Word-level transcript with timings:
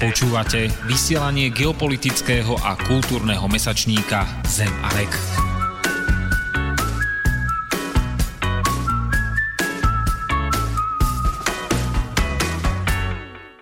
Počúvate 0.00 0.72
vysielanie 0.88 1.52
geopolitického 1.52 2.56
a 2.64 2.72
kultúrneho 2.88 3.44
mesačníka 3.52 4.24
Zem 4.48 4.72
a 4.80 4.88
Rek. 4.96 5.12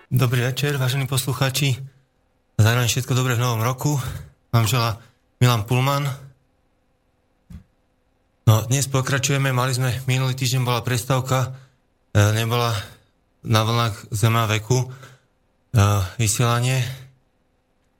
Dobrý 0.07 0.47
večer, 0.47 0.79
vážení 0.79 1.11
poslucháči. 1.11 1.75
Zároveň 2.55 2.87
všetko 2.87 3.19
dobré 3.19 3.35
v 3.35 3.43
novom 3.43 3.59
roku. 3.59 3.99
Vám 4.55 4.63
želá 4.63 4.95
Milan 5.43 5.67
Pulman. 5.67 6.07
No, 8.47 8.63
dnes 8.71 8.87
pokračujeme, 8.87 9.51
mali 9.51 9.75
sme, 9.75 9.91
minulý 10.07 10.39
týždeň 10.39 10.63
bola 10.63 10.87
prestávka, 10.87 11.51
e, 12.15 12.31
nebola 12.31 12.71
na 13.43 13.67
vlnách 13.67 14.07
Zema 14.15 14.47
veku, 14.47 14.87
vysielanie. 16.17 16.81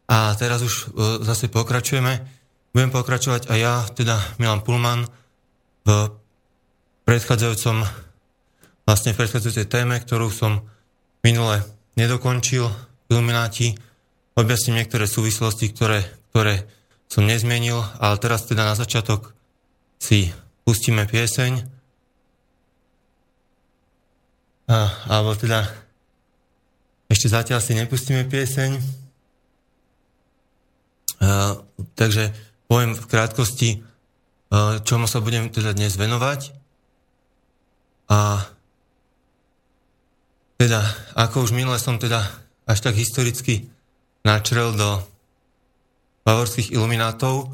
A 0.09 0.33
teraz 0.33 0.65
už 0.65 0.73
e, 0.73 0.83
zase 1.21 1.53
pokračujeme. 1.53 2.25
Budem 2.73 2.89
pokračovať 2.89 3.49
aj 3.49 3.59
ja, 3.61 3.75
teda 3.93 4.17
Milan 4.41 4.65
Pulman, 4.65 5.05
v 5.85 5.89
predchádzajúcom, 7.05 7.81
vlastne 8.85 9.13
v 9.13 9.19
predchádzajúcej 9.21 9.65
téme, 9.69 9.97
ktorú 10.01 10.29
som 10.29 10.65
minule 11.25 11.65
nedokončil, 11.97 12.69
Ilumináti. 13.09 13.73
Objasním 14.37 14.85
niektoré 14.85 15.09
súvislosti, 15.09 15.73
ktoré, 15.73 16.05
ktoré 16.29 16.69
som 17.09 17.25
nezmenil, 17.25 17.81
ale 17.97 18.21
teraz 18.21 18.45
teda 18.45 18.61
na 18.61 18.77
začiatok 18.77 19.33
si 19.97 20.29
pustíme 20.61 21.09
pieseň. 21.09 21.65
A, 24.69 24.93
alebo 25.09 25.33
teda 25.33 25.65
ešte 27.09 27.27
zatiaľ 27.27 27.59
si 27.59 27.73
nepustíme 27.73 28.23
pieseň. 28.29 28.77
Uh, 31.19 31.65
takže 31.97 32.31
poviem 32.69 32.95
v 32.95 33.09
krátkosti, 33.09 33.69
uh, 33.81 34.79
čomu 34.85 35.09
sa 35.09 35.19
budem 35.19 35.49
teda 35.49 35.73
dnes 35.73 35.97
venovať. 35.97 36.53
A 38.13 38.45
teda, 40.61 40.81
ako 41.17 41.49
už 41.49 41.51
minule 41.51 41.81
som 41.81 41.97
teda 41.97 42.21
až 42.69 42.79
tak 42.85 42.95
historicky 42.95 43.67
načrel 44.21 44.77
do 44.77 45.01
bavorských 46.27 46.75
iluminátov, 46.77 47.49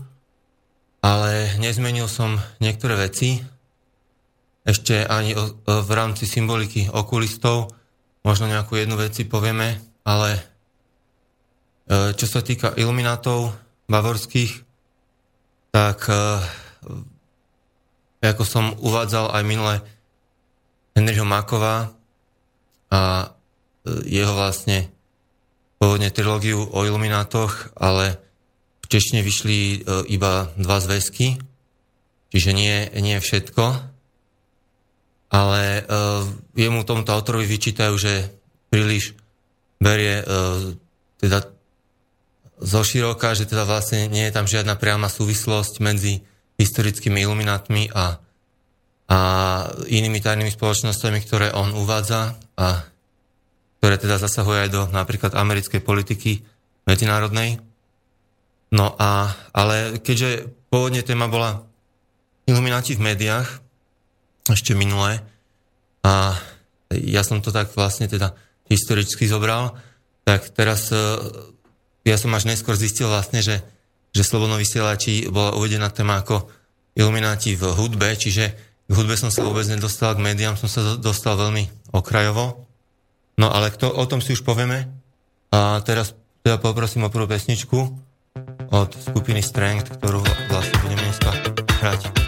ale 0.99 1.53
nezmenil 1.61 2.09
som 2.09 2.35
niektoré 2.59 2.97
veci, 2.97 3.39
ešte 4.65 5.05
ani 5.05 5.37
v 5.63 5.89
rámci 5.93 6.25
symboliky 6.25 6.89
okulistov, 6.89 7.69
možno 8.25 8.49
nejakú 8.49 8.73
jednu 8.73 8.97
veci 8.97 9.21
povieme, 9.29 9.77
ale 10.01 10.29
e, 10.33 10.41
čo 12.17 12.25
sa 12.25 12.41
týka 12.41 12.73
iluminátov 12.73 13.53
bavorských, 13.85 14.65
tak 15.69 16.09
e, 16.09 16.17
ako 18.25 18.41
som 18.41 18.73
uvádzal 18.81 19.29
aj 19.29 19.43
minule 19.45 19.75
Henryho 20.97 21.21
Makova 21.21 21.93
a 22.89 23.01
e, 23.21 23.27
jeho 24.09 24.33
vlastne 24.33 24.89
pôvodne 25.77 26.09
trilógiu 26.09 26.65
o 26.65 26.81
iluminátoch, 26.81 27.77
ale 27.77 28.17
v 28.81 28.85
češtine 28.89 29.21
vyšli 29.21 29.85
iba 30.13 30.49
dva 30.57 30.77
zväzky, 30.77 31.41
čiže 32.29 32.51
nie, 32.53 32.89
nie 33.01 33.17
všetko 33.17 33.94
ale 35.29 35.83
uh, 35.85 36.25
jemu 36.53 36.85
tomuto 36.85 37.11
autorovi 37.11 37.45
vyčítajú, 37.49 37.93
že 37.97 38.29
príliš 38.69 39.17
berie 39.81 40.21
uh, 40.21 40.73
teda 41.19 41.55
zo 42.61 42.81
široka, 42.87 43.35
že 43.35 43.49
teda 43.49 43.67
vlastne 43.67 44.07
nie 44.07 44.23
je 44.27 44.35
tam 44.35 44.47
žiadna 44.47 44.79
priama 44.79 45.11
súvislosť 45.11 45.83
medzi 45.83 46.23
historickými 46.55 47.19
iluminátmi 47.19 47.91
a, 47.91 48.15
a 49.11 49.17
inými 49.91 50.23
tajnými 50.23 50.51
spoločnosťami, 50.55 51.19
ktoré 51.19 51.47
on 51.51 51.75
uvádza 51.75 52.39
a 52.55 52.87
ktoré 53.83 53.99
teda 53.99 54.17
zasahujú 54.23 54.57
aj 54.65 54.69
do 54.71 54.81
napríklad 54.95 55.35
americkej 55.35 55.83
politiky 55.83 56.47
medzinárodnej. 56.87 57.59
No 58.71 58.95
a, 58.95 59.35
ale 59.51 59.99
keďže 59.99 60.47
pôvodne 60.71 61.03
téma 61.03 61.27
bola 61.27 61.67
ilumináti 62.47 62.95
v 62.95 63.13
médiách, 63.13 63.64
ešte 64.49 64.77
minulé. 64.77 65.21
A 66.05 66.37
ja 66.93 67.25
som 67.25 67.41
to 67.41 67.49
tak 67.49 67.73
vlastne 67.73 68.05
teda 68.05 68.37
historicky 68.69 69.25
zobral, 69.25 69.73
tak 70.25 70.49
teraz 70.53 70.89
e, 70.93 70.97
ja 72.05 72.17
som 72.17 72.33
až 72.33 72.49
neskôr 72.49 72.77
zistil 72.77 73.09
vlastne, 73.09 73.41
že, 73.41 73.61
že 74.13 74.25
Slobodno 74.25 74.57
bola 75.29 75.57
uvedená 75.57 75.89
téma 75.89 76.21
ako 76.21 76.49
ilumináti 76.97 77.57
v 77.57 77.73
hudbe, 77.73 78.13
čiže 78.13 78.53
k 78.85 78.91
hudbe 78.93 79.17
som 79.17 79.33
sa 79.33 79.41
vôbec 79.41 79.65
nedostal, 79.65 80.13
k 80.13 80.21
médiám 80.21 80.57
som 80.57 80.69
sa 80.69 80.97
dostal 80.97 81.37
veľmi 81.37 81.89
okrajovo. 81.93 82.69
No 83.35 83.49
ale 83.51 83.73
kto, 83.73 83.89
o 83.89 84.05
tom 84.05 84.21
si 84.21 84.37
už 84.37 84.45
povieme. 84.45 84.87
A 85.51 85.81
teraz 85.81 86.13
teda 86.45 86.61
poprosím 86.61 87.05
o 87.05 87.11
prvú 87.11 87.25
pesničku 87.25 87.79
od 88.71 88.89
skupiny 88.93 89.41
Strength, 89.41 89.97
ktorú 89.99 90.21
vlastne 90.49 90.77
budeme 90.85 91.01
dneska 91.01 91.31
hrať. 91.81 92.24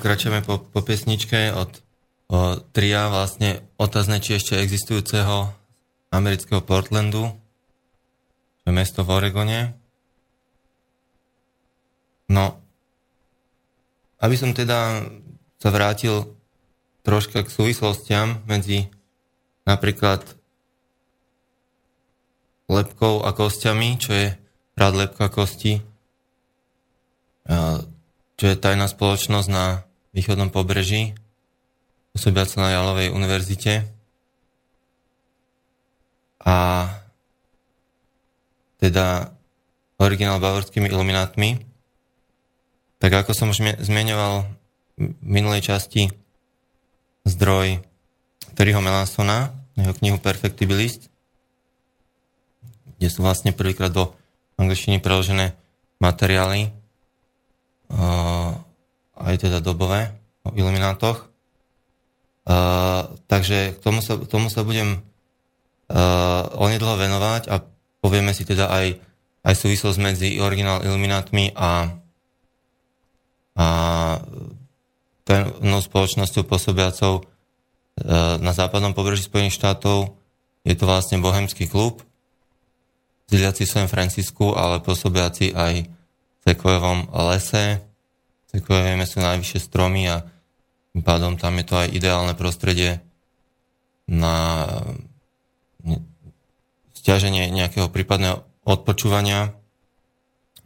Pokračujeme 0.00 0.40
po, 0.40 0.56
po 0.56 0.80
pesničke 0.80 1.52
od 1.52 1.68
o, 2.32 2.56
tria 2.72 3.12
vlastne 3.12 3.60
otázne, 3.76 4.16
či 4.16 4.40
ešte 4.40 4.56
existujúceho 4.56 5.52
amerického 6.08 6.64
Portlandu, 6.64 7.36
čo 8.64 8.64
je 8.64 8.72
mesto 8.72 9.04
v 9.04 9.12
Oregone. 9.12 9.60
No, 12.32 12.56
aby 14.24 14.40
som 14.40 14.56
teda 14.56 15.04
sa 15.60 15.68
vrátil 15.68 16.32
troška 17.04 17.44
k 17.44 17.52
súvislostiam 17.52 18.40
medzi 18.48 18.88
napríklad 19.68 20.24
lepkou 22.72 23.20
a 23.20 23.36
kostiami, 23.36 24.00
čo 24.00 24.16
je 24.16 24.28
rád 24.80 24.96
lepka 24.96 25.28
kosti, 25.28 25.84
čo 28.40 28.44
je 28.48 28.56
tajná 28.56 28.88
spoločnosť 28.88 29.48
na 29.52 29.89
východnom 30.10 30.50
pobreží, 30.50 31.14
pôsobiaca 32.10 32.56
na 32.58 32.74
Jalovej 32.74 33.14
univerzite. 33.14 33.86
A 36.40 36.56
teda 38.80 39.30
originál 40.00 40.40
bavorskými 40.40 40.88
iluminátmi. 40.88 41.60
Tak 43.00 43.12
ako 43.24 43.32
som 43.36 43.52
už 43.52 43.84
zmienoval 43.84 44.48
v 44.96 45.12
minulej 45.20 45.68
časti 45.68 46.08
zdroj 47.28 47.84
Terryho 48.56 48.80
Melansona, 48.80 49.52
jeho 49.76 49.92
knihu 50.00 50.16
Perfectibilist, 50.20 51.08
kde 52.96 53.08
sú 53.08 53.24
vlastne 53.24 53.56
prvýkrát 53.56 53.92
do 53.92 54.12
angličtiny 54.60 55.00
preložené 55.00 55.56
materiály, 56.00 56.68
uh, 57.88 58.49
aj 59.20 59.48
teda 59.48 59.58
dobové, 59.60 60.12
o 60.44 60.52
iluminátoch. 60.56 61.28
Uh, 62.48 63.06
takže 63.28 63.76
k 63.76 63.78
tomu 63.84 64.00
sa, 64.00 64.16
tomu 64.16 64.48
sa 64.48 64.64
budem 64.64 64.98
uh, 64.98 66.48
onedlho 66.56 66.96
venovať 66.96 67.52
a 67.52 67.60
povieme 68.00 68.32
si 68.32 68.48
teda 68.48 68.72
aj, 68.72 68.96
aj 69.44 69.54
súvislosť 69.54 69.98
medzi 70.00 70.40
originál 70.40 70.80
iluminátmi 70.80 71.52
a, 71.52 71.94
a 73.60 73.66
no, 75.60 75.78
spoločnosťou 75.84 76.42
pôsobiacou 76.48 77.28
na 78.40 78.56
západnom 78.56 78.96
pobreží 78.96 79.28
Spojených 79.28 79.60
štátov. 79.60 80.16
Je 80.64 80.72
to 80.72 80.88
vlastne 80.88 81.20
bohemský 81.20 81.68
klub, 81.68 82.00
sídliaci 83.30 83.62
v 83.62 83.72
San 83.72 83.88
Francisku, 83.88 84.58
ale 84.58 84.82
pôsobiaci 84.82 85.54
aj 85.54 85.86
v 85.86 86.42
Sekojovom 86.42 87.12
lese. 87.30 87.78
Sekojové 88.50 88.98
sú 89.06 89.22
najvyššie 89.22 89.60
stromy 89.62 90.10
a 90.10 90.26
tým 90.90 91.06
pádom 91.06 91.38
tam 91.38 91.54
je 91.62 91.64
to 91.70 91.74
aj 91.78 91.88
ideálne 91.94 92.34
prostredie 92.34 92.98
na 94.10 94.66
stiaženie 96.98 97.46
nejakého 97.54 97.86
prípadného 97.88 98.42
odpočúvania. 98.66 99.54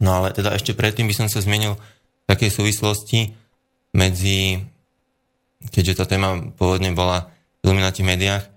No 0.01 0.17
ale 0.17 0.33
teda 0.33 0.57
ešte 0.57 0.73
predtým 0.73 1.05
by 1.05 1.13
som 1.13 1.27
sa 1.29 1.45
zmienil 1.45 1.77
v 1.77 2.25
takej 2.25 2.51
súvislosti 2.51 3.37
medzi, 3.93 4.65
keďže 5.69 6.01
tá 6.01 6.05
téma 6.09 6.41
pôvodne 6.57 6.91
bola 6.91 7.29
v 7.61 7.69
Illuminati 7.69 8.01
médiách, 8.01 8.49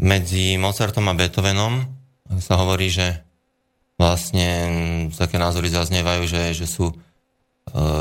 medzi 0.00 0.56
Mozartom 0.56 1.06
a 1.10 1.14
Beethovenom 1.18 1.86
sa 2.40 2.56
hovorí, 2.56 2.88
že 2.88 3.20
vlastne 4.00 4.48
také 5.12 5.36
názory 5.36 5.68
zaznievajú, 5.68 6.22
že, 6.26 6.42
že 6.56 6.66
sú, 6.66 6.90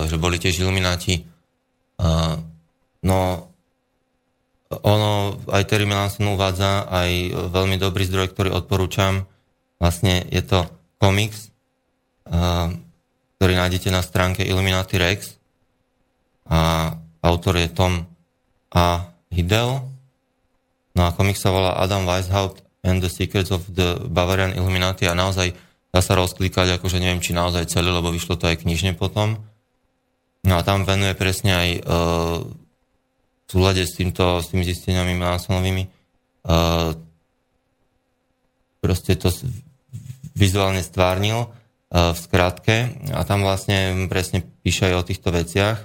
že 0.08 0.16
boli 0.18 0.42
tiež 0.42 0.64
ilumináti. 0.64 1.28
No, 3.02 3.20
ono, 4.72 5.12
aj 5.52 5.64
Terry 5.68 5.84
Melanson 5.84 6.32
uvádza 6.32 6.88
aj 6.88 7.36
veľmi 7.52 7.76
dobrý 7.76 8.08
zdroj, 8.08 8.32
ktorý 8.32 8.50
odporúčam. 8.56 9.28
Vlastne 9.84 10.24
je 10.32 10.40
to 10.46 10.64
komiks, 11.02 11.52
uh, 12.30 12.72
ktorý 13.36 13.58
nájdete 13.58 13.90
na 13.90 14.06
stránke 14.06 14.46
Illuminati 14.46 14.96
Rex 15.02 15.36
a 16.48 16.94
autor 17.26 17.58
je 17.58 17.68
Tom 17.74 18.06
A. 18.72 19.12
Hidel. 19.34 19.82
No 20.94 21.02
a 21.08 21.10
komiks 21.12 21.42
sa 21.42 21.50
volá 21.50 21.76
Adam 21.82 22.06
Weishaupt 22.06 22.62
and 22.86 23.02
the 23.02 23.10
Secrets 23.10 23.52
of 23.52 23.66
the 23.74 23.98
Bavarian 24.08 24.54
Illuminati 24.54 25.10
a 25.10 25.18
naozaj 25.18 25.52
dá 25.92 26.00
sa 26.00 26.16
rozklikať, 26.16 26.80
akože 26.80 27.02
neviem, 27.04 27.20
či 27.20 27.36
naozaj 27.36 27.68
celé, 27.68 27.92
lebo 27.92 28.14
vyšlo 28.14 28.40
to 28.40 28.48
aj 28.48 28.64
knižne 28.64 28.96
potom. 28.96 29.42
No 30.42 30.58
a 30.58 30.66
tam 30.66 30.84
venuje 30.84 31.14
presne 31.14 31.52
aj 31.54 31.70
uh, 31.86 32.40
v 33.46 33.48
súlade 33.50 33.86
s, 33.86 33.94
týmto, 33.94 34.42
s 34.42 34.50
tými 34.50 34.66
zisteniami 34.66 35.14
Mansonovými 35.14 35.84
uh, 35.86 36.98
proste 38.82 39.14
to 39.16 39.30
vizuálne 40.34 40.82
stvárnil 40.82 41.46
uh, 41.46 42.12
v 42.12 42.18
skratke 42.18 42.76
a 43.14 43.22
tam 43.22 43.46
vlastne 43.46 44.10
presne 44.10 44.42
píše 44.66 44.90
aj 44.90 44.96
o 44.98 45.08
týchto 45.08 45.30
veciach. 45.30 45.78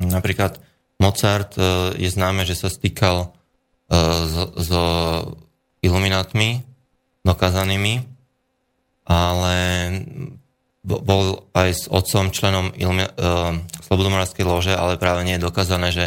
Napríklad 0.00 0.62
Mozart 1.02 1.58
uh, 1.58 1.90
je 1.98 2.06
známe, 2.06 2.46
že 2.46 2.54
sa 2.54 2.70
stýkal 2.70 3.26
uh, 3.26 4.22
so, 4.30 4.44
so 4.62 4.82
iluminátmi, 5.82 6.62
dokázanými, 7.26 8.04
ale 9.10 9.54
bol 10.80 11.44
aj 11.52 11.68
s 11.76 11.84
otcom 11.92 12.32
členom 12.32 12.72
Ilmi- 12.72 13.12
uh, 13.20 13.60
Slobodomorskej 13.84 14.44
lože, 14.48 14.72
ale 14.72 14.96
práve 14.96 15.28
nie 15.28 15.36
je 15.36 15.44
dokázané, 15.44 15.92
že, 15.92 16.06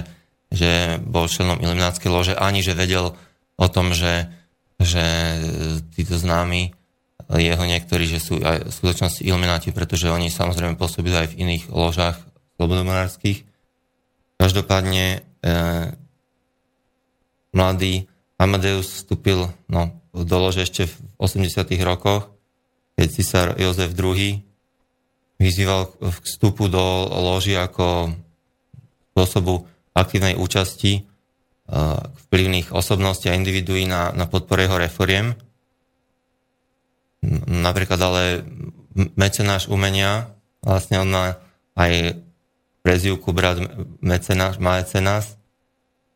že 0.50 0.98
bol 0.98 1.30
členom 1.30 1.62
Iluminátskej 1.62 2.10
lože, 2.10 2.34
ani 2.34 2.66
že 2.66 2.74
vedel 2.74 3.14
o 3.54 3.68
tom, 3.70 3.94
že, 3.94 4.34
že 4.82 5.06
títo 5.94 6.18
známi 6.18 6.74
jeho 7.34 7.64
niektorí, 7.66 8.10
že 8.10 8.20
sú 8.20 8.42
aj 8.42 8.70
v 8.70 8.74
skutočnosti 8.74 9.22
Ilumináti, 9.22 9.70
pretože 9.70 10.10
oni 10.10 10.34
samozrejme 10.34 10.78
pôsobili 10.78 11.16
aj 11.18 11.34
v 11.34 11.38
iných 11.46 11.64
ložách 11.70 12.18
slobodomorských. 12.58 13.46
Každopádne 14.42 15.22
uh, 15.22 15.94
mladý 17.54 18.10
Amadeus 18.42 18.90
vstúpil 18.90 19.54
no, 19.70 19.94
dolože 20.12 20.66
ešte 20.66 20.90
v 20.90 20.94
80. 21.22 21.70
rokoch, 21.86 22.34
keď 22.98 23.08
cisár 23.08 23.48
Jozef 23.62 23.94
II 23.94 24.42
vyzýval 25.44 25.92
k 26.00 26.24
vstupu 26.24 26.72
do 26.72 26.80
loži 27.12 27.60
ako 27.60 28.16
spôsobu 29.12 29.68
aktívnej 29.92 30.40
účasti 30.40 30.92
e, 30.98 31.02
vplyvných 32.32 32.72
osobností 32.72 33.28
a 33.28 33.38
individuí 33.38 33.84
na, 33.84 34.16
na 34.16 34.26
podpore 34.26 34.66
jeho 34.66 34.80
reforiem. 34.80 35.36
Napríklad 37.48 38.00
ale 38.00 38.24
mecenáš 39.20 39.68
umenia, 39.68 40.32
vlastne 40.64 41.04
on 41.04 41.10
má 41.12 41.26
aj 41.76 42.18
prezivku 42.84 43.32
brat 43.32 43.60
mecenáš, 44.04 44.60
mecenáš, 44.60 45.36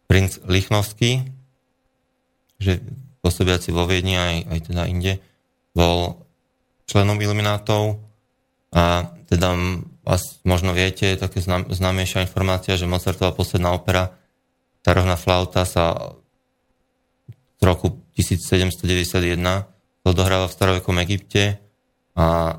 princ 0.08 0.40
Lichnovský, 0.48 1.28
že 2.60 2.80
pôsobiaci 3.22 3.76
vo 3.76 3.84
Viedni 3.88 4.16
aj, 4.16 4.36
aj 4.52 4.60
teda 4.72 4.84
inde, 4.88 5.20
bol 5.76 6.28
členom 6.88 7.20
iluminátov 7.20 8.00
a 8.72 9.12
teda 9.28 9.54
vás 10.08 10.40
možno 10.48 10.72
viete, 10.72 11.20
také 11.20 11.44
znam, 11.44 11.68
známejšia 11.68 12.24
informácia, 12.24 12.80
že 12.80 12.88
Mozartová 12.88 13.36
posledná 13.36 13.76
opera 13.76 14.16
Starohná 14.88 15.20
flauta 15.20 15.68
sa 15.68 16.16
v 17.60 17.62
roku 17.68 18.08
1791 18.16 19.36
odohráva 20.08 20.48
v 20.48 20.56
starovekom 20.56 20.96
Egypte 21.04 21.60
a 22.16 22.56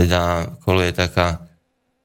teda 0.00 0.48
koluje 0.64 0.96
taká 0.96 1.44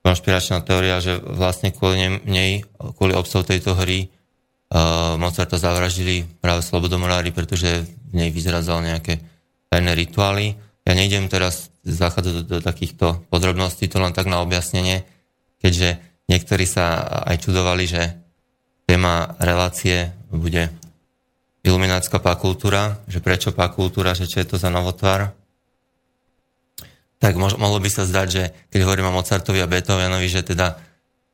konšpiračná 0.03 0.67
teória, 0.67 0.99
že 0.99 1.15
vlastne 1.15 1.71
kvôli 1.71 2.27
nej, 2.27 2.67
kvôli 2.99 3.15
obsahu 3.15 3.47
tejto 3.47 3.79
hry 3.79 4.11
uh, 4.11 5.15
Mozarta 5.15 5.55
zavraždili 5.55 6.27
práve 6.43 6.59
slobodomorári, 6.59 7.31
pretože 7.31 7.87
v 7.87 8.13
nej 8.19 8.35
vyzrazal 8.35 8.83
nejaké 8.83 9.23
tajné 9.71 9.95
rituály. 9.95 10.59
Ja 10.85 10.93
nejdem 10.93 11.25
teraz 11.27 11.73
zachádzať 11.81 12.33
do, 12.33 12.41
do 12.45 12.57
takýchto 12.61 13.25
podrobností, 13.33 13.89
to 13.89 13.97
len 13.97 14.13
tak 14.13 14.29
na 14.29 14.45
objasnenie, 14.45 15.01
keďže 15.61 15.97
niektorí 16.29 16.69
sa 16.69 17.01
aj 17.25 17.41
čudovali, 17.41 17.89
že 17.89 18.13
téma 18.85 19.33
relácie 19.41 20.13
bude 20.29 20.69
iluminátska 21.65 22.21
pakultúra, 22.21 23.01
že 23.09 23.17
prečo 23.17 23.49
pakultúra, 23.49 24.13
že 24.13 24.29
čo 24.29 24.37
je 24.37 24.47
to 24.53 24.61
za 24.61 24.69
novotvar. 24.69 25.33
Tak 27.17 27.33
mohlo 27.41 27.81
by 27.81 27.89
sa 27.89 28.05
zdať, 28.05 28.27
že 28.29 28.43
keď 28.69 28.79
hovorím 28.85 29.09
o 29.09 29.17
Mozartovi 29.17 29.57
a 29.57 29.71
Beethovenovi, 29.71 30.29
že 30.29 30.45
teda 30.45 30.77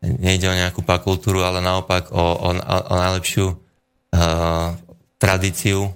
nejde 0.02 0.48
o 0.48 0.56
nejakú 0.56 0.88
pakultúru, 0.88 1.44
ale 1.44 1.60
naopak 1.60 2.16
o, 2.16 2.16
o, 2.16 2.50
o 2.64 2.94
najlepšiu 2.96 3.46
uh, 3.52 4.72
tradíciu 5.20 5.92
uh, 5.92 5.94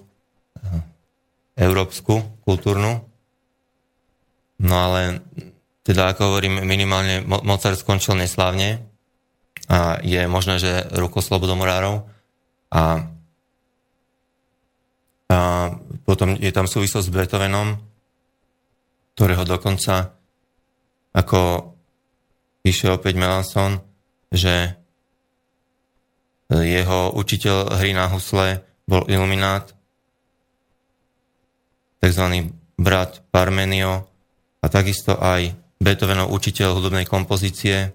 európsku, 1.56 2.20
kultúrnu. 2.44 3.15
No 4.62 4.76
ale 4.76 5.20
teda 5.86 6.16
ako 6.16 6.34
hovorím, 6.34 6.64
minimálne 6.66 7.22
Mozart 7.22 7.78
skončil 7.78 8.18
neslávne 8.18 8.82
a 9.70 10.02
je 10.02 10.22
možné, 10.26 10.58
že 10.58 10.86
rukou 10.98 11.22
slobodomorárov 11.22 12.06
a, 12.74 13.06
a 15.30 15.38
potom 16.06 16.38
je 16.38 16.52
tam 16.54 16.66
súvislosť 16.66 17.06
s 17.06 17.14
Beethovenom, 17.14 17.78
ktorého 19.14 19.46
dokonca 19.46 20.14
ako 21.14 21.72
píše 22.66 22.90
opäť 22.90 23.14
Melanson, 23.22 23.78
že 24.34 24.74
jeho 26.50 27.14
učiteľ 27.14 27.78
hry 27.78 27.94
na 27.94 28.10
husle 28.10 28.62
bol 28.86 29.06
iluminát, 29.10 29.74
tzv. 32.02 32.54
brat 32.78 33.26
Parmenio 33.34 34.15
a 34.66 34.70
takisto 34.74 35.14
aj 35.22 35.54
Beethovenov 35.78 36.34
učiteľ 36.34 36.82
hudobnej 36.82 37.06
kompozície 37.06 37.94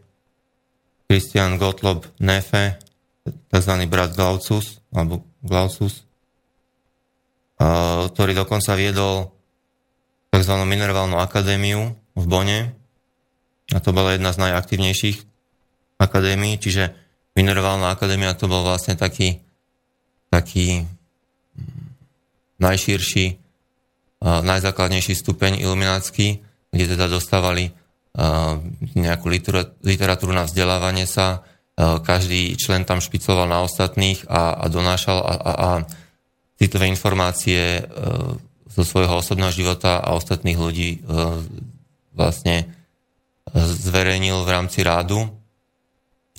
Christian 1.10 1.58
Gottlob 1.58 2.06
Nefe, 2.22 2.78
tzv. 3.26 3.72
brat 3.90 4.14
Glaucus, 4.14 4.78
alebo 4.94 5.26
Glaucus, 5.42 6.06
ktorý 8.14 8.32
dokonca 8.38 8.78
viedol 8.78 9.34
tzv. 10.30 10.54
Minervalnú 10.62 11.18
akadémiu 11.18 11.98
v 12.14 12.24
Bone. 12.30 12.60
A 13.74 13.78
to 13.82 13.90
bola 13.90 14.14
jedna 14.14 14.30
z 14.30 14.38
najaktívnejších 14.38 15.18
akadémií, 15.98 16.62
čiže 16.62 16.94
Minervalná 17.34 17.90
akadémia 17.90 18.34
to 18.38 18.46
bol 18.46 18.62
vlastne 18.62 18.94
taký, 18.94 19.42
taký 20.30 20.86
najširší, 22.62 23.38
najzákladnejší 24.22 25.14
stupeň 25.14 25.62
iluminácky, 25.62 26.42
kde 26.70 26.94
teda 26.96 27.06
dostávali 27.10 27.74
nejakú 28.98 29.30
literatúru 29.82 30.34
na 30.34 30.46
vzdelávanie 30.46 31.06
sa, 31.06 31.46
každý 31.78 32.58
člen 32.58 32.82
tam 32.82 32.98
špicoval 32.98 33.46
na 33.46 33.62
ostatných 33.62 34.26
a, 34.26 34.58
a 34.58 34.64
donášal 34.66 35.18
a, 35.22 35.34
a, 35.34 35.52
a 35.52 35.70
citové 36.58 36.90
informácie 36.90 37.86
zo 38.68 38.82
svojho 38.82 39.22
osobného 39.22 39.54
života 39.54 40.02
a 40.02 40.18
ostatných 40.18 40.58
ľudí 40.58 41.00
vlastne 42.12 42.68
zverejnil 43.54 44.44
v 44.44 44.52
rámci 44.52 44.84
rádu, 44.84 45.30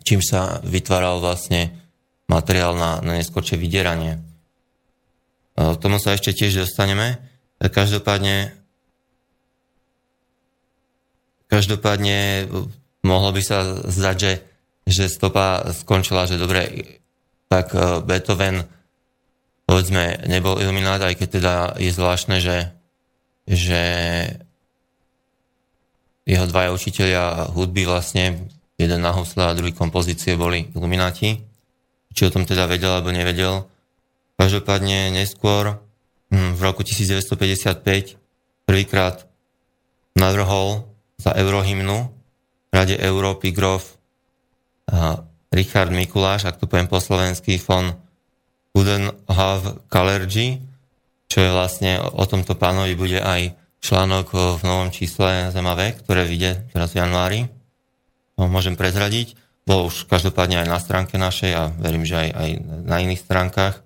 čím 0.06 0.22
sa 0.22 0.62
vytváral 0.62 1.24
vlastne 1.24 1.74
materiál 2.30 2.78
na, 2.78 3.02
na 3.04 3.18
neskôršie 3.18 3.58
vydieranie. 3.58 4.22
K 5.58 5.78
tomu 5.82 6.00
sa 6.00 6.16
ešte 6.16 6.32
tiež 6.32 6.64
dostaneme. 6.64 7.20
Každopádne 7.60 8.61
každopádne 11.52 12.48
mohlo 13.04 13.36
by 13.36 13.42
sa 13.44 13.84
zdať, 13.84 14.16
že, 14.16 14.34
že 14.88 15.06
stopa 15.12 15.68
skončila, 15.76 16.26
že 16.26 16.40
dobre, 16.40 16.96
tak 17.52 17.76
Beethoven 18.08 18.64
povedzme, 19.72 20.28
nebol 20.28 20.60
iluminát, 20.60 21.00
aj 21.00 21.16
keď 21.16 21.28
teda 21.32 21.56
je 21.80 21.96
zvláštne, 21.96 22.44
že, 22.44 22.76
že 23.48 23.82
jeho 26.28 26.44
dvaja 26.44 26.76
učiteľia 26.76 27.56
hudby 27.56 27.88
vlastne, 27.88 28.52
jeden 28.76 29.00
na 29.00 29.16
husle 29.16 29.48
a 29.48 29.56
druhý 29.56 29.72
kompozície 29.72 30.36
boli 30.36 30.68
ilumináti. 30.76 31.40
Či 32.12 32.28
o 32.28 32.34
tom 32.36 32.44
teda 32.44 32.68
vedel 32.68 32.92
alebo 32.92 33.16
nevedel. 33.16 33.64
Každopádne 34.36 35.16
neskôr 35.16 35.80
hm, 36.36 36.60
v 36.60 36.60
roku 36.60 36.84
1955 36.84 38.20
prvýkrát 38.68 39.24
navrhol 40.20 40.84
za 41.22 41.38
eurohymnu 41.38 42.10
Rade 42.74 42.98
Európy 42.98 43.54
grof 43.54 44.02
Richard 45.52 45.92
Mikuláš, 45.92 46.48
ak 46.48 46.58
to 46.58 46.66
poviem 46.66 46.88
po 46.88 46.98
slovensky, 47.04 47.60
von 47.62 47.94
Wouldn't 48.72 49.28
have 49.28 49.84
allergy, 49.92 50.64
čo 51.28 51.44
je 51.44 51.52
vlastne 51.52 52.00
o 52.00 52.24
tomto 52.24 52.56
pánovi 52.56 52.96
bude 52.96 53.20
aj 53.20 53.52
článok 53.84 54.32
v 54.32 54.62
novom 54.64 54.90
čísle 54.96 55.52
Zemave, 55.52 55.92
ktoré 56.00 56.24
vyjde 56.24 56.72
teraz 56.72 56.96
v 56.96 57.04
januári. 57.04 57.40
To 58.40 58.48
môžem 58.48 58.80
prezradiť. 58.80 59.36
Bol 59.68 59.92
už 59.92 60.08
každopádne 60.08 60.64
aj 60.64 60.68
na 60.72 60.80
stránke 60.80 61.20
našej 61.20 61.52
a 61.52 61.64
verím, 61.84 62.08
že 62.08 62.16
aj, 62.16 62.30
aj 62.32 62.50
na 62.88 62.98
iných 63.04 63.20
stránkach. 63.20 63.84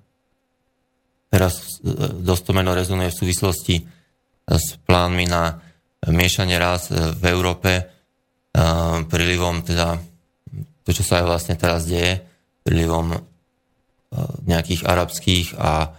Teraz 1.34 1.82
e, 1.82 1.92
dostomeno 2.22 2.78
rezonuje 2.78 3.10
v 3.10 3.20
súvislosti 3.26 3.76
s 4.46 4.78
plánmi 4.86 5.26
na 5.26 5.65
miešanie 6.12 6.58
raz 6.58 6.90
v 6.94 7.24
Európe 7.30 7.72
e, 7.78 7.84
prílivom, 9.06 9.66
teda 9.66 9.98
to, 10.86 10.90
čo 10.94 11.04
sa 11.06 11.22
aj 11.22 11.26
vlastne 11.26 11.56
teraz 11.58 11.90
deje, 11.90 12.22
prílivom 12.66 13.18
Eh, 14.16 14.24
nejakých 14.48 14.88
arabských 14.88 15.48
a, 15.60 15.92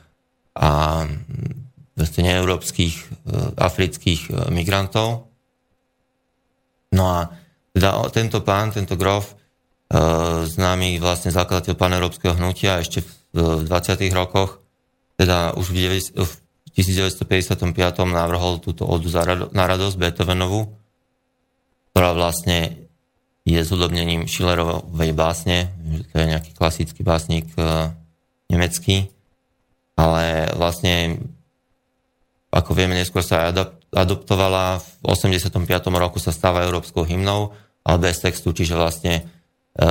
a 0.57 0.71
vlastne 1.97 2.23
neeurópskych 2.29 2.95
afrických 3.57 4.53
migrantov. 4.53 5.33
No 6.93 7.05
a 7.09 7.33
teda 7.73 8.05
tento 8.13 8.45
pán, 8.45 8.69
tento 8.69 9.01
grof, 9.01 9.33
známy 10.45 11.01
vlastne 11.01 11.33
zakladateľ 11.33 11.73
paneurópskeho 11.73 12.37
hnutia 12.37 12.85
ešte 12.85 13.01
v 13.33 13.65
20. 13.65 14.13
rokoch, 14.13 14.61
teda 15.17 15.57
už 15.57 15.73
v 15.73 16.33
1955. 16.77 17.73
navrhol 18.05 18.61
túto 18.61 18.85
odu 18.85 19.09
na 19.57 19.65
radosť 19.65 19.97
Beethovenovu, 19.97 20.69
ktorá 21.93 22.13
vlastne 22.13 22.89
je 23.47 23.63
zúdobnením 23.63 24.29
Schillerovej 24.29 25.17
básne, 25.17 25.73
to 26.13 26.19
je 26.19 26.27
nejaký 26.35 26.51
klasický 26.53 27.01
básnik 27.07 27.47
nemecký, 28.51 29.09
ale 29.97 30.51
vlastne 30.59 31.23
ako 32.53 32.73
vieme, 32.73 32.97
neskôr 32.97 33.21
sa 33.21 33.53
adoptovala, 33.93 34.81
v 34.81 35.13
85. 35.13 35.61
roku 35.93 36.17
sa 36.17 36.33
stáva 36.33 36.65
európskou 36.65 37.05
hymnou, 37.05 37.53
ale 37.85 37.97
bez 38.01 38.23
textu, 38.23 38.57
čiže 38.57 38.75
vlastne 38.75 39.23
e, 39.77 39.87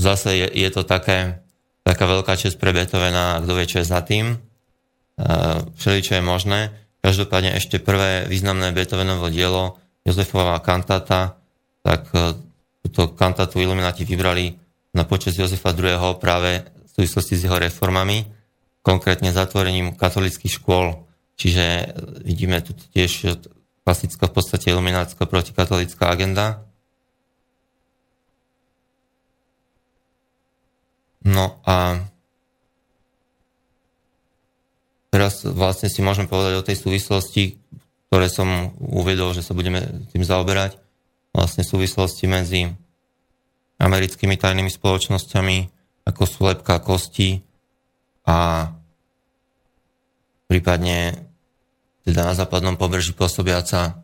zase 0.00 0.30
je, 0.40 0.46
je 0.56 0.70
to 0.72 0.82
také, 0.88 1.44
taká 1.84 2.04
veľká 2.08 2.34
čest 2.34 2.56
pre 2.56 2.72
Beethovena, 2.72 3.44
kto 3.44 3.52
vie, 3.52 3.66
čo 3.68 3.78
je 3.84 3.86
za 3.86 4.00
tým. 4.00 4.40
E, 5.80 5.88
všeličo 5.88 6.20
je 6.20 6.24
možné. 6.24 6.60
Každopádne 7.00 7.56
ešte 7.56 7.80
prvé 7.80 8.28
významné 8.28 8.76
Beethovenovo 8.76 9.32
dielo, 9.32 9.80
Jozefová 10.04 10.60
kantata, 10.60 11.40
tak 11.80 12.12
e, 12.12 12.36
túto 12.84 13.16
kantatu 13.16 13.64
Illuminati 13.64 14.04
vybrali 14.04 14.52
na 14.92 15.08
počas 15.08 15.40
Jozefa 15.40 15.72
II. 15.72 16.20
práve 16.20 16.68
v 16.68 16.90
súvislosti 16.92 17.40
s 17.40 17.48
jeho 17.48 17.56
reformami, 17.56 18.28
konkrétne 18.84 19.32
zatvorením 19.32 19.96
katolických 19.96 20.60
škôl. 20.60 21.08
Čiže 21.40 21.96
vidíme 22.20 22.60
tu 22.60 22.76
tiež 22.76 23.40
klasická 23.80 24.28
v 24.28 24.34
podstate 24.36 24.68
iluminátska 24.68 25.24
protikatolická 25.24 26.12
agenda. 26.12 26.68
No 31.24 31.60
a 31.64 32.04
teraz 35.10 35.44
vlastne 35.44 35.90
si 35.90 36.00
môžeme 36.00 36.30
povedať 36.30 36.54
o 36.58 36.66
tej 36.66 36.76
súvislosti, 36.78 37.58
ktoré 38.08 38.26
som 38.30 38.74
uvedol, 38.78 39.34
že 39.34 39.44
sa 39.44 39.54
budeme 39.54 40.06
tým 40.10 40.22
zaoberať, 40.26 40.78
vlastne 41.30 41.62
súvislosti 41.62 42.26
medzi 42.26 42.70
americkými 43.78 44.34
tajnými 44.34 44.70
spoločnosťami 44.70 45.80
ako 46.10 46.22
sú 46.26 46.40
lepka 46.48 46.82
kosti 46.82 47.38
a 48.26 48.68
prípadne 50.50 51.14
teda 52.02 52.32
na 52.32 52.34
západnom 52.34 52.74
pobreží 52.74 53.14
pôsobiaca 53.14 54.02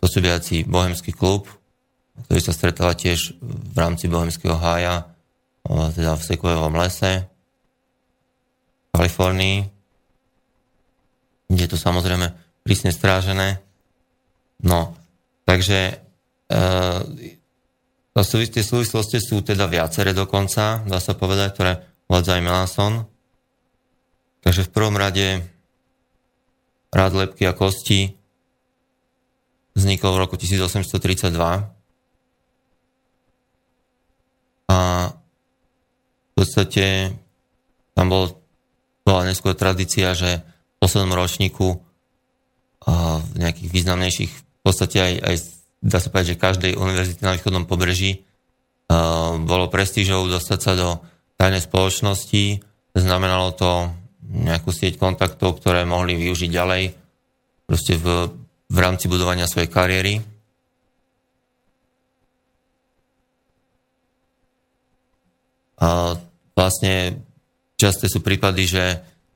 pôsobiaci 0.00 0.64
bohemský 0.68 1.12
klub, 1.12 1.48
ktorý 2.28 2.40
sa 2.40 2.56
stretáva 2.56 2.96
tiež 2.96 3.36
v 3.40 3.76
rámci 3.76 4.08
bohemského 4.08 4.56
hája, 4.56 5.08
teda 5.64 6.16
v 6.16 6.22
Sekvojovom 6.24 6.76
lese, 6.76 7.24
v 7.24 8.88
Kalifornii, 8.92 9.73
je 11.54 11.68
to 11.70 11.78
samozrejme 11.78 12.34
prísne 12.66 12.90
strážené. 12.90 13.62
No, 14.64 14.96
takže 15.44 15.98
e, 16.48 16.54
Tie 18.14 18.62
súvislosti 18.62 19.18
sú 19.18 19.42
teda 19.42 19.66
viaceré 19.66 20.14
dokonca, 20.14 20.86
dá 20.86 21.02
sa 21.02 21.18
povedať, 21.18 21.48
ktoré 21.50 21.72
vádza 22.06 22.38
aj 22.38 22.42
Melanson. 22.46 22.94
Takže 24.46 24.70
v 24.70 24.70
prvom 24.70 24.94
rade 24.94 25.42
rád 26.94 27.12
lepky 27.18 27.42
a 27.50 27.58
kosti 27.58 28.14
vznikol 29.74 30.14
v 30.14 30.22
roku 30.22 30.38
1832 30.38 31.34
a 34.70 34.78
v 35.10 36.32
podstate 36.38 37.18
tam 37.98 38.06
bol, 38.06 38.38
bola 39.02 39.26
neskôr 39.26 39.58
tradícia, 39.58 40.14
že 40.14 40.38
poslednom 40.84 41.16
ročníku 41.16 41.80
v 42.84 43.36
nejakých 43.40 43.68
významnejších 43.72 44.32
podstate 44.64 44.96
aj, 44.96 45.14
aj 45.20 45.36
dá 45.84 46.00
sa 46.00 46.08
povedať, 46.08 46.34
že 46.34 46.40
každej 46.40 46.72
univerzity 46.80 47.20
na 47.20 47.36
východnom 47.36 47.68
pobreží 47.68 48.24
bolo 49.44 49.68
prestížou 49.68 50.24
dostať 50.24 50.58
sa 50.58 50.72
do 50.72 50.88
tajnej 51.36 51.60
spoločnosti. 51.60 52.64
Znamenalo 52.96 53.52
to 53.52 53.92
nejakú 54.24 54.72
sieť 54.72 54.96
kontaktov, 54.96 55.60
ktoré 55.60 55.84
mohli 55.84 56.16
využiť 56.16 56.48
ďalej 56.48 56.96
proste 57.68 58.00
v, 58.00 58.32
v 58.72 58.78
rámci 58.80 59.04
budovania 59.12 59.44
svojej 59.44 59.68
kariéry. 59.68 60.14
A 65.84 66.16
vlastne 66.56 67.20
časté 67.76 68.08
sú 68.08 68.24
prípady, 68.24 68.64
že 68.64 68.84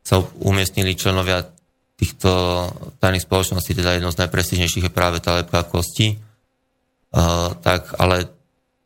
sa 0.08 0.24
umiestnili 0.40 0.96
členovia 0.96 1.44
týchto 2.00 2.30
tajných 2.96 3.28
spoločností, 3.28 3.76
teda 3.76 4.00
jedno 4.00 4.08
z 4.08 4.24
najprestížnejších 4.24 4.88
je 4.88 4.92
práve 4.96 5.20
tá 5.20 5.36
lepka 5.36 5.68
kosti, 5.68 6.16
uh, 6.16 7.52
tak 7.60 7.92
ale 8.00 8.32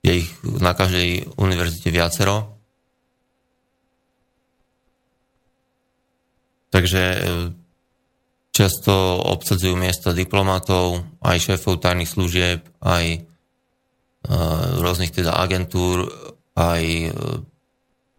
je 0.02 0.26
ich 0.26 0.30
na 0.42 0.74
každej 0.74 1.38
univerzite 1.38 1.94
viacero. 1.94 2.58
Takže 6.72 7.02
e, 7.04 7.18
často 8.50 9.20
obsadzujú 9.28 9.76
miesta 9.76 10.16
diplomatov, 10.16 11.04
aj 11.20 11.52
šéfov 11.52 11.78
tajných 11.78 12.08
služieb, 12.08 12.64
aj 12.80 13.22
uh, 13.22 14.80
rôznych 14.80 15.12
teda 15.14 15.37
agentúr, 15.37 16.08
aj 16.56 16.82
uh, 17.12 17.44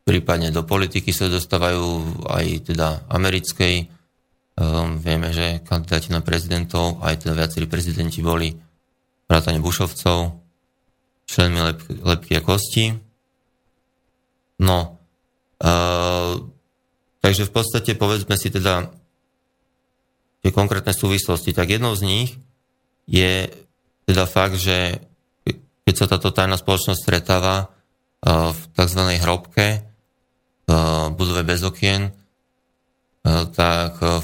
prípadne 0.03 0.51
do 0.51 0.67
politiky 0.67 1.15
sa 1.15 1.31
dostávajú 1.31 2.27
aj 2.27 2.71
teda 2.71 3.07
americkej, 3.07 3.89
Um, 4.53 5.01
vieme, 5.01 5.33
že 5.33 5.65
kandidáti 5.65 6.13
na 6.13 6.21
prezidentov, 6.21 7.01
aj 7.01 7.25
teda 7.25 7.33
viacerí 7.33 7.65
prezidenti 7.65 8.21
boli 8.21 8.53
vrátane 9.25 9.57
Bušovcov, 9.57 10.29
členmi 11.25 11.57
lep, 11.57 11.81
lepky 11.89 12.37
a 12.37 12.45
kosti. 12.45 12.93
No, 14.61 15.01
uh, 15.57 16.37
takže 17.17 17.49
v 17.49 17.51
podstate 17.51 17.97
povedzme 17.97 18.37
si 18.37 18.53
teda 18.53 18.93
tie 20.45 20.51
konkrétne 20.53 20.93
súvislosti. 20.93 21.49
Tak 21.49 21.73
jednou 21.73 21.97
z 21.97 22.05
nich 22.05 22.29
je 23.09 23.49
teda 24.05 24.29
fakt, 24.29 24.61
že 24.61 25.01
keď 25.81 25.93
sa 25.97 26.05
táto 26.05 26.29
tajná 26.29 26.61
spoločnosť 26.61 27.01
stretáva 27.01 27.73
uh, 28.21 28.53
v 28.53 28.61
tzv. 28.77 29.01
hrobke, 29.17 29.81
budove 31.13 31.41
bez 31.43 31.61
okien, 31.63 32.09
uh, 32.09 33.47
tak 33.51 33.99
uh, 33.99 34.23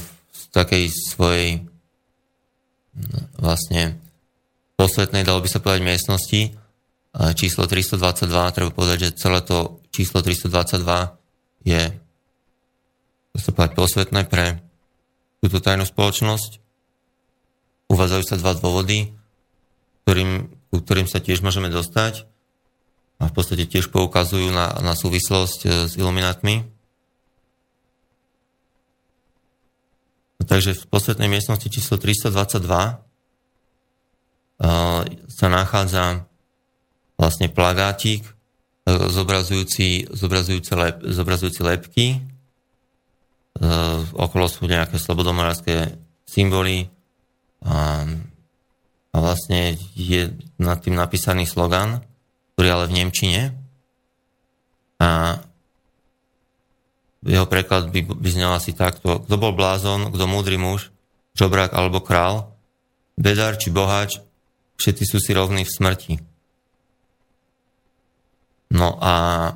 takej 0.50 0.90
svojej 0.90 1.62
no, 2.98 3.20
vlastne 3.38 3.98
posvetnej, 4.80 5.28
dalo 5.28 5.44
by 5.44 5.50
sa 5.52 5.62
povedať, 5.62 5.82
miestnosti. 5.86 6.42
Číslo 7.10 7.66
322, 7.66 8.56
treba 8.56 8.72
povedať, 8.72 8.98
že 9.10 9.18
celé 9.18 9.42
to 9.44 9.82
číslo 9.90 10.22
322 10.22 10.86
je 11.66 11.82
sa 13.40 13.52
povedať, 13.56 13.74
posvetné 13.76 14.22
pre 14.30 14.62
túto 15.42 15.60
tajnú 15.64 15.88
spoločnosť. 15.88 16.60
Uvádzajú 17.90 18.24
sa 18.24 18.36
dva 18.38 18.54
dôvody, 18.54 19.10
ktorým, 20.06 20.52
ku 20.70 20.78
ktorým 20.84 21.08
sa 21.10 21.24
tiež 21.24 21.42
môžeme 21.42 21.72
dostať 21.72 22.30
a 23.20 23.28
v 23.28 23.34
podstate 23.36 23.68
tiež 23.68 23.92
poukazujú 23.92 24.50
na, 24.50 24.72
na 24.80 24.96
súvislosť 24.96 25.60
e, 25.68 25.70
s 25.92 25.94
iluminátmi. 26.00 26.64
Takže 30.40 30.74
v 30.74 30.84
posvetnej 30.90 31.30
miestnosti 31.30 31.68
číslo 31.70 32.02
322 32.02 32.66
uh, 32.66 32.98
sa 35.30 35.48
nachádza 35.52 36.26
vlastne 37.22 37.54
plagátik 37.54 38.26
zobrazujúci, 38.90 40.10
zobrazujúci, 40.10 40.72
lep, 40.74 40.98
zobrazujúci 41.06 41.62
lepky. 41.62 42.08
Okolo 44.16 44.48
sú 44.48 44.66
nejaké 44.66 44.96
slobodomorárske 44.98 46.00
symboly 46.24 46.88
a, 47.66 48.08
a 49.12 49.18
vlastne 49.20 49.76
je 49.94 50.32
nad 50.62 50.80
tým 50.80 50.96
napísaný 50.96 51.44
slogan, 51.44 52.00
ktorý 52.60 52.76
ale 52.76 52.92
v 52.92 52.96
Nemčine. 53.00 53.56
A 55.00 55.40
jeho 57.24 57.48
preklad 57.48 57.88
by, 57.88 58.04
by 58.04 58.30
znel 58.36 58.52
asi 58.52 58.76
takto. 58.76 59.24
Kto 59.24 59.36
bol 59.40 59.56
blázon, 59.56 60.12
kto 60.12 60.28
múdry 60.28 60.60
muž, 60.60 60.92
žobrák 61.40 61.72
alebo 61.72 62.04
král, 62.04 62.52
bedár 63.16 63.56
či 63.56 63.72
boháč, 63.72 64.20
všetci 64.76 65.04
sú 65.08 65.24
si 65.24 65.32
rovní 65.32 65.64
v 65.64 65.72
smrti. 65.72 66.14
No 68.76 69.00
a 69.00 69.56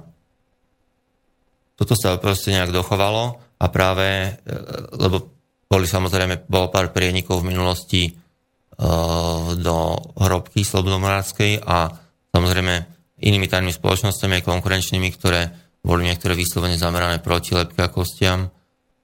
toto 1.75 1.99
sa 1.99 2.15
proste 2.15 2.55
nejak 2.55 2.71
dochovalo 2.71 3.35
a 3.59 3.65
práve, 3.67 4.31
e, 4.31 4.55
lebo 4.95 5.27
boli 5.67 5.91
samozrejme, 5.91 6.47
bolo 6.47 6.71
pár 6.71 6.95
prienikov 6.95 7.43
v 7.43 7.51
minulosti 7.51 8.03
uh, 8.13 9.57
do 9.57 9.97
hrobky 10.21 10.61
Slobodomorádskej 10.61 11.65
a 11.65 11.89
samozrejme 12.29 12.92
inými 13.23 13.47
tajnými 13.47 13.71
spoločnosťami 13.71 14.39
aj 14.39 14.47
konkurenčnými, 14.47 15.09
ktoré 15.15 15.49
boli 15.83 16.07
niektoré 16.07 16.35
vyslovene 16.35 16.79
zamerané 16.79 17.19
proti 17.19 17.55
lepke 17.55 17.83
a 17.83 17.91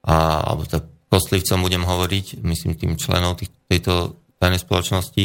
alebo 0.04 0.64
tak 0.64 0.88
kostlivcom 1.10 1.60
budem 1.66 1.84
hovoriť, 1.84 2.40
myslím 2.40 2.72
tým 2.78 2.96
členov 2.96 3.42
tých, 3.42 3.52
tejto 3.68 4.16
tajnej 4.40 4.62
spoločnosti, 4.62 5.24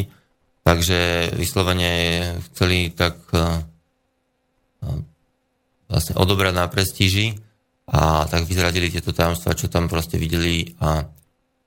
takže 0.66 1.32
vyslovene 1.38 1.92
chceli 2.52 2.92
tak 2.92 3.16
uh, 3.32 3.62
vlastne 5.88 6.18
odobrať 6.18 6.54
na 6.58 6.66
prestíži 6.68 7.38
a 7.86 8.26
tak 8.26 8.50
vyzradili 8.50 8.90
tieto 8.90 9.14
tajomstvá, 9.14 9.54
čo 9.54 9.70
tam 9.70 9.86
proste 9.86 10.18
videli 10.18 10.74
a 10.82 11.06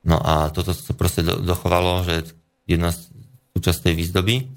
no 0.04 0.18
a 0.18 0.50
toto 0.50 0.74
sa 0.74 0.92
proste 0.98 1.22
do, 1.22 1.38
dochovalo, 1.38 2.02
že 2.02 2.34
jedna 2.66 2.90
z 2.92 3.08
tej 3.58 3.94
výzdoby. 3.94 4.50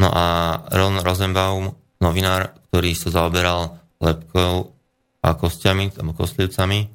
No 0.00 0.08
a 0.12 0.56
Ron 0.72 1.00
Rosenbaum, 1.00 1.72
novinár, 2.02 2.52
ktorý 2.68 2.92
sa 2.98 3.14
zaoberal 3.14 3.78
lepkou 4.02 4.74
a 5.22 5.28
kostiami, 5.38 5.94
alebo 5.94 6.18
kostlivcami, 6.18 6.90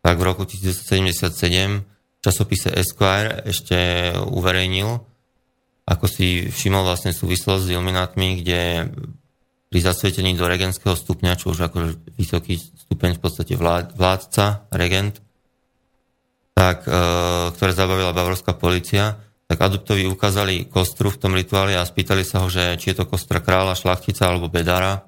tak 0.00 0.14
v 0.16 0.22
roku 0.22 0.46
1977 0.46 1.82
v 1.82 2.18
časopise 2.22 2.70
Esquire 2.70 3.42
ešte 3.42 4.10
uverejnil, 4.30 5.02
ako 5.86 6.06
si 6.06 6.46
všimol 6.46 6.86
vlastne 6.86 7.10
súvislosť 7.10 7.66
s 7.66 7.72
iluminátmi, 7.74 8.42
kde 8.42 8.90
pri 9.66 9.80
zasvetení 9.82 10.38
do 10.38 10.46
regentského 10.46 10.94
stupňa, 10.94 11.38
čo 11.38 11.50
už 11.50 11.66
ako 11.66 11.78
vysoký 12.14 12.58
stupeň 12.58 13.18
v 13.18 13.22
podstate 13.22 13.54
vládca, 13.58 14.70
regent, 14.70 15.18
tak, 16.54 16.86
e, 16.86 16.90
ktoré 17.52 17.72
zabavila 17.74 18.14
bavorská 18.14 18.54
policia, 18.54 19.18
tak 19.46 19.58
adoptovi 19.62 20.10
ukázali 20.10 20.66
kostru 20.66 21.06
v 21.10 21.20
tom 21.22 21.32
rituáli 21.38 21.78
a 21.78 21.86
spýtali 21.86 22.26
sa 22.26 22.42
ho, 22.42 22.50
že 22.50 22.74
či 22.82 22.90
je 22.90 23.02
to 23.02 23.04
kostra 23.06 23.38
kráľa, 23.38 23.78
šlachtica 23.78 24.26
alebo 24.26 24.50
bedára. 24.50 25.06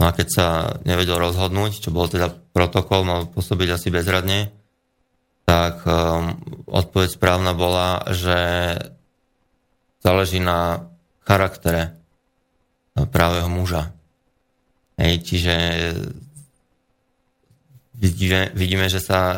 No 0.00 0.08
a 0.08 0.16
keď 0.16 0.28
sa 0.28 0.46
nevedel 0.84 1.20
rozhodnúť, 1.20 1.84
čo 1.84 1.92
bol 1.92 2.08
teda 2.08 2.32
protokol, 2.52 3.04
mal 3.04 3.28
pôsobiť 3.28 3.68
asi 3.76 3.88
bezradne, 3.92 4.52
tak 5.44 5.84
um, 5.84 6.36
odpoveď 6.68 7.08
správna 7.16 7.52
bola, 7.52 8.04
že 8.12 8.36
záleží 10.00 10.40
na 10.40 10.88
charaktere 11.24 11.96
právého 13.12 13.48
muža. 13.52 13.92
Hej, 14.96 15.20
čiže 15.28 15.54
vidíme, 18.00 18.52
vidíme, 18.56 18.88
že 18.88 19.04
sa 19.04 19.36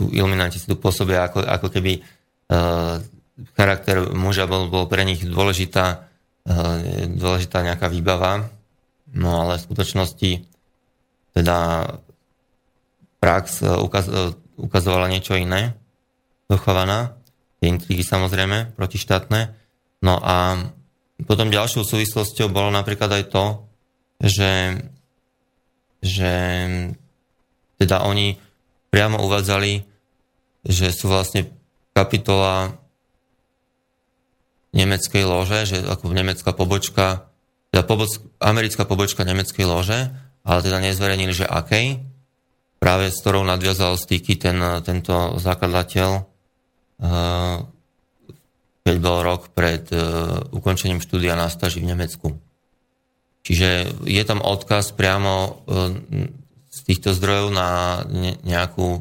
tu 0.00 0.08
iluminanti 0.08 0.56
si 0.56 0.64
tu 0.64 0.80
pôsobia 0.80 1.28
ako, 1.28 1.44
ako 1.44 1.68
keby 1.68 2.00
uh, 2.00 2.98
charakter 3.58 4.14
muža 4.14 4.46
bol, 4.46 4.70
bol 4.70 4.86
pre 4.86 5.02
nich 5.02 5.22
dôležitá, 5.26 6.06
uh, 6.46 6.78
dôležitá 7.10 7.66
nejaká 7.66 7.90
výbava, 7.90 8.54
No 9.14 9.46
ale 9.46 9.62
v 9.62 9.64
skutočnosti 9.70 10.30
teda 11.38 11.58
prax 13.22 13.62
e, 13.62 13.70
ukaz, 13.78 14.10
e, 14.10 14.34
ukazovala 14.58 15.06
niečo 15.06 15.38
iné, 15.38 15.78
dochovaná, 16.50 17.14
tie 17.62 17.70
intrigy 17.70 18.02
samozrejme, 18.02 18.74
protištátne. 18.74 19.54
No 20.02 20.18
a 20.18 20.66
potom 21.22 21.48
ďalšou 21.48 21.86
súvislosťou 21.86 22.50
bolo 22.50 22.74
napríklad 22.74 23.22
aj 23.22 23.24
to, 23.30 23.44
že, 24.18 24.82
že 26.02 26.32
teda 27.78 28.02
oni 28.02 28.34
priamo 28.90 29.22
uvádzali, 29.22 29.72
že 30.66 30.90
sú 30.90 31.06
vlastne 31.06 31.54
kapitola 31.94 32.74
nemeckej 34.74 35.22
lože, 35.22 35.70
že 35.70 35.78
ako 35.80 36.10
nemecká 36.10 36.50
pobočka 36.50 37.30
teda 37.70 37.82
poboc, 37.86 38.10
americká 38.38 38.86
pobočka 38.86 39.26
nemeckej 39.26 39.66
lože, 39.66 40.10
ale 40.46 40.58
teda 40.62 40.78
nezverejnili, 40.78 41.34
že 41.34 41.46
akej, 41.46 42.02
práve 42.78 43.10
s 43.10 43.18
ktorou 43.18 43.42
nadviazal 43.42 43.98
styky 43.98 44.38
ten, 44.38 44.58
tento 44.86 45.38
zakladateľ 45.42 46.10
uh, 46.22 47.58
keď 48.84 48.96
bol 49.00 49.24
rok 49.24 49.56
pred 49.56 49.88
ukončením 50.52 51.00
štúdia 51.00 51.32
na 51.34 51.48
staži 51.48 51.80
v 51.80 51.88
Nemecku. 51.96 52.36
Čiže 53.44 54.00
je 54.04 54.22
tam 54.24 54.44
odkaz 54.44 54.92
priamo 54.92 55.64
z 56.68 56.78
týchto 56.84 57.16
zdrojov 57.16 57.48
na 57.52 58.00
nejakú 58.44 59.00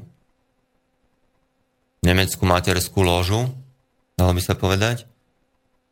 nemeckú 2.03 2.43
materskú 2.47 3.03
ložu, 3.03 3.51
dalo 4.15 4.31
by 4.35 4.41
sa 4.43 4.55
povedať. 4.55 5.07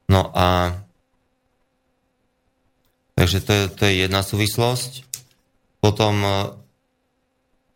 No 0.09 0.31
a 0.33 0.77
takže 3.13 3.37
to 3.45 3.51
je, 3.53 3.63
to 3.69 3.81
je 3.85 3.93
jedna 4.07 4.25
súvislosť. 4.25 5.05
Potom, 5.81 6.21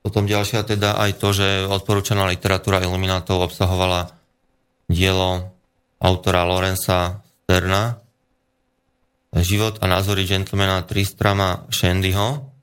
potom 0.02 0.24
ďalšia 0.26 0.66
teda 0.66 0.98
aj 0.98 1.12
to, 1.22 1.34
že 1.34 1.70
odporúčaná 1.70 2.26
literatúra 2.30 2.82
iluminátov 2.82 3.50
obsahovala 3.50 4.14
dielo 4.90 5.54
autora 6.02 6.46
Lorenza 6.46 7.26
Sterna, 7.46 8.02
Život 9.36 9.84
a 9.84 9.92
názory 9.92 10.24
gentlemana 10.24 10.88
Tristrama 10.88 11.68
Shandyho 11.68 12.56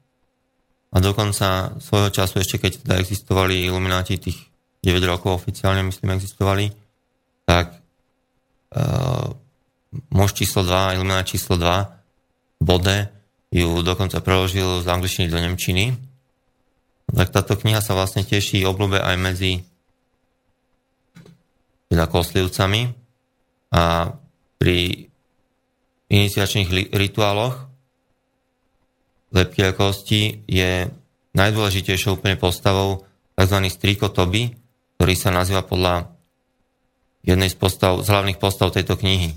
a 0.88 0.96
dokonca 1.04 1.76
svojho 1.76 2.08
času 2.08 2.40
ešte 2.40 2.56
keď 2.64 2.72
teda 2.80 2.94
existovali 2.96 3.68
ilumináti 3.68 4.16
tých 4.16 4.40
9 4.80 5.04
rokov 5.04 5.44
oficiálne 5.44 5.84
myslím 5.84 6.16
existovali, 6.16 6.72
tak 7.44 7.76
uh, 8.72 9.36
muž 10.12 10.32
číslo 10.32 10.64
2, 10.64 10.96
iluminát 10.96 11.28
číslo 11.28 11.56
2, 11.56 12.62
Bode, 12.62 13.10
ju 13.52 13.84
dokonca 13.84 14.22
preložil 14.24 14.80
z 14.80 14.86
angličtiny 14.88 15.28
do 15.28 15.36
nemčiny. 15.36 15.92
Tak 17.12 17.28
táto 17.28 17.60
kniha 17.60 17.84
sa 17.84 17.92
vlastne 17.92 18.24
teší 18.24 18.64
obľúbe 18.64 18.96
aj 18.96 19.16
medzi 19.20 19.52
teda 21.92 22.08
koslivcami 22.08 22.88
a 23.76 24.16
pri 24.56 25.10
iniciačných 26.08 26.96
rituáloch 26.96 27.68
lepky 29.32 29.64
kosti 29.76 30.44
je 30.48 30.88
najdôležitejšou 31.32 32.20
úplne 32.20 32.36
postavou 32.36 33.04
tzv. 33.36 33.58
striko 33.68 34.12
Toby, 34.12 34.52
ktorý 34.96 35.14
sa 35.16 35.32
nazýva 35.32 35.64
podľa 35.64 36.12
jednej 37.24 37.48
z, 37.48 37.56
postav, 37.56 38.00
z 38.04 38.08
hlavných 38.12 38.40
postav 38.40 38.72
tejto 38.72 38.96
knihy. 39.00 39.32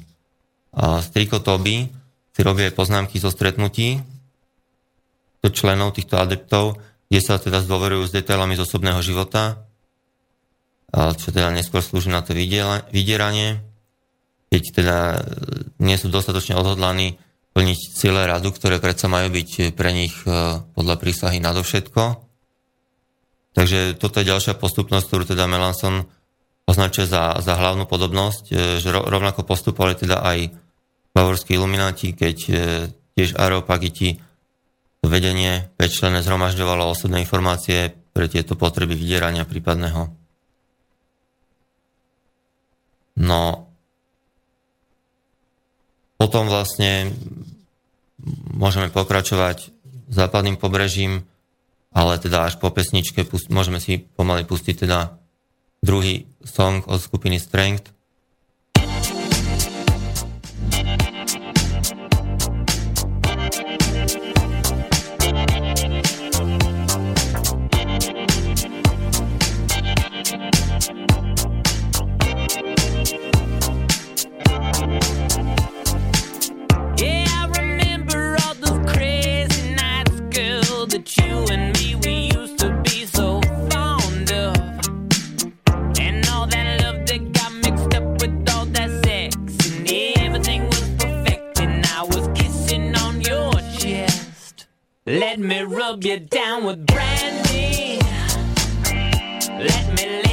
Striko 0.76 1.40
Toby 1.40 1.88
si 2.36 2.42
robí 2.44 2.68
aj 2.68 2.76
poznámky 2.76 3.16
zo 3.18 3.32
stretnutí 3.32 4.04
členov 5.46 5.94
týchto 5.94 6.18
adeptov, 6.18 6.82
kde 7.06 7.22
sa 7.22 7.38
teda 7.38 7.62
zdôverujú 7.62 8.10
s 8.10 8.16
detailami 8.18 8.58
z 8.58 8.66
osobného 8.66 8.98
života, 9.06 9.62
čo 10.90 11.30
teda 11.30 11.54
neskôr 11.54 11.86
slúži 11.86 12.10
na 12.10 12.26
to 12.26 12.34
vydieranie 12.34 13.62
keď 14.56 14.64
teda 14.72 14.98
e, 15.12 15.20
nie 15.84 16.00
sú 16.00 16.08
dostatočne 16.08 16.56
odhodlaní 16.56 17.20
plniť 17.52 17.80
ciele 17.92 18.24
radu, 18.24 18.56
ktoré 18.56 18.80
predsa 18.80 19.12
majú 19.12 19.28
byť 19.28 19.76
pre 19.76 19.92
nich 19.92 20.16
e, 20.24 20.64
podľa 20.64 20.96
prísahy 20.96 21.44
nadovšetko. 21.44 22.24
Takže 23.56 24.00
toto 24.00 24.24
je 24.24 24.32
ďalšia 24.32 24.56
postupnosť, 24.56 25.06
ktorú 25.12 25.24
teda 25.28 25.44
Melanson 25.52 26.08
označuje 26.64 27.04
za, 27.08 27.40
za 27.44 27.54
hlavnú 27.60 27.84
podobnosť, 27.84 28.44
e, 28.48 28.54
že 28.80 28.96
rovnako 28.96 29.44
postupovali 29.44 30.00
teda 30.00 30.24
aj 30.24 30.56
bavorskí 31.16 31.56
ilumináti, 31.56 32.12
keď 32.12 32.38
tiež 33.16 33.40
Areopagiti 33.40 34.20
vedenie 35.08 35.72
5 35.80 35.88
člené 35.88 36.20
zhromažďovalo 36.20 36.92
osobné 36.92 37.24
informácie 37.24 37.96
pre 38.12 38.28
tieto 38.28 38.60
potreby 38.60 39.00
vydierania 39.00 39.48
prípadného. 39.48 40.12
No 43.16 43.72
potom 46.20 46.52
vlastne 46.52 47.16
môžeme 48.52 48.92
pokračovať 48.92 49.72
západným 50.12 50.60
pobrežím, 50.60 51.24
ale 51.96 52.20
teda 52.20 52.52
až 52.52 52.60
po 52.60 52.68
pesničke 52.76 53.24
môžeme 53.48 53.80
si 53.80 54.04
pomaly 54.04 54.44
pustiť 54.44 54.84
teda 54.84 55.16
druhý 55.80 56.28
song 56.44 56.84
od 56.92 57.00
skupiny 57.00 57.40
Strength, 57.40 57.95
that 80.96 81.18
you 81.18 81.46
and 81.52 81.78
me, 81.78 81.96
we 82.06 82.32
used 82.38 82.58
to 82.58 82.70
be 82.84 83.06
so 83.06 83.42
fond 83.70 84.32
of. 84.32 84.56
And 86.00 86.26
all 86.30 86.48
that 86.48 86.82
love 86.84 87.06
that 87.08 87.34
got 87.34 87.52
mixed 87.52 87.94
up 87.94 88.22
with 88.22 88.50
all 88.54 88.66
that 88.68 88.90
sex. 89.04 89.36
And 89.68 89.92
everything 90.20 90.66
was 90.68 90.88
perfect, 90.98 91.60
and 91.60 91.86
I 91.88 92.04
was 92.04 92.30
kissing 92.34 92.96
on 92.96 93.20
your 93.20 93.52
chest. 93.78 94.68
Let 95.06 95.38
me 95.38 95.64
rub 95.64 96.06
you 96.06 96.20
down 96.20 96.64
with 96.64 96.86
brandy. 96.86 98.00
Let 99.50 99.86
me 99.98 100.25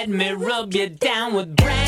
Let 0.00 0.08
me 0.08 0.30
rub 0.32 0.72
you 0.72 0.88
down 0.88 1.34
with 1.34 1.56
brandy. 1.56 1.79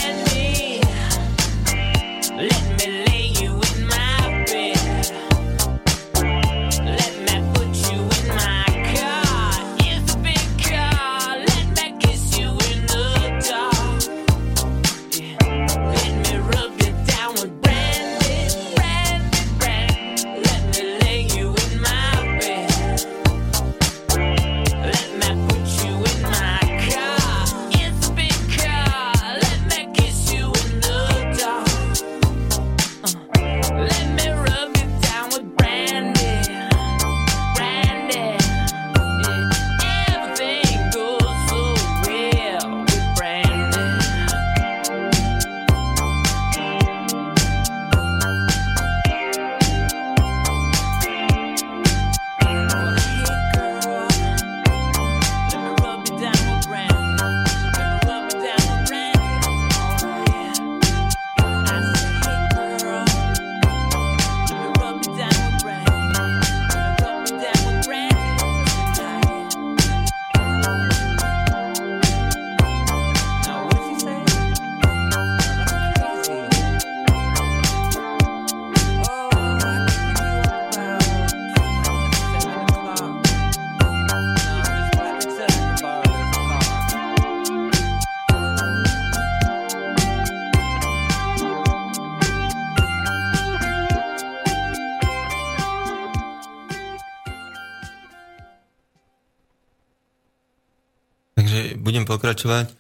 Pokračovať 102.23 102.71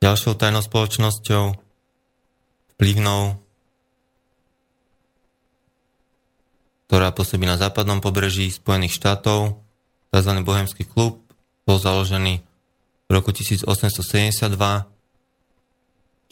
ďalšou 0.00 0.32
tajnou 0.32 0.64
spoločnosťou 0.64 1.60
vplyvnou, 2.72 3.36
ktorá 6.88 7.12
pôsobí 7.12 7.44
na 7.44 7.60
západnom 7.60 8.00
pobreží 8.00 8.48
Spojených 8.48 8.96
štátov, 8.96 9.60
tzv. 10.08 10.32
Bohemský 10.40 10.88
klub, 10.88 11.20
bol 11.68 11.76
založený 11.76 12.40
v 12.40 13.10
roku 13.12 13.28
1872, 13.28 14.56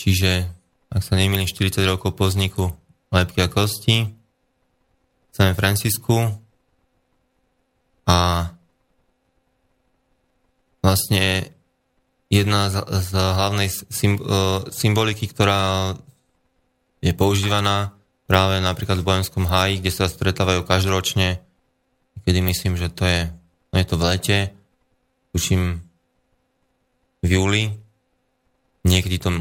čiže, 0.01 0.49
ak 0.89 1.03
sa 1.05 1.13
nemýlim, 1.21 1.45
40 1.45 1.85
rokov 1.85 2.17
po 2.17 2.25
vzniku 2.25 2.73
lepky 3.13 3.45
a 3.45 3.53
kosti 3.53 4.17
v 5.29 5.33
San 5.37 5.53
Francisku 5.53 6.41
a 8.09 8.49
vlastne 10.89 11.53
jedna 12.33 12.73
z, 12.73 12.81
z 13.05 13.11
hlavnej 13.13 13.69
symboliky, 14.73 15.29
ktorá 15.29 15.93
je 17.05 17.13
používaná 17.13 17.93
práve 18.25 18.61
napríklad 18.65 19.01
v 19.01 19.09
Bojenskom 19.09 19.45
háji, 19.45 19.85
kde 19.85 19.93
sa 19.93 20.09
stretávajú 20.09 20.65
každoročne, 20.65 21.45
kedy 22.25 22.41
myslím, 22.41 22.81
že 22.81 22.89
to 22.93 23.05
je, 23.05 23.21
no 23.73 23.77
je 23.77 23.87
to 23.89 23.97
v 23.97 24.07
lete, 24.09 24.39
tuším 25.33 25.81
v 27.25 27.29
júli, 27.29 27.65
niekedy 28.85 29.17
to 29.21 29.33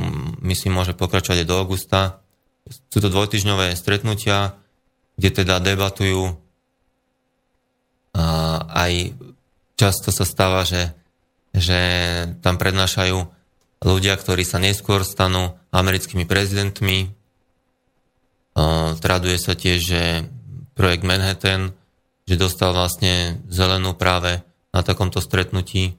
myslím 0.44 0.80
môže 0.80 0.96
pokračovať 0.96 1.44
aj 1.44 1.48
do 1.48 1.56
augusta. 1.60 2.00
Sú 2.68 3.00
to 3.00 3.08
dvojtyžňové 3.08 3.76
stretnutia, 3.76 4.56
kde 5.16 5.44
teda 5.44 5.64
debatujú 5.64 6.36
a 8.18 8.26
aj 8.88 9.14
často 9.78 10.10
sa 10.10 10.26
stáva, 10.26 10.66
že, 10.66 10.90
že 11.58 11.80
tam 12.46 12.62
prednášajú 12.62 13.18
ľudia, 13.82 14.14
ktorí 14.14 14.46
sa 14.46 14.62
neskôr 14.62 15.02
stanú 15.02 15.58
americkými 15.74 16.30
prezidentmi. 16.30 17.14
Traduje 19.02 19.38
sa 19.42 19.54
tiež, 19.58 19.80
že 19.82 20.02
projekt 20.78 21.06
Manhattan, 21.06 21.74
že 22.30 22.38
dostal 22.38 22.74
vlastne 22.74 23.42
zelenú 23.50 23.98
práve 23.98 24.42
na 24.74 24.82
takomto 24.86 25.22
stretnutí. 25.22 25.98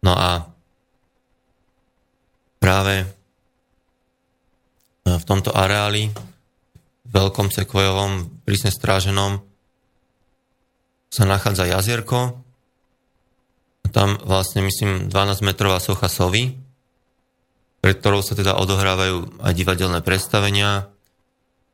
No 0.00 0.16
a 0.16 0.48
práve 2.60 3.08
v 5.02 5.24
tomto 5.26 5.50
areáli, 5.52 6.14
veľkom 7.10 7.52
sekvojovom, 7.52 8.44
prísne 8.46 8.72
stráženom, 8.72 9.42
sa 11.12 11.24
nachádza 11.28 11.68
jazierko. 11.68 12.40
Tam 13.92 14.16
vlastne, 14.24 14.64
myslím, 14.64 15.12
12-metrová 15.12 15.78
socha 15.78 16.08
sovy, 16.08 16.56
pred 17.84 17.98
ktorou 18.00 18.24
sa 18.24 18.32
teda 18.32 18.56
odohrávajú 18.56 19.44
aj 19.44 19.52
divadelné 19.52 20.00
predstavenia, 20.00 20.88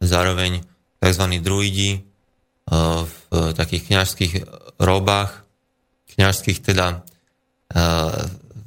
zároveň 0.02 0.66
tzv. 0.98 1.24
druidi 1.38 2.02
v 2.68 3.16
takých 3.54 3.88
kňažských 3.88 4.32
robách, 4.82 5.46
kňažských 6.16 6.58
teda 6.60 7.06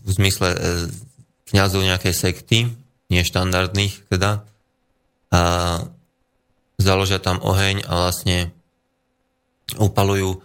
v 0.01 0.09
zmysle 0.09 0.49
e, 0.53 0.57
kňazov 1.49 1.81
nejakej 1.85 2.13
sekty, 2.13 2.57
neštandardných 3.11 4.07
teda, 4.09 4.45
a 5.31 5.41
založia 6.75 7.23
tam 7.23 7.39
oheň 7.39 7.87
a 7.87 7.91
vlastne 8.07 8.51
upalujú, 9.79 10.43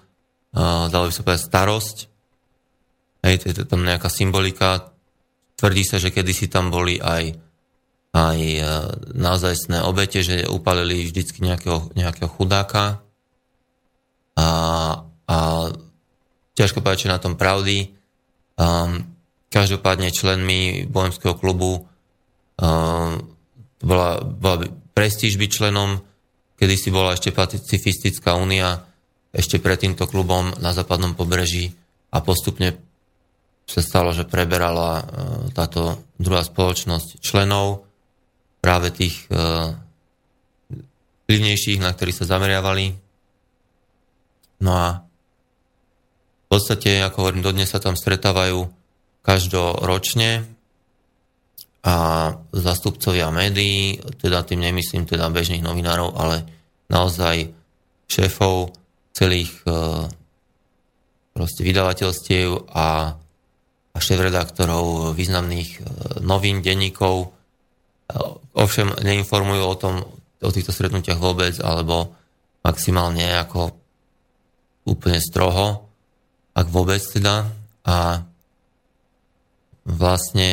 dalo 0.55 1.11
by 1.11 1.13
sa 1.13 1.27
povedať, 1.27 1.43
starosť. 1.43 1.97
Hej, 3.27 3.43
to 3.43 3.47
je 3.51 3.67
tam 3.67 3.83
nejaká 3.83 4.07
symbolika. 4.07 4.95
Tvrdí 5.59 5.83
sa, 5.83 5.99
že 5.99 6.15
kedysi 6.15 6.47
tam 6.47 6.71
boli 6.71 7.03
aj, 7.03 7.35
aj 8.15 8.39
e, 8.39 8.63
naozajstné 9.19 9.83
obete, 9.83 10.23
že 10.23 10.47
upalili 10.47 11.03
vždycky 11.11 11.43
nejakého, 11.43 11.91
nejakého 11.99 12.31
chudáka. 12.31 13.03
A, 14.39 14.49
a 15.27 15.37
ťažko 16.55 16.87
povedať, 16.87 17.11
na 17.11 17.19
tom 17.19 17.35
pravdy. 17.35 17.99
Um, 18.55 19.11
každopádne 19.51 20.15
členmi 20.15 20.87
bohemského 20.87 21.35
klubu 21.35 21.83
um, 21.83 23.11
bola, 23.83 24.23
bola 24.23 24.71
prestíž 24.95 25.35
byť 25.35 25.51
členom, 25.51 25.99
kedy 26.63 26.75
si 26.79 26.89
bola 26.95 27.19
ešte 27.19 27.35
pacifistická 27.35 28.39
únia, 28.39 28.87
ešte 29.35 29.59
pred 29.59 29.83
týmto 29.83 30.07
klubom 30.09 30.55
na 30.63 30.71
západnom 30.71 31.13
pobreží 31.13 31.75
a 32.15 32.23
postupne 32.25 32.86
sa 33.67 33.83
stalo, 33.83 34.15
že 34.15 34.25
preberala 34.25 35.03
uh, 35.03 35.05
táto 35.51 36.01
druhá 36.17 36.47
spoločnosť 36.47 37.21
členov, 37.21 37.87
práve 38.67 38.91
tých 38.91 39.31
vplyvnejších, 41.27 41.79
na 41.79 41.95
ktorých 41.95 42.19
sa 42.19 42.35
zameriavali. 42.35 42.99
No 44.67 44.71
a 44.75 45.07
v 46.47 46.47
podstate, 46.51 46.99
ako 47.03 47.17
hovorím, 47.23 47.47
dodnes 47.47 47.71
sa 47.71 47.79
tam 47.79 47.95
stretávajú 47.95 48.67
každoročne 49.23 50.47
a 51.87 51.95
zastupcovia 52.51 53.31
médií, 53.31 54.03
teda 54.19 54.43
tým 54.43 54.63
nemyslím 54.63 55.07
teda 55.07 55.31
bežných 55.31 55.63
novinárov, 55.63 56.19
ale 56.19 56.47
naozaj 56.91 57.51
šéfov 58.07 58.75
celých 59.15 59.51
e, 59.67 59.71
proste 61.35 61.63
vydavateľstiev 61.63 62.71
a, 62.71 63.19
a 63.97 63.99
šéf-redaktorov 63.99 65.17
významných 65.17 65.71
e, 65.81 65.83
novín, 66.21 66.61
denníkov. 66.61 67.17
E, 67.25 67.29
ovšem 68.53 68.93
neinformujú 69.01 69.65
o 69.65 69.77
tom, 69.81 70.05
o 70.45 70.51
týchto 70.53 70.77
stretnutiach 70.77 71.17
vôbec, 71.17 71.57
alebo 71.65 72.13
maximálne 72.61 73.25
ako 73.41 73.73
úplne 74.85 75.17
stroho 75.25 75.87
ak 76.57 76.67
vôbec 76.73 77.05
teda. 77.05 77.53
A 77.87 78.25
vlastne 79.85 80.51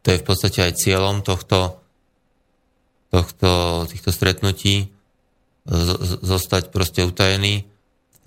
to 0.00 0.08
je 0.14 0.22
v 0.22 0.24
podstate 0.24 0.62
aj 0.62 0.78
cieľom 0.78 1.20
tohto, 1.26 1.82
tohto 3.12 3.84
týchto 3.90 4.14
stretnutí 4.14 4.88
zostať 6.22 6.72
proste 6.72 7.04
utajený 7.04 7.68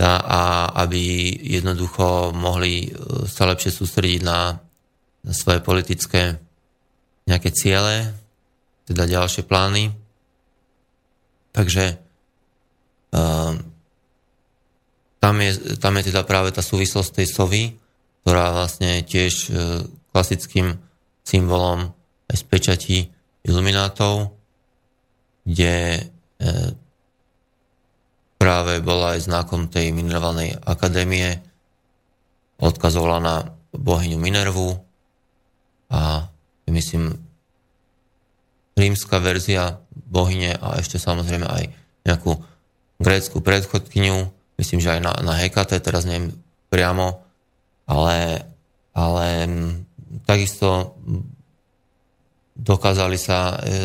a, 0.03 0.75
aby 0.83 1.31
jednoducho 1.39 2.35
mohli 2.35 2.87
e, 2.87 2.89
sa 3.31 3.47
lepšie 3.47 3.71
sústrediť 3.71 4.21
na, 4.27 4.59
na 5.23 5.31
svoje 5.31 5.63
politické 5.63 6.35
nejaké 7.25 7.49
ciele, 7.55 8.11
teda 8.85 9.07
ďalšie 9.09 9.47
plány. 9.47 9.89
Takže 11.55 11.97
um, 13.15 13.55
tam 15.23 15.35
je, 15.41 15.51
tam 15.81 15.97
je 15.97 16.03
teda 16.13 16.21
práve 16.21 16.53
tá 16.53 16.61
súvislosť 16.61 17.23
tej 17.23 17.27
sovy, 17.31 17.63
ktorá 18.21 18.53
vlastne 18.53 19.01
tiež 19.01 19.33
e, 19.33 19.49
klasickým 20.13 20.77
symbolom 21.25 21.89
aj 22.29 22.35
z 22.37 22.43
pečatí 22.45 22.97
iluminátov, 23.41 24.37
kde 25.45 25.97
e, 25.97 26.01
práve 28.45 28.77
bola 28.77 29.17
aj 29.17 29.25
znakom 29.25 29.65
tej 29.65 29.89
minerálnej 29.89 30.53
akadémie, 30.69 31.41
odkazovala 32.61 33.17
na 33.17 33.35
bohyňu 33.73 34.21
Minervu 34.21 34.77
a 35.89 36.29
myslím 36.69 37.17
rímska 38.77 39.17
verzia 39.17 39.81
bohyne 39.89 40.53
a 40.61 40.77
ešte 40.77 41.01
samozrejme 41.01 41.41
aj 41.41 41.73
nejakú 42.05 42.37
grécku 43.01 43.41
predchodkyňu, 43.41 44.29
myslím, 44.61 44.77
že 44.77 44.93
aj 44.93 45.01
na, 45.01 45.13
na 45.25 45.33
Hekate, 45.41 45.81
teraz 45.81 46.05
neviem 46.05 46.29
priamo, 46.69 47.25
ale, 47.89 48.45
ale 48.93 49.25
takisto 50.29 50.93
dokázali 52.53 53.17
sa, 53.17 53.57
e, 53.57 53.81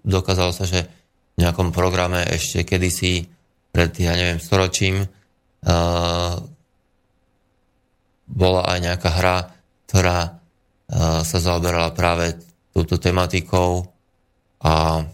dokázalo 0.00 0.56
sa, 0.56 0.64
že 0.64 0.88
v 1.36 1.44
nejakom 1.44 1.76
programe 1.76 2.24
ešte 2.24 2.64
kedysi 2.64 3.28
pred, 3.72 3.92
ja 3.98 4.12
neviem, 4.12 4.38
storočím 4.38 5.02
e, 5.02 5.08
bola 8.28 8.62
aj 8.68 8.78
nejaká 8.78 9.10
hra, 9.10 9.36
ktorá 9.88 10.18
e, 10.22 10.30
sa 11.24 11.38
zaoberala 11.40 11.96
práve 11.96 12.36
túto 12.70 13.00
tematikou 13.00 13.88
a 14.62 15.04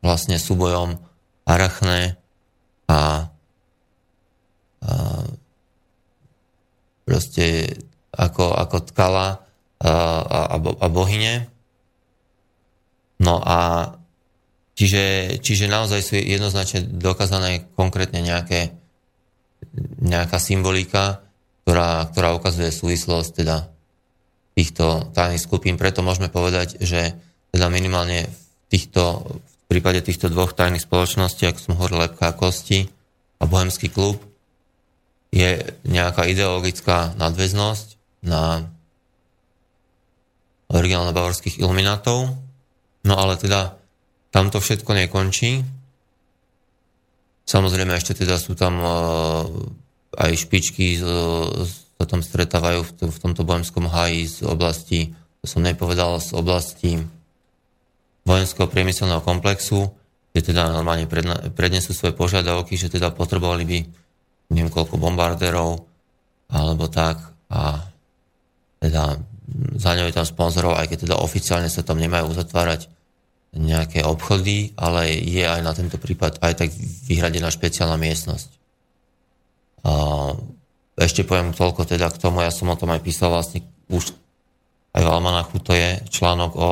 vlastne 0.00 0.40
súbojom 0.40 0.96
Arachne 1.44 2.16
a 2.86 3.28
proste 7.10 7.74
ako, 8.14 8.54
ako 8.54 8.76
tkala 8.86 9.42
a, 9.82 9.90
a, 10.22 10.56
a 10.56 10.86
bohyne. 10.86 11.50
No 13.18 13.42
a 13.42 13.90
čiže, 14.80 15.04
čiže 15.44 15.68
naozaj 15.68 16.00
sú 16.00 16.16
jednoznačne 16.16 16.88
dokázané 16.88 17.68
konkrétne 17.76 18.24
nejaké, 18.24 18.72
nejaká 20.00 20.40
symbolika, 20.40 21.20
ktorá, 21.68 22.08
ktorá 22.08 22.32
ukazuje 22.32 22.72
súvislosť 22.72 23.44
teda 23.44 23.68
týchto 24.56 25.12
tajných 25.12 25.44
skupín. 25.44 25.76
Preto 25.76 26.00
môžeme 26.00 26.32
povedať, 26.32 26.80
že 26.80 27.12
teda 27.52 27.68
minimálne 27.68 28.24
v, 28.24 28.40
týchto, 28.72 29.20
v 29.36 29.64
prípade 29.68 30.00
týchto 30.00 30.32
dvoch 30.32 30.56
tajných 30.56 30.88
spoločností, 30.88 31.44
ako 31.44 31.60
som 31.60 31.76
hovoril, 31.76 32.08
Lepka 32.08 32.32
a 32.32 32.36
Kosti 32.36 32.88
a 33.36 33.44
Bohemský 33.44 33.92
klub, 33.92 34.16
je 35.30 35.60
nejaká 35.84 36.26
ideologická 36.26 37.14
nadväznosť 37.20 38.00
na 38.26 38.66
originálne 40.72 41.14
bavorských 41.14 41.60
iluminátov. 41.62 42.34
No 43.06 43.14
ale 43.14 43.38
teda 43.38 43.79
tam 44.30 44.50
to 44.50 44.62
všetko 44.62 44.90
nekončí. 44.94 45.62
Samozrejme 47.46 47.94
ešte 47.98 48.14
teda 48.14 48.38
sú 48.38 48.54
tam 48.54 48.78
uh, 48.78 49.46
aj 50.14 50.30
špičky 50.38 50.98
sa 50.98 52.04
tam 52.08 52.24
stretávajú 52.24 52.80
v, 52.96 53.18
tomto 53.20 53.44
bohemskom 53.44 53.86
háji 53.90 54.26
z 54.26 54.38
oblasti, 54.48 55.12
to 55.42 55.46
som 55.46 55.60
nepovedal, 55.60 56.16
z 56.16 56.32
oblasti 56.32 56.96
vojenského 58.24 58.70
priemyselného 58.70 59.20
komplexu, 59.20 59.92
kde 60.32 60.54
teda 60.54 60.70
normálne 60.72 61.10
prednesú 61.52 61.92
svoje 61.92 62.14
požiadavky, 62.14 62.78
že 62.78 62.88
teda 62.88 63.12
potrebovali 63.12 63.64
by 63.66 63.78
neviem 64.54 64.70
koľko 64.70 64.98
bombardérov 64.98 65.70
alebo 66.50 66.90
tak 66.90 67.22
a 67.50 67.84
teda 68.82 69.18
zaňajú 69.76 70.10
tam 70.14 70.26
sponzorov, 70.26 70.78
aj 70.78 70.94
keď 70.94 70.98
teda 71.10 71.16
oficiálne 71.18 71.68
sa 71.68 71.82
tam 71.82 71.98
nemajú 71.98 72.30
uzatvárať 72.30 72.86
nejaké 73.50 74.06
obchody, 74.06 74.70
ale 74.78 75.10
je 75.10 75.42
aj 75.42 75.60
na 75.66 75.74
tento 75.74 75.98
prípad 75.98 76.38
aj 76.38 76.52
tak 76.54 76.68
vyhradená 77.10 77.50
špeciálna 77.50 77.98
miestnosť. 77.98 78.50
A 79.82 79.92
ešte 81.00 81.26
poviem 81.26 81.56
toľko 81.56 81.88
teda 81.88 82.12
k 82.12 82.20
tomu, 82.20 82.44
ja 82.44 82.54
som 82.54 82.70
o 82.70 82.78
tom 82.78 82.94
aj 82.94 83.02
písal 83.02 83.32
vlastne 83.32 83.66
už 83.90 84.14
aj 84.94 85.02
v 85.02 85.08
Almanachu, 85.10 85.58
to 85.62 85.72
je 85.74 86.02
článok 86.10 86.52
o, 86.54 86.70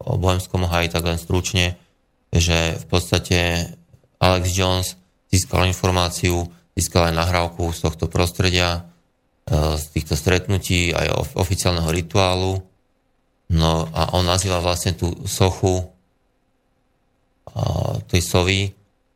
o 0.00 0.10
Bohemskom 0.16 0.64
haji, 0.68 0.92
tak 0.92 1.04
len 1.04 1.20
stručne, 1.20 1.76
že 2.32 2.76
v 2.76 2.84
podstate 2.88 3.38
Alex 4.20 4.44
Jones 4.52 4.88
získal 5.32 5.68
informáciu, 5.68 6.48
získal 6.76 7.12
aj 7.12 7.14
nahrávku 7.20 7.72
z 7.72 7.78
tohto 7.84 8.06
prostredia, 8.08 8.84
e, 9.48 9.80
z 9.80 9.84
týchto 9.96 10.14
stretnutí, 10.14 10.92
aj 10.92 11.36
oficiálneho 11.36 11.88
rituálu. 11.88 12.60
No 13.48 13.88
a 13.92 14.12
on 14.16 14.28
nazýva 14.28 14.60
vlastne 14.60 14.96
tú 14.96 15.12
sochu 15.28 15.93
tej 18.10 18.20
sovy 18.22 18.60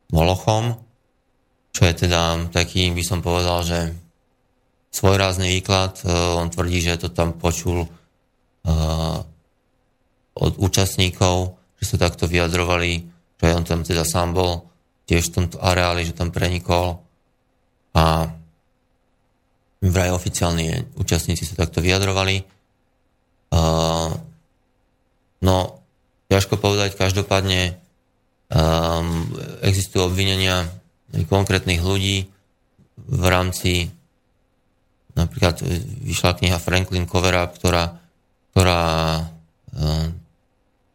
Molochom, 0.09 0.73
čo 1.69 1.85
je 1.85 1.93
teda 2.07 2.49
taký, 2.49 2.89
by 2.91 3.03
som 3.05 3.21
povedal, 3.21 3.61
že 3.61 3.93
svojrázny 4.89 5.59
výklad. 5.59 6.01
E, 6.01 6.09
on 6.09 6.49
tvrdí, 6.49 6.81
že 6.81 6.97
to 6.97 7.13
tam 7.13 7.37
počul 7.37 7.85
e, 7.85 7.89
od 10.33 10.53
účastníkov, 10.57 11.55
že 11.77 11.85
sa 11.95 12.09
takto 12.09 12.25
vyjadrovali, 12.25 13.05
že 13.37 13.53
on 13.53 13.63
tam 13.63 13.85
teda 13.85 14.01
sám 14.03 14.33
bol 14.33 14.65
tiež 15.05 15.29
v 15.29 15.33
tomto 15.41 15.57
areáli, 15.61 16.05
že 16.05 16.17
tam 16.17 16.33
prenikol 16.33 17.01
a 17.93 18.29
vraj 19.79 20.11
oficiálni 20.11 20.89
účastníci 20.97 21.45
sa 21.45 21.55
takto 21.55 21.85
vyjadrovali. 21.85 22.41
E, 22.41 22.43
no, 25.45 25.57
ťažko 26.33 26.57
povedať, 26.57 26.97
každopádne 26.97 27.77
um, 28.53 29.29
existujú 29.61 30.09
obvinenia 30.09 30.69
konkrétnych 31.29 31.81
ľudí 31.81 32.29
v 33.09 33.25
rámci 33.25 33.89
napríklad 35.17 35.59
vyšla 36.05 36.37
kniha 36.37 36.57
Franklin 36.61 37.09
Covera, 37.09 37.49
ktorá, 37.49 37.97
ktorá 38.53 38.81
uh, 39.25 40.05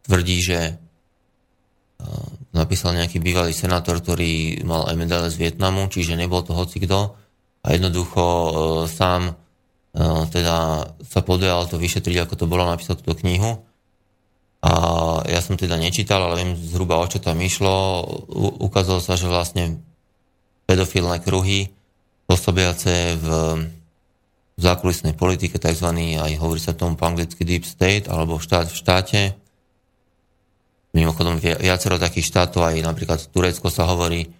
tvrdí, 0.06 0.38
že 0.40 0.60
uh, 0.72 2.28
napísal 2.54 2.96
nejaký 2.96 3.18
bývalý 3.18 3.52
senátor, 3.52 4.00
ktorý 4.00 4.62
mal 4.64 4.86
aj 4.88 4.96
medaile 4.96 5.28
z 5.28 5.40
Vietnamu, 5.40 5.90
čiže 5.90 6.16
nebol 6.16 6.40
to 6.46 6.56
hoci 6.56 6.80
kto 6.80 7.18
a 7.64 7.66
jednoducho 7.72 8.22
uh, 8.22 8.50
sám 8.88 9.34
uh, 9.34 10.24
teda 10.30 10.88
sa 11.02 11.20
podujal 11.20 11.66
to 11.68 11.76
vyšetriť, 11.76 12.24
ako 12.24 12.34
to 12.38 12.46
bolo 12.48 12.64
napísať 12.64 13.02
túto 13.02 13.18
knihu. 13.24 13.60
A 14.64 14.70
ja 15.28 15.44
som 15.44 15.60
teda 15.60 15.76
nečítal, 15.76 16.24
ale 16.24 16.40
viem 16.40 16.56
zhruba 16.56 16.96
o 16.96 17.04
čo 17.04 17.20
tam 17.20 17.36
išlo. 17.44 18.00
U, 18.32 18.64
ukázalo 18.64 18.96
sa, 19.04 19.12
že 19.20 19.28
vlastne 19.28 19.76
pedofilné 20.64 21.20
kruhy 21.20 21.68
pôsobiace 22.24 23.20
v, 23.20 23.26
v 24.56 24.60
zákulisnej 24.60 25.12
politike, 25.12 25.60
tzv. 25.60 25.88
aj 26.16 26.32
hovorí 26.40 26.56
sa 26.56 26.72
tomu 26.72 26.96
po 26.96 27.04
anglicky 27.04 27.44
deep 27.44 27.68
state, 27.68 28.08
alebo 28.08 28.40
štát 28.40 28.72
v 28.72 28.78
štáte. 28.80 29.20
Mimochodom 30.96 31.36
viacero 31.36 32.00
takých 32.00 32.32
štátov, 32.32 32.64
aj 32.64 32.88
napríklad 32.88 33.20
Turecko 33.28 33.68
sa 33.68 33.84
hovorí, 33.84 34.32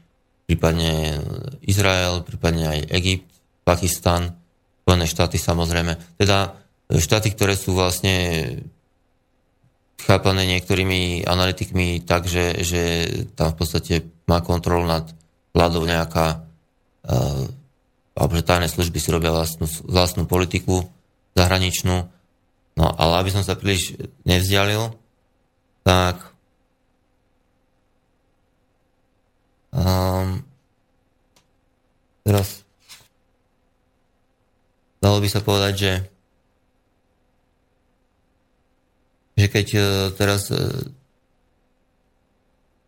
prípadne 0.48 1.20
Izrael, 1.68 2.24
prípadne 2.24 2.64
aj 2.72 2.80
Egypt, 2.96 3.28
Pakistan, 3.68 4.40
Spojené 4.84 5.04
štáty 5.08 5.36
samozrejme. 5.36 5.96
Teda 6.16 6.56
štáty, 6.92 7.32
ktoré 7.32 7.56
sú 7.56 7.76
vlastne 7.76 8.56
chápané 10.04 10.44
niektorými 10.44 11.24
analytikmi 11.24 12.04
tak, 12.04 12.28
že, 12.28 12.60
že 12.60 12.82
tam 13.34 13.56
v 13.56 13.58
podstate 13.58 13.94
má 14.28 14.44
kontrolu 14.44 14.84
nad 14.84 15.08
vládou 15.56 15.88
nejaká, 15.88 16.44
uh, 17.08 17.44
alebo 18.12 18.32
že 18.36 18.46
tajné 18.46 18.68
služby 18.68 18.98
si 19.00 19.08
robia 19.08 19.32
vlastnú, 19.32 19.64
vlastnú 19.88 20.28
politiku 20.28 20.84
zahraničnú. 21.32 22.06
No 22.74 22.86
ale 23.00 23.12
aby 23.24 23.30
som 23.32 23.46
sa 23.46 23.56
príliš 23.56 23.96
nevzdialil, 24.26 24.92
tak 25.86 26.20
um, 29.72 30.42
teraz 32.26 32.64
dalo 34.98 35.20
by 35.22 35.28
sa 35.30 35.40
povedať, 35.44 35.74
že 35.76 35.92
že 39.34 39.46
keď 39.50 39.66
uh, 39.74 39.84
teraz 40.14 40.50
uh, 40.50 40.70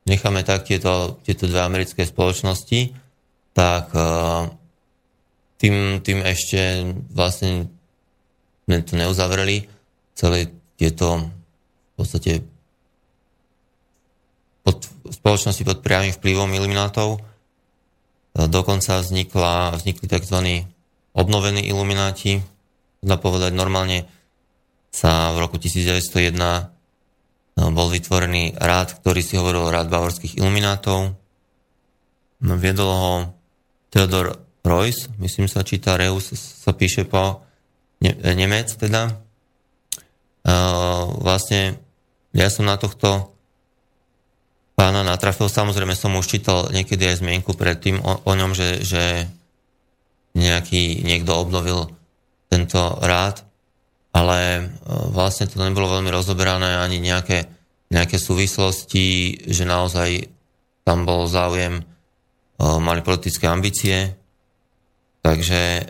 necháme 0.07 0.47
tak 0.47 0.67
tieto, 0.67 1.19
tieto 1.27 1.51
dve 1.51 1.61
americké 1.63 2.07
spoločnosti, 2.07 2.95
tak 3.55 3.91
uh, 3.95 4.51
tým, 5.57 6.05
tým 6.05 6.21
ešte 6.23 6.85
vlastne 7.11 7.73
to 8.67 8.93
neuzavreli 8.99 9.67
celé 10.13 10.53
tieto 10.77 11.27
v 11.27 11.93
podstate 11.97 12.33
pod, 14.67 14.85
spoločnosti 15.09 15.63
pod 15.65 15.81
priamým 15.81 16.13
vplyvom 16.13 16.51
iluminátov. 16.53 17.23
Dokonca 18.37 19.01
vznikla, 19.01 19.81
vznikli 19.81 20.05
tzv. 20.05 20.67
obnovení 21.17 21.65
ilumináti. 21.65 22.45
Dá 23.01 23.17
povedať, 23.17 23.57
normálne 23.57 24.05
sa 24.97 25.37
v 25.37 25.45
roku 25.45 25.61
1901 25.61 26.73
No, 27.57 27.73
bol 27.73 27.89
vytvorený 27.89 28.61
rád, 28.61 29.01
ktorý 29.01 29.25
si 29.25 29.41
hovoril 29.41 29.73
rád 29.73 29.89
bavorských 29.89 30.37
iluminátov. 30.37 31.17
No, 32.45 32.53
viedol 32.61 32.91
ho 32.93 33.13
Theodor 33.89 34.37
Reuss, 34.61 35.09
myslím 35.17 35.49
sa 35.49 35.65
číta 35.65 35.97
Reus, 35.97 36.37
sa 36.37 36.77
píše 36.77 37.09
po 37.09 37.49
ne, 38.05 38.13
Nemec 38.13 38.69
teda. 38.77 39.09
Uh, 40.47 41.17
vlastne 41.25 41.81
ja 42.37 42.53
som 42.53 42.69
na 42.69 42.77
tohto 42.77 43.33
pána 44.77 45.01
natrafil, 45.01 45.49
samozrejme 45.49 45.97
som 45.97 46.13
už 46.13 46.29
čítal 46.29 46.69
niekedy 46.69 47.09
aj 47.09 47.25
zmienku 47.25 47.57
predtým 47.57 48.05
o, 48.05 48.21
o 48.21 48.33
ňom, 48.37 48.53
že, 48.53 48.85
že 48.85 49.33
nejaký, 50.37 51.01
niekto 51.09 51.33
obnovil 51.33 51.89
tento 52.53 53.01
rád 53.01 53.49
ale 54.17 54.41
e, 54.41 54.63
vlastne 55.13 55.45
to 55.45 55.61
nebolo 55.61 56.01
veľmi 56.01 56.09
rozoberané 56.09 56.81
ani 56.81 57.05
nejaké, 57.05 57.45
nejaké 57.93 58.17
súvislosti, 58.17 59.37
že 59.45 59.69
naozaj 59.69 60.33
tam 60.89 61.05
bol 61.05 61.29
záujem, 61.29 61.81
e, 61.81 61.85
mali 62.81 63.05
politické 63.05 63.45
ambície, 63.45 64.17
takže 65.21 65.61
e, 65.61 65.83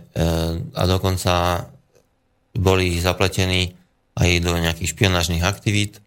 a 0.75 0.83
dokonca 0.91 1.65
boli 2.59 2.99
zapletení 2.99 3.79
aj 4.19 4.29
do 4.43 4.59
nejakých 4.59 4.91
špionážnych 4.91 5.45
aktivít. 5.47 6.03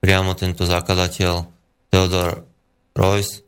Priamo 0.00 0.32
tento 0.32 0.64
zakladateľ 0.64 1.44
Theodor 1.92 2.48
Royce 2.96 3.44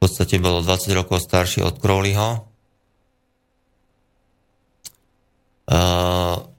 v 0.00 0.08
podstate 0.08 0.42
bol 0.42 0.60
20 0.64 0.96
rokov 0.96 1.22
starší 1.24 1.60
od 1.62 1.76
Crowleyho. 1.78 2.48
Uh, 5.70 6.49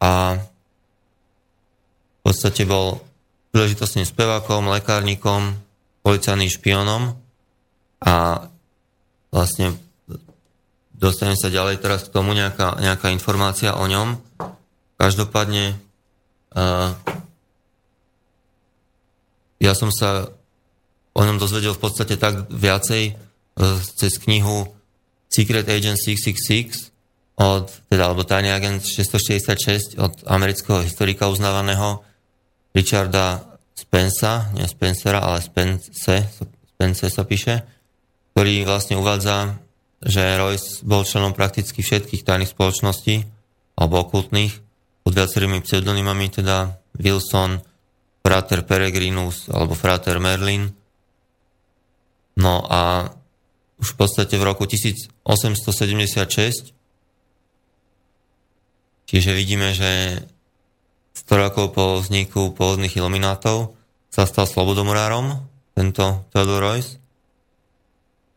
a 0.00 0.40
v 0.40 2.20
podstate 2.24 2.64
bol 2.64 3.04
príležitostným 3.52 4.08
spevákom, 4.08 4.72
lekárnikom, 4.72 5.54
policajným 6.00 6.48
špionom 6.48 7.12
a 8.00 8.48
vlastne 9.28 9.76
dostanem 10.96 11.36
sa 11.36 11.52
ďalej 11.52 11.80
teraz 11.80 12.08
k 12.08 12.12
tomu 12.12 12.32
nejaká, 12.32 12.80
nejaká 12.80 13.12
informácia 13.12 13.76
o 13.76 13.84
ňom. 13.84 14.16
Každopádne 14.96 15.76
uh, 16.56 16.92
ja 19.60 19.72
som 19.76 19.92
sa 19.92 20.28
o 21.12 21.20
ňom 21.20 21.36
dozvedel 21.36 21.76
v 21.76 21.82
podstate 21.82 22.16
tak 22.16 22.48
viacej 22.48 23.16
uh, 23.16 23.76
cez 23.96 24.16
knihu 24.24 24.68
Secret 25.28 25.68
Agent 25.68 25.96
666 25.96 26.89
od, 27.40 27.72
teda, 27.88 28.12
alebo 28.12 28.20
tajný 28.20 28.52
agent 28.52 28.84
666 28.84 29.96
od 29.96 30.12
amerického 30.28 30.84
historika 30.84 31.32
uznávaného 31.32 32.04
Richarda 32.76 33.56
Spensa, 33.72 34.52
nie 34.52 34.68
Spencera, 34.68 35.24
ale 35.24 35.40
Spence, 35.40 35.88
Spence 36.76 37.08
sa 37.08 37.24
píše, 37.24 37.64
ktorý 38.36 38.68
vlastne 38.68 39.00
uvádza, 39.00 39.56
že 40.04 40.36
Royce 40.36 40.84
bol 40.84 41.08
členom 41.08 41.32
prakticky 41.32 41.80
všetkých 41.80 42.28
tajných 42.28 42.52
spoločností 42.52 43.24
alebo 43.80 44.04
okultných 44.04 44.52
pod 45.00 45.16
viacerými 45.16 45.64
pseudonymami, 45.64 46.28
teda 46.28 46.76
Wilson, 47.00 47.64
Frater 48.20 48.68
Peregrinus 48.68 49.48
alebo 49.48 49.72
Frater 49.72 50.20
Merlin. 50.20 50.68
No 52.36 52.68
a 52.68 53.08
už 53.80 53.92
v 53.92 53.96
podstate 53.96 54.36
v 54.36 54.44
roku 54.44 54.68
1876 54.68 56.79
čiže 59.10 59.34
vidíme, 59.34 59.74
že 59.74 60.22
100 61.18 61.42
rokov 61.42 61.74
po 61.74 61.98
vzniku 61.98 62.54
pôvodných 62.54 62.94
iluminátov 62.94 63.74
sa 64.06 64.22
stal 64.30 64.46
slobodomurárom, 64.46 65.42
tento 65.74 66.30
Theodor 66.30 66.62
Royce. 66.62 67.02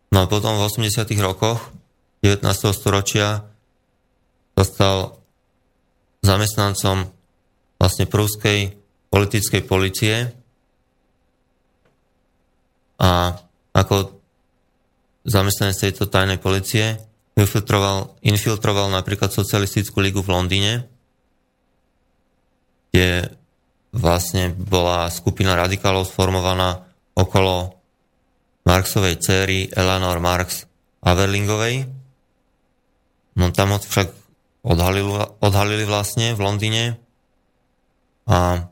No 0.09 0.26
a 0.26 0.30
potom 0.30 0.57
v 0.57 0.65
80 0.65 1.05
rokoch 1.21 1.61
19. 2.26 2.41
storočia 2.74 3.45
sa 4.53 4.63
stal 4.65 4.97
zamestnancom 6.26 7.09
vlastne 7.78 8.05
prúskej 8.05 8.78
politickej 9.09 9.61
policie 9.65 10.32
a 13.01 13.36
ako 13.74 14.21
zamestnanec 15.26 15.78
tejto 15.78 16.07
tajnej 16.07 16.39
policie 16.39 17.01
infiltroval, 17.34 18.18
infiltroval 18.22 18.94
napríklad 18.94 19.34
socialistickú 19.34 20.00
ligu 20.02 20.22
v 20.22 20.32
Londýne 20.32 20.74
kde 22.94 23.34
vlastne 23.90 24.54
bola 24.54 25.10
skupina 25.10 25.58
radikálov 25.58 26.06
sformovaná 26.06 26.86
okolo 27.18 27.82
Marxovej 28.70 29.18
céry 29.18 29.66
Eleanor 29.74 30.22
Marx 30.22 30.70
Averlingovej. 31.02 31.90
No 33.34 33.50
tam 33.50 33.74
ho 33.74 33.82
však 33.82 34.14
odhalili, 34.62 35.10
odhalili 35.42 35.90
vlastne 35.90 36.38
v 36.38 36.42
Londýne 36.46 37.02
a 38.30 38.70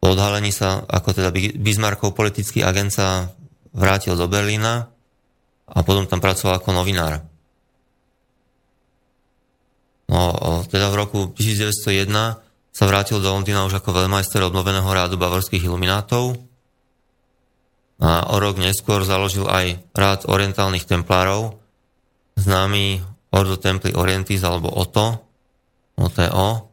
po 0.00 0.16
odhalení 0.16 0.48
sa, 0.48 0.88
ako 0.88 1.12
teda 1.12 1.28
Bismarckov 1.60 2.16
politický 2.16 2.64
agent 2.64 2.96
sa 2.96 3.28
vrátil 3.76 4.16
do 4.16 4.24
Berlína 4.24 4.88
a 5.68 5.78
potom 5.84 6.08
tam 6.08 6.24
pracoval 6.24 6.64
ako 6.64 6.72
novinár. 6.72 7.27
No, 10.08 10.64
teda 10.72 10.88
v 10.88 11.04
roku 11.04 11.18
1901 11.36 12.08
sa 12.72 12.84
vrátil 12.88 13.20
do 13.20 13.28
Londýna 13.28 13.68
už 13.68 13.82
ako 13.82 14.04
veľmajster 14.04 14.40
obnoveného 14.40 14.88
rádu 14.88 15.20
bavorských 15.20 15.68
iluminátov 15.68 16.48
a 17.98 18.30
o 18.30 18.38
rok 18.38 18.62
neskôr 18.62 19.02
založil 19.02 19.50
aj 19.50 19.82
rád 19.90 20.30
orientálnych 20.30 20.86
templárov, 20.86 21.58
známy 22.38 23.02
Ordo 23.34 23.58
Templi 23.58 23.90
Orientis 23.92 24.40
alebo 24.46 24.70
OTO, 24.70 25.18
OTO. 25.98 26.70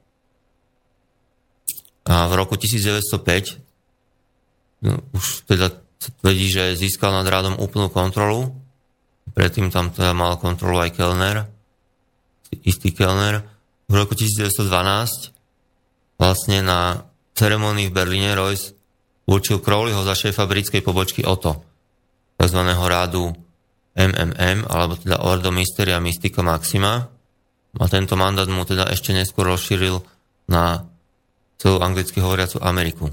A 2.05 2.29
v 2.29 2.33
roku 2.37 2.53
1905 2.53 4.85
no, 4.85 5.01
už 5.17 5.49
teda 5.49 5.73
tvrdí, 6.21 6.53
že 6.53 6.77
získal 6.77 7.09
nad 7.09 7.25
rádom 7.25 7.57
úplnú 7.57 7.89
kontrolu. 7.89 8.53
Predtým 9.33 9.73
tam 9.73 9.89
teda 9.89 10.13
mal 10.13 10.37
kontrolu 10.37 10.85
aj 10.85 10.93
Kellner, 10.93 11.49
istý 12.63 12.95
Kellner. 12.95 13.43
V 13.85 13.93
roku 13.93 14.15
1912 14.15 15.35
vlastne 16.15 16.63
na 16.63 17.03
ceremonii 17.35 17.91
v 17.91 17.95
Berlíne 17.95 18.31
Royce 18.33 18.73
určil 19.27 19.59
Crowleyho 19.59 20.01
za 20.05 20.15
šéfa 20.15 20.47
britskej 20.47 20.81
pobočky 20.85 21.25
OTO, 21.25 21.65
tzv. 22.39 22.61
rádu 22.63 23.33
MMM, 23.95 24.67
alebo 24.67 24.99
teda 24.99 25.23
Ordo 25.23 25.49
Mysteria 25.51 26.03
Mystica 26.03 26.43
Maxima. 26.43 27.07
A 27.75 27.85
tento 27.91 28.15
mandát 28.15 28.47
mu 28.47 28.63
teda 28.63 28.87
ešte 28.87 29.11
neskôr 29.11 29.51
rozšíril 29.51 29.99
na 30.47 30.87
celú 31.59 31.83
anglicky 31.83 32.23
hovoriacu 32.23 32.63
Ameriku. 32.63 33.11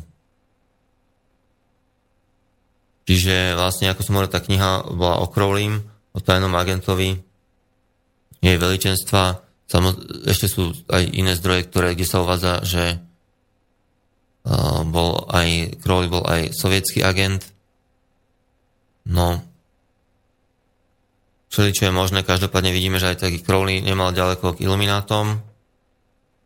Čiže 3.03 3.59
vlastne, 3.59 3.91
ako 3.91 4.01
som 4.07 4.15
hovoril, 4.15 4.31
tá 4.31 4.39
kniha 4.39 4.87
bola 4.95 5.19
o 5.23 5.27
Crowleym, 5.27 5.83
o 6.15 6.19
tajnom 6.23 6.55
agentovi, 6.55 7.19
jej 8.43 8.59
veličenstva, 8.59 9.41
ešte 10.29 10.51
sú 10.51 10.75
aj 10.91 11.03
iné 11.17 11.33
zdroje, 11.33 11.65
ktoré, 11.71 11.97
kde 11.97 12.05
sa 12.05 12.21
uvádza, 12.21 12.61
že 12.67 13.01
bol 14.91 15.25
aj, 15.31 15.79
Crowley 15.81 16.11
bol 16.11 16.27
aj 16.27 16.51
sovietský 16.53 17.07
agent. 17.07 17.47
No, 19.07 19.41
čo 21.53 21.69
je 21.69 21.93
možné, 21.93 22.27
každopádne 22.27 22.75
vidíme, 22.75 22.99
že 22.99 23.15
aj 23.15 23.29
taký 23.29 23.39
Crowley 23.45 23.85
nemal 23.85 24.11
ďaleko 24.11 24.57
k 24.57 24.67
iluminátom, 24.67 25.39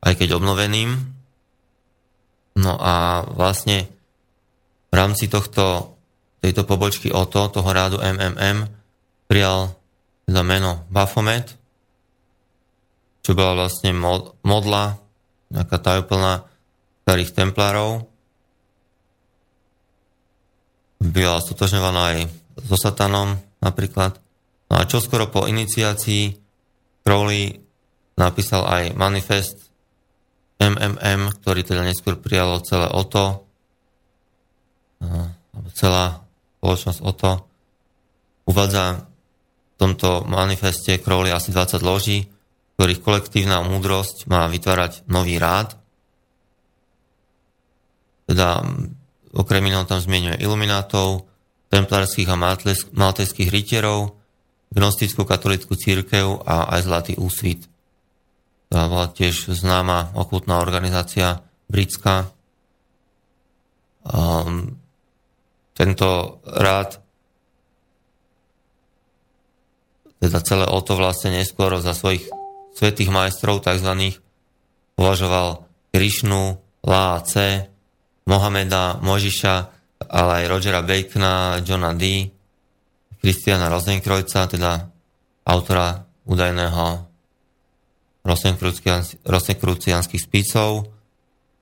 aj 0.04 0.12
keď 0.18 0.36
obnoveným. 0.36 0.92
No 2.56 2.72
a 2.76 3.24
vlastne 3.24 3.88
v 4.88 4.94
rámci 4.94 5.28
tohto, 5.30 5.96
tejto 6.40 6.62
pobočky 6.68 7.10
OTO, 7.10 7.48
toho 7.48 7.70
rádu 7.70 7.98
MMM, 8.00 8.66
prijal 9.26 9.74
za 10.26 10.42
meno 10.42 10.84
Baphomet, 10.90 11.54
čo 13.26 13.34
bola 13.34 13.66
vlastne 13.66 13.90
modla, 14.46 15.02
nejaká 15.50 15.82
tajúplná 15.82 16.46
starých 17.02 17.34
templárov. 17.34 18.06
Byla 21.02 21.42
stotožňovaná 21.42 22.02
aj 22.14 22.18
so 22.70 22.78
satanom 22.78 23.34
napríklad. 23.58 24.14
No 24.70 24.78
a 24.78 24.86
čo 24.86 25.02
skoro 25.02 25.26
po 25.26 25.50
iniciácii 25.50 26.38
Crowley 27.02 27.58
napísal 28.14 28.62
aj 28.62 28.94
manifest 28.94 29.74
MMM, 30.62 31.42
ktorý 31.42 31.66
teda 31.66 31.82
neskôr 31.82 32.22
prijalo 32.22 32.62
celé 32.62 32.86
OTO, 32.94 33.42
celá 35.74 36.22
spoločnosť 36.62 37.02
OTO. 37.02 37.32
Uvádza 38.46 39.02
v 39.02 39.74
tomto 39.82 40.22
manifeste 40.30 41.02
Crowley 41.02 41.34
asi 41.34 41.50
20 41.50 41.82
loží, 41.82 42.30
ktorých 42.76 43.00
kolektívna 43.00 43.64
múdrosť 43.64 44.28
má 44.28 44.44
vytvárať 44.52 45.08
nový 45.08 45.40
rád. 45.40 45.80
Teda 48.28 48.60
okrem 49.32 49.64
iného 49.64 49.88
tam 49.88 49.96
zmienuje 49.96 50.44
iluminátov, 50.44 51.24
templárských 51.72 52.28
a 52.28 52.36
malteských 52.92 53.48
rytierov, 53.48 54.20
gnostickú 54.76 55.24
katolickú 55.24 55.72
církev 55.72 56.44
a 56.44 56.68
aj 56.76 56.80
Zlatý 56.84 57.12
úsvit. 57.16 57.64
To 58.68 58.76
bola 58.92 59.08
tiež 59.08 59.56
známa 59.56 60.12
okultná 60.12 60.60
organizácia 60.60 61.40
britská. 61.72 62.28
Um, 64.04 64.76
tento 65.72 66.38
rád 66.44 67.00
teda 70.20 70.40
celé 70.42 70.66
o 70.66 70.80
to 70.82 70.96
vlastne 70.96 71.36
neskôr 71.36 71.72
za 71.78 71.92
svojich 71.92 72.26
svetých 72.76 73.08
majstrov 73.08 73.64
tzv. 73.64 73.88
považoval 74.92 75.64
Krišnu, 75.96 76.60
Lá 76.86 77.18
C, 77.24 77.64
Mohameda, 78.28 79.00
Možiša, 79.00 79.54
ale 80.12 80.44
aj 80.44 80.50
Rogera 80.52 80.84
Bacona, 80.84 81.58
Johna 81.64 81.96
D., 81.96 82.28
Kristiana 83.18 83.72
Rosenkrojca, 83.72 84.46
teda 84.46 84.86
autora 85.48 86.04
údajného 86.28 86.84
rosenkrucianských 89.26 90.22
spisov, 90.22 90.92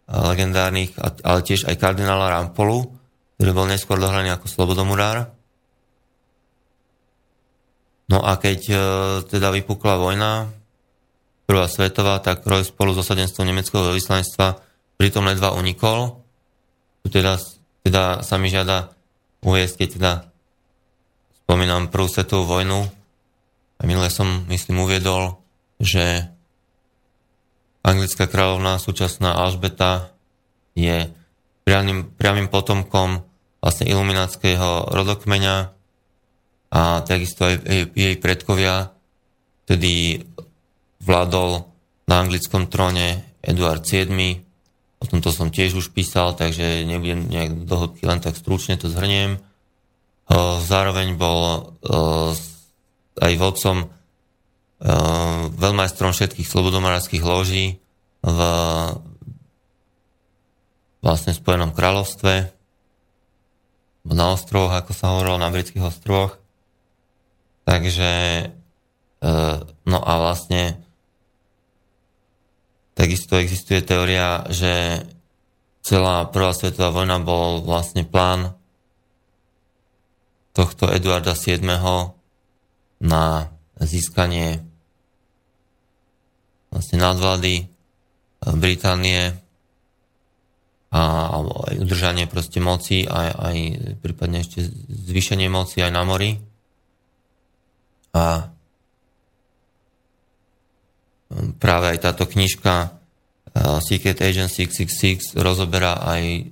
legendárnych, 0.08 0.92
ale 1.00 1.40
tiež 1.40 1.64
aj 1.68 1.80
kardinála 1.80 2.32
Rampolu, 2.32 2.84
ktorý 3.36 3.50
bol 3.56 3.68
neskôr 3.68 3.96
dohraný 3.96 4.36
ako 4.36 4.46
slobodomurár. 4.48 5.32
No 8.12 8.20
a 8.20 8.36
keď 8.36 8.60
e, 8.68 8.76
teda 9.24 9.48
vypukla 9.48 9.96
vojna 9.96 10.52
prvá 11.45 11.68
svetová, 11.68 12.20
tak 12.24 12.45
Roy 12.45 12.64
spolu 12.64 12.97
s 12.97 13.05
osadenstvom 13.05 13.45
nemeckého 13.49 13.92
veľvyslanectva 13.92 14.61
pritom 14.97 15.28
ledva 15.28 15.53
unikol. 15.57 16.24
Tu 17.05 17.20
teda, 17.20 17.36
teda 17.84 18.24
sa 18.24 18.40
mi 18.40 18.49
žiada 18.49 18.92
uviesť, 19.45 19.74
keď 19.76 19.88
teda 20.01 20.12
spomínam 21.45 21.92
prvú 21.92 22.09
svetovú 22.09 22.49
vojnu, 22.49 22.88
A 23.74 23.82
minule 23.84 24.09
som, 24.09 24.49
myslím, 24.49 24.86
uviedol, 24.86 25.36
že 25.76 26.30
anglická 27.84 28.24
kráľovná 28.24 28.80
súčasná 28.80 29.36
Alžbeta 29.36 30.14
je 30.72 31.12
priamým, 31.68 32.09
priamým 32.16 32.49
potomkom 32.49 33.26
vlastne 33.61 33.84
ilumináckého 33.88 34.88
rodokmeňa 34.88 35.57
a 36.74 36.80
takisto 37.05 37.45
aj 37.45 37.55
jej, 37.64 37.84
jej 37.92 38.16
predkovia, 38.16 38.97
vtedy 39.68 40.24
vládol 41.05 41.68
na 42.09 42.24
anglickom 42.24 42.68
tróne 42.68 43.22
Eduard 43.44 43.84
VII. 43.84 44.40
O 45.00 45.05
tomto 45.05 45.28
som 45.30 45.52
tiež 45.52 45.76
už 45.76 45.92
písal, 45.92 46.32
takže 46.32 46.88
nebudem 46.88 47.28
nejak 47.28 47.68
dohodky, 47.68 48.09
len 48.09 48.24
tak 48.24 48.40
stručne 48.40 48.80
to 48.80 48.88
zhrniem. 48.88 49.36
Zároveň 50.64 51.20
bol 51.20 51.76
aj 53.20 53.32
vodcom 53.36 53.92
veľmajstrom 55.55 56.12
všetkých 56.16 56.48
slobodomárských 56.48 57.24
loží 57.24 57.80
v 58.24 58.38
vlastne 61.05 61.36
Spojenom 61.36 61.76
kráľovstve, 61.76 62.55
na 64.05 64.36
ostrovoch, 64.36 64.72
ako 64.76 64.92
sa 64.92 65.16
hovorilo, 65.16 65.40
na 65.40 65.48
britských 65.48 65.80
ostrovoch. 65.80 66.36
Takže, 67.64 68.12
e, 68.44 69.32
no 69.88 69.98
a 70.05 70.12
vlastne 70.20 70.84
takisto 72.95 73.36
existuje 73.36 73.82
teória, 73.82 74.47
že 74.51 75.05
celá 75.84 76.24
prvá 76.30 76.55
svetová 76.57 76.95
vojna 76.95 77.20
bol 77.20 77.61
vlastne 77.61 78.07
plán 78.07 78.57
tohto 80.55 80.88
Eduarda 80.88 81.34
VII 81.34 81.66
na 83.03 83.53
získanie 83.82 84.62
vlastne 86.70 86.99
nadvlády 86.99 87.70
Británie 88.55 89.34
a, 90.95 91.01
alebo 91.32 91.66
aj 91.66 91.74
udržanie 91.82 92.30
proste 92.30 92.62
moci, 92.62 93.03
aj, 93.03 93.28
aj 93.34 93.57
prípadne 93.99 94.47
ešte 94.47 94.62
zvýšenie 95.11 95.51
moci 95.51 95.82
aj 95.82 95.90
na 95.90 96.03
mori. 96.07 96.38
A 98.14 98.53
práve 101.59 101.95
aj 101.95 101.99
táto 102.05 102.24
knižka 102.26 102.95
Secret 103.87 104.18
Agent 104.18 104.51
666 104.51 105.39
rozoberá 105.39 106.03
aj 106.03 106.22
e, 106.26 106.45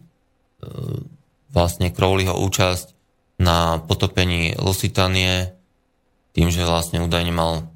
vlastne 1.50 1.90
Crowleyho 1.90 2.38
účasť 2.38 2.94
na 3.42 3.82
potopení 3.82 4.54
Lusitanie 4.54 5.50
tým, 6.32 6.48
že 6.48 6.62
vlastne 6.62 7.02
údajne 7.02 7.34
mal 7.34 7.66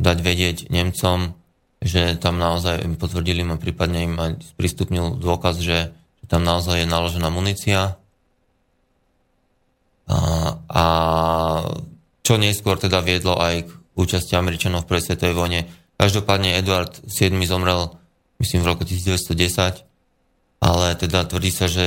dať 0.00 0.18
vedieť 0.24 0.56
Nemcom, 0.72 1.36
že 1.84 2.16
tam 2.16 2.40
naozaj 2.40 2.80
potvrdili 2.96 3.44
ma, 3.44 3.60
prípadne 3.60 4.00
im 4.08 4.14
aj 4.16 4.56
sprístupnil 4.56 5.20
dôkaz, 5.20 5.60
že, 5.60 5.92
že 5.92 6.26
tam 6.26 6.48
naozaj 6.48 6.84
je 6.84 6.88
naložená 6.88 7.28
munícia. 7.28 8.00
A, 10.08 10.18
a 10.68 10.84
čo 12.24 12.40
neskôr 12.40 12.80
teda 12.80 13.04
viedlo 13.04 13.36
aj 13.36 13.68
k 13.68 13.70
účasti 13.96 14.36
Američanov 14.36 14.84
v 14.84 14.88
prvej 14.92 15.04
svetovej 15.10 15.34
vojne. 15.34 15.60
Každopádne 15.96 16.60
Edward 16.60 17.00
VII 17.08 17.40
zomrel, 17.48 17.96
myslím, 18.38 18.60
v 18.62 18.70
roku 18.70 18.84
1910, 18.84 19.82
ale 20.60 20.86
teda 21.00 21.24
tvrdí 21.24 21.50
sa, 21.50 21.66
že 21.66 21.84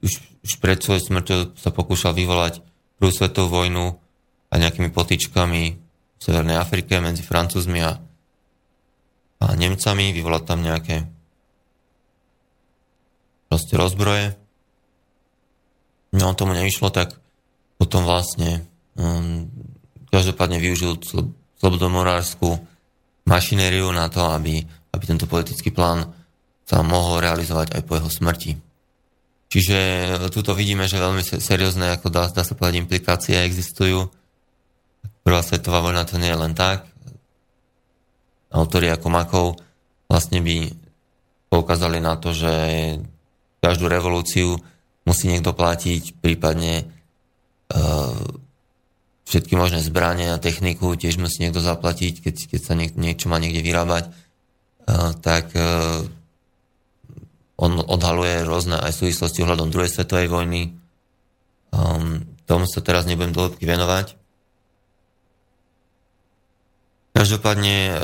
už, 0.00 0.12
už 0.48 0.52
pred 0.58 0.80
svojou 0.80 1.12
smrťou 1.12 1.38
sa 1.60 1.70
pokúšal 1.70 2.16
vyvolať 2.16 2.64
prvú 2.96 3.12
svetovú 3.12 3.62
vojnu 3.62 4.00
a 4.48 4.54
nejakými 4.56 4.88
potičkami 4.88 5.62
v 5.76 6.20
Severnej 6.20 6.56
Afrike 6.56 6.98
medzi 7.04 7.20
Francúzmi 7.20 7.84
a 7.84 8.00
a 9.42 9.58
Nemcami, 9.58 10.14
vyvolať 10.14 10.42
tam 10.46 10.62
nejaké 10.62 11.02
proste 13.50 13.74
rozbroje. 13.74 14.38
No 16.14 16.30
tomu 16.38 16.54
nevyšlo, 16.54 16.94
tak 16.94 17.18
potom 17.80 18.06
vlastne 18.06 18.62
um, 18.94 19.50
každopádne 20.12 20.60
využil 20.60 21.00
slobodomorárskú 21.58 22.60
mašinériu 23.24 23.88
na 23.90 24.12
to, 24.12 24.20
aby, 24.28 24.60
aby 24.92 25.04
tento 25.08 25.24
politický 25.24 25.72
plán 25.72 26.12
sa 26.68 26.84
mohol 26.84 27.24
realizovať 27.24 27.74
aj 27.74 27.82
po 27.88 27.96
jeho 27.96 28.10
smrti. 28.12 28.52
Čiže 29.52 29.78
tuto 30.32 30.52
vidíme, 30.52 30.88
že 30.88 31.00
veľmi 31.00 31.24
seriózne, 31.24 31.96
ako 31.96 32.08
dá, 32.08 32.28
dá 32.28 32.44
sa 32.44 32.56
povedať, 32.56 32.80
implikácie 32.80 33.36
existujú. 33.40 34.08
Prvá 35.24 35.40
svetová 35.44 35.84
vojna 35.84 36.08
to 36.08 36.20
nie 36.20 36.32
je 36.32 36.40
len 36.40 36.52
tak 36.52 36.92
autori 38.52 38.92
ako 38.92 39.08
Makov 39.08 39.46
vlastne 40.06 40.44
by 40.44 40.68
poukázali 41.48 41.98
na 41.98 42.20
to, 42.20 42.36
že 42.36 42.52
každú 43.64 43.88
revolúciu 43.88 44.60
musí 45.08 45.32
niekto 45.32 45.56
platiť, 45.56 46.20
prípadne 46.20 46.84
uh, 46.84 48.12
všetky 49.28 49.54
možné 49.54 49.80
zbranie 49.80 50.30
a 50.32 50.42
techniku 50.42 50.92
tiež 50.98 51.18
musí 51.18 51.42
niekto 51.42 51.62
zaplatiť, 51.62 52.14
keď, 52.20 52.34
keď 52.50 52.60
sa 52.60 52.74
niek- 52.74 52.98
niečo 52.98 53.30
má 53.30 53.38
niekde 53.38 53.62
vyrábať, 53.62 54.10
uh, 54.10 55.14
tak 55.18 55.54
uh, 55.54 56.02
on 57.62 57.78
odhaluje 57.78 58.42
rôzne 58.42 58.82
aj 58.82 58.90
súvislosti 58.90 59.46
ohľadom 59.46 59.70
druhej 59.70 59.90
svetovej 59.92 60.26
vojny. 60.26 60.74
Um, 61.70 62.26
tomu 62.44 62.66
sa 62.66 62.82
teraz 62.82 63.06
nebudem 63.06 63.30
dlhobky 63.30 63.62
venovať. 63.64 64.18
Každopádne 67.12 67.76
e, 67.76 67.94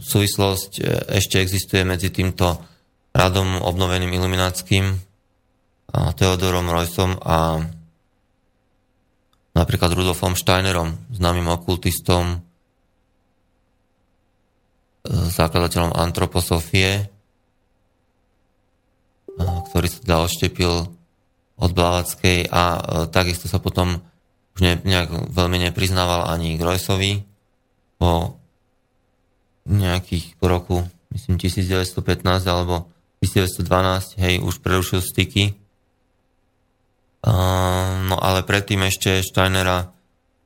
súvislosť 0.00 0.70
e, 0.78 0.82
ešte 1.18 1.42
existuje 1.42 1.82
medzi 1.82 2.14
týmto 2.14 2.62
radom 3.10 3.58
obnoveným 3.58 4.14
iluminátským 4.14 4.86
a 5.90 6.14
Theodorom 6.14 6.70
Roysom 6.70 7.18
a 7.18 7.58
napríklad 9.56 9.90
Rudolfom 9.94 10.38
Steinerom, 10.38 10.96
známym 11.14 11.48
okultistom, 11.50 12.36
e, 12.36 12.38
zakladateľom 15.08 15.96
antroposofie, 15.96 17.10
ktorý 19.40 19.86
sa 19.88 19.98
teda 20.04 20.16
odštepil 20.26 20.72
od 21.60 21.70
Blavackej 21.72 22.52
a 22.52 22.62
takisto 23.08 23.48
sa 23.48 23.56
potom 23.56 24.04
už 24.56 24.84
nejak 24.84 25.32
veľmi 25.32 25.56
nepriznával 25.64 26.28
ani 26.28 26.60
k 26.60 26.64
Roysovi, 26.64 27.12
po 28.00 28.40
nejakých 29.68 30.40
po 30.40 30.48
roku, 30.48 30.76
myslím 31.12 31.36
1915 31.36 32.48
alebo 32.48 32.88
1912, 33.20 34.16
hej, 34.16 34.34
už 34.40 34.64
prerušil 34.64 35.04
styky. 35.04 35.59
No 37.20 38.16
ale 38.16 38.40
predtým 38.48 38.80
ešte 38.88 39.20
Steinera 39.20 39.92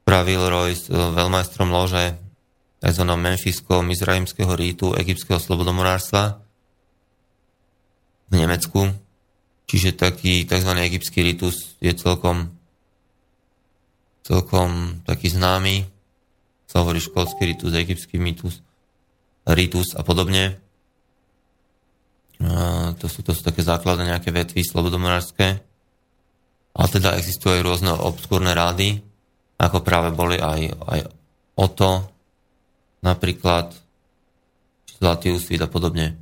pravil 0.03 0.43
Royce 0.43 0.91
veľmajstrom 0.91 1.71
lože 1.71 2.19
tzv. 2.83 3.05
memfiského 3.07 3.81
mizraimského 3.81 4.53
rítu 4.59 4.93
egyptského 4.93 5.39
slobodomorárstva 5.39 6.43
v 8.29 8.35
Nemecku. 8.35 8.91
Čiže 9.65 9.97
taký 9.97 10.45
tzv. 10.45 10.73
egyptský 10.77 11.25
ritus 11.25 11.79
je 11.79 11.95
celkom 11.95 12.53
celkom 14.25 15.01
taký 15.05 15.29
známy 15.31 15.85
sa 16.65 16.83
hovorí 16.83 16.99
škótsky 16.99 17.55
ritus, 17.55 17.71
egyptský 17.71 18.19
mýtus, 18.19 18.59
ritus 19.47 19.95
a 19.95 20.03
podobne. 20.03 20.59
To, 22.99 23.07
sú, 23.07 23.23
to 23.23 23.31
sú 23.31 23.47
také 23.47 23.63
základné 23.63 24.11
nejaké 24.11 24.35
vetvy 24.35 24.67
slobodomorárske. 24.67 25.63
Ale 26.75 26.89
teda 26.91 27.15
existujú 27.15 27.55
aj 27.55 27.63
rôzne 27.63 27.91
obskúrne 27.95 28.51
rády, 28.51 28.99
ako 29.59 29.87
práve 29.87 30.11
boli 30.11 30.37
aj, 30.43 30.75
aj 30.91 31.01
Oto, 31.55 32.11
napríklad 33.07 33.71
Zlatý 34.99 35.35
úsvit 35.35 35.61
a 35.63 35.69
podobne. 35.71 36.17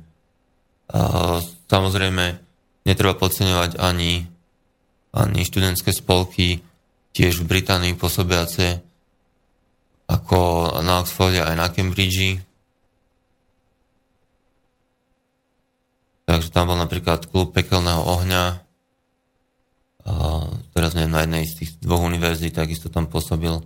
A 0.91 1.39
samozrejme, 1.69 2.37
netreba 2.83 3.15
podceňovať 3.15 3.79
ani, 3.79 4.27
ani 5.13 5.41
študentské 5.45 5.93
spolky, 5.93 6.59
tiež 7.13 7.41
v 7.41 7.49
Británii 7.49 7.93
pôsobiace, 7.93 8.81
ako 10.09 10.69
na 10.83 11.05
Oxforde 11.05 11.39
aj 11.39 11.55
na 11.55 11.69
Cambridge. 11.69 12.41
Takže 16.25 16.49
tam 16.49 16.73
bol 16.73 16.77
napríklad 16.79 17.29
klub 17.29 17.53
pekelného 17.53 18.03
ohňa. 18.03 18.62
Teraz 20.73 20.91
neviem, 20.95 21.15
na 21.15 21.23
jednej 21.23 21.43
z 21.47 21.53
tých 21.63 21.71
dvoch 21.79 22.03
univerzít 22.03 22.59
takisto 22.59 22.91
tam 22.91 23.07
pôsobil. 23.07 23.63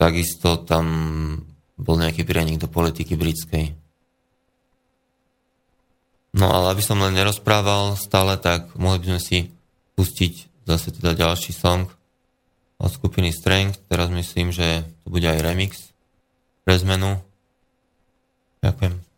Takisto 0.00 0.62
tam 0.66 0.86
bol 1.78 1.96
nejaký 1.96 2.26
prienik 2.26 2.58
do 2.58 2.66
politiky 2.66 3.14
britskej. 3.14 3.72
No 6.30 6.46
ale 6.46 6.74
aby 6.74 6.82
som 6.82 6.98
len 7.02 7.14
nerozprával 7.14 7.98
stále, 7.98 8.38
tak 8.38 8.70
mohli 8.78 9.02
by 9.02 9.06
sme 9.14 9.20
si 9.22 9.38
pustiť 9.98 10.64
zase 10.66 10.94
teda 10.94 11.18
ďalší 11.18 11.50
song 11.50 11.90
od 12.78 12.90
skupiny 12.90 13.34
Strength. 13.34 13.90
Teraz 13.90 14.14
myslím, 14.14 14.54
že 14.54 14.86
to 15.02 15.10
bude 15.10 15.26
aj 15.26 15.42
remix 15.42 15.90
pre 16.62 16.78
zmenu. 16.78 17.18
Ďakujem. 18.62 19.09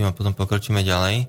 Predtým 0.00 0.08
a 0.08 0.16
potom 0.16 0.32
pokročíme 0.32 0.80
ďalej. 0.80 1.28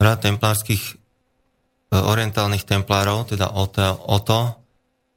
Rád 0.00 0.18
templárskych 0.24 0.80
e, 0.80 0.94
orientálnych 1.92 2.64
templárov, 2.64 3.28
teda 3.28 3.52
Otto, 3.52 4.00
Otto 4.08 4.64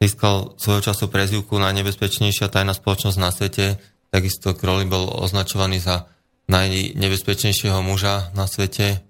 získal 0.04 0.60
svojho 0.60 0.92
času 0.92 1.08
prezivku 1.08 1.56
najnebezpečnejšia 1.56 2.52
tajná 2.52 2.76
spoločnosť 2.76 3.18
na 3.18 3.32
svete. 3.32 3.80
Takisto 4.12 4.52
Crowley 4.52 4.88
bol 4.88 5.08
označovaný 5.08 5.80
za 5.80 6.12
najnebezpečnejšieho 6.52 7.80
muža 7.84 8.32
na 8.36 8.48
svete. 8.48 9.04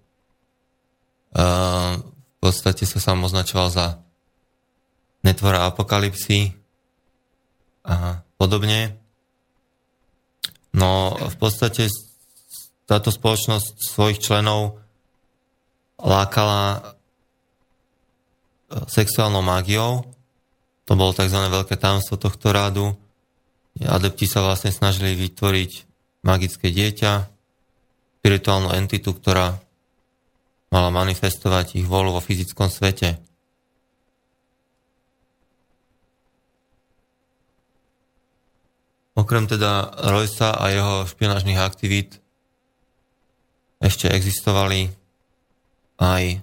V 1.34 2.38
podstate 2.42 2.88
sa 2.90 2.98
sám 2.98 3.22
označoval 3.28 3.70
za 3.70 3.86
netvora 5.22 5.70
apokalipsy 5.70 6.56
a 7.86 8.26
podobne. 8.42 9.07
No 10.76 11.16
v 11.16 11.36
podstate 11.40 11.88
táto 12.88 13.12
spoločnosť 13.12 13.84
svojich 13.84 14.20
členov 14.24 14.80
lákala 16.00 16.64
e, 16.72 16.80
sexuálnou 18.88 19.44
mágiou, 19.44 20.08
to 20.88 20.96
bolo 20.96 21.12
tzv. 21.12 21.36
veľké 21.36 21.76
tajomstvo 21.76 22.16
tohto 22.16 22.56
rádu. 22.56 22.96
Adepti 23.84 24.24
sa 24.24 24.40
vlastne 24.40 24.72
snažili 24.72 25.20
vytvoriť 25.20 25.72
magické 26.24 26.72
dieťa, 26.72 27.28
spirituálnu 28.24 28.72
entitu, 28.72 29.12
ktorá 29.12 29.60
mala 30.72 30.90
manifestovať 30.92 31.80
ich 31.80 31.88
volu 31.88 32.16
vo 32.16 32.24
fyzickom 32.24 32.72
svete. 32.72 33.20
Okrem 39.18 39.50
teda 39.50 39.98
Roysa 40.14 40.54
a 40.54 40.70
jeho 40.70 41.10
špionážnych 41.10 41.58
aktivít 41.58 42.22
ešte 43.82 44.06
existovali 44.14 44.94
aj 45.98 46.42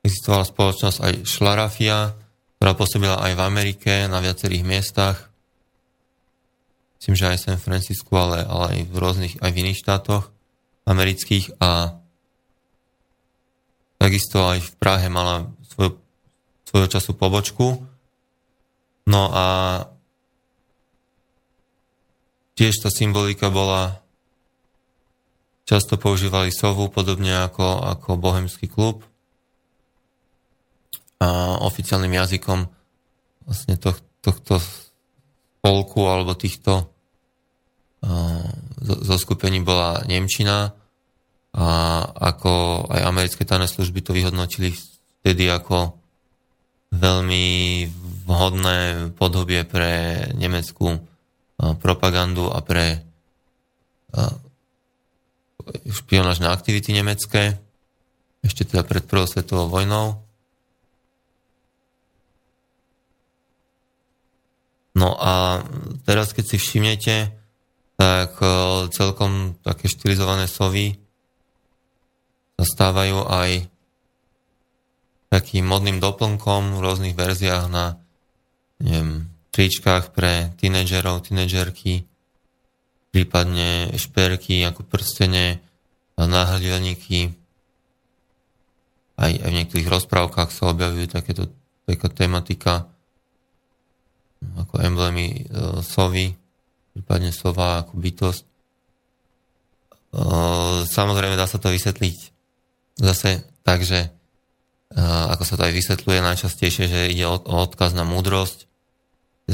existovala 0.00 0.44
spoločnosť 0.48 0.98
aj 1.04 1.12
Šlarafia, 1.28 2.16
ktorá 2.56 2.72
pôsobila 2.72 3.16
aj 3.20 3.36
v 3.36 3.44
Amerike 3.44 3.92
na 4.08 4.24
viacerých 4.24 4.64
miestach. 4.64 5.28
Myslím, 6.96 7.16
že 7.16 7.28
aj 7.32 7.36
v 7.36 7.44
San 7.44 7.60
Francisku, 7.60 8.12
ale, 8.16 8.44
ale 8.44 8.64
aj 8.72 8.78
v 8.88 8.96
rôznych, 8.96 9.34
aj 9.44 9.50
v 9.52 9.60
iných 9.60 9.80
štátoch 9.80 10.32
amerických 10.88 11.60
a 11.60 12.00
takisto 14.00 14.40
aj 14.40 14.64
v 14.64 14.70
Prahe 14.80 15.08
mala 15.12 15.52
svoj, 15.68 16.00
svojho 16.64 16.88
času 16.88 17.12
pobočku. 17.12 17.84
No 19.04 19.22
a 19.32 19.44
tiež 22.60 22.84
tá 22.84 22.92
symbolika 22.92 23.48
bola 23.48 24.04
často 25.64 25.96
používali 25.96 26.52
sovu, 26.52 26.92
podobne 26.92 27.48
ako, 27.48 27.88
ako 27.88 28.20
bohemský 28.20 28.68
klub. 28.68 29.00
A 31.24 31.56
oficiálnym 31.64 32.12
jazykom 32.20 32.68
vlastne 33.48 33.80
to, 33.80 33.96
tohto 34.20 34.60
spolku 34.60 36.04
alebo 36.04 36.36
týchto 36.36 36.92
zo 38.80 39.16
skupení 39.16 39.64
bola 39.64 40.04
Nemčina. 40.04 40.76
A 41.56 41.66
ako 42.12 42.84
aj 42.92 43.00
americké 43.08 43.48
tajné 43.48 43.72
služby 43.72 44.04
to 44.04 44.12
vyhodnotili 44.12 44.76
vtedy 45.24 45.48
ako 45.48 45.96
veľmi 46.92 47.88
vhodné 48.28 49.08
podobie 49.16 49.64
pre 49.64 50.24
nemeckú 50.36 51.09
propagandu 51.80 52.48
a 52.48 52.64
pre 52.64 53.04
špionážne 55.86 56.50
aktivity 56.50 56.90
nemecké, 56.96 57.60
ešte 58.40 58.64
teda 58.64 58.82
pred 58.82 59.04
prvou 59.04 59.28
svetovou 59.28 59.68
vojnou. 59.68 60.18
No 64.96 65.14
a 65.16 65.62
teraz, 66.02 66.34
keď 66.34 66.44
si 66.50 66.56
všimnete, 66.58 67.16
tak 67.94 68.36
e, 68.42 68.46
celkom 68.90 69.54
také 69.62 69.86
štilizované 69.86 70.50
sovy 70.50 70.98
sa 72.58 72.92
aj 72.92 73.70
takým 75.30 75.64
modným 75.64 76.02
doplnkom 76.02 76.76
v 76.76 76.82
rôznych 76.82 77.14
verziách 77.14 77.70
na 77.70 78.02
neviem, 78.82 79.29
tričkách 79.50 80.14
pre 80.14 80.54
tínedžerov, 80.62 81.26
tínedžerky, 81.26 82.06
prípadne 83.10 83.90
šperky 83.98 84.62
ako 84.62 84.86
prstene, 84.86 85.58
náhrdelníky. 86.20 87.32
Aj, 89.20 89.32
aj 89.32 89.50
v 89.52 89.56
niektorých 89.56 89.88
rozprávkach 89.88 90.48
sa 90.52 90.72
objavujú 90.72 91.06
takéto, 91.08 91.48
taká 91.84 92.08
tematika 92.08 92.88
ako 94.56 94.80
emblémy 94.80 95.26
e, 95.28 95.40
sovy, 95.84 96.32
prípadne 96.96 97.28
sova 97.28 97.84
ako 97.84 98.00
bytosť. 98.00 98.42
E, 98.44 98.48
samozrejme 100.88 101.36
dá 101.36 101.44
sa 101.44 101.60
to 101.60 101.68
vysvetliť 101.68 102.16
zase 102.96 103.44
tak, 103.60 103.84
že 103.84 104.08
e, 104.08 104.10
ako 104.96 105.44
sa 105.44 105.54
to 105.60 105.68
aj 105.68 105.76
vysvetľuje 105.76 106.20
najčastejšie, 106.24 106.84
že 106.88 107.12
ide 107.12 107.28
o, 107.28 107.36
o 107.36 107.56
odkaz 107.60 107.92
na 107.92 108.08
múdrosť. 108.08 108.69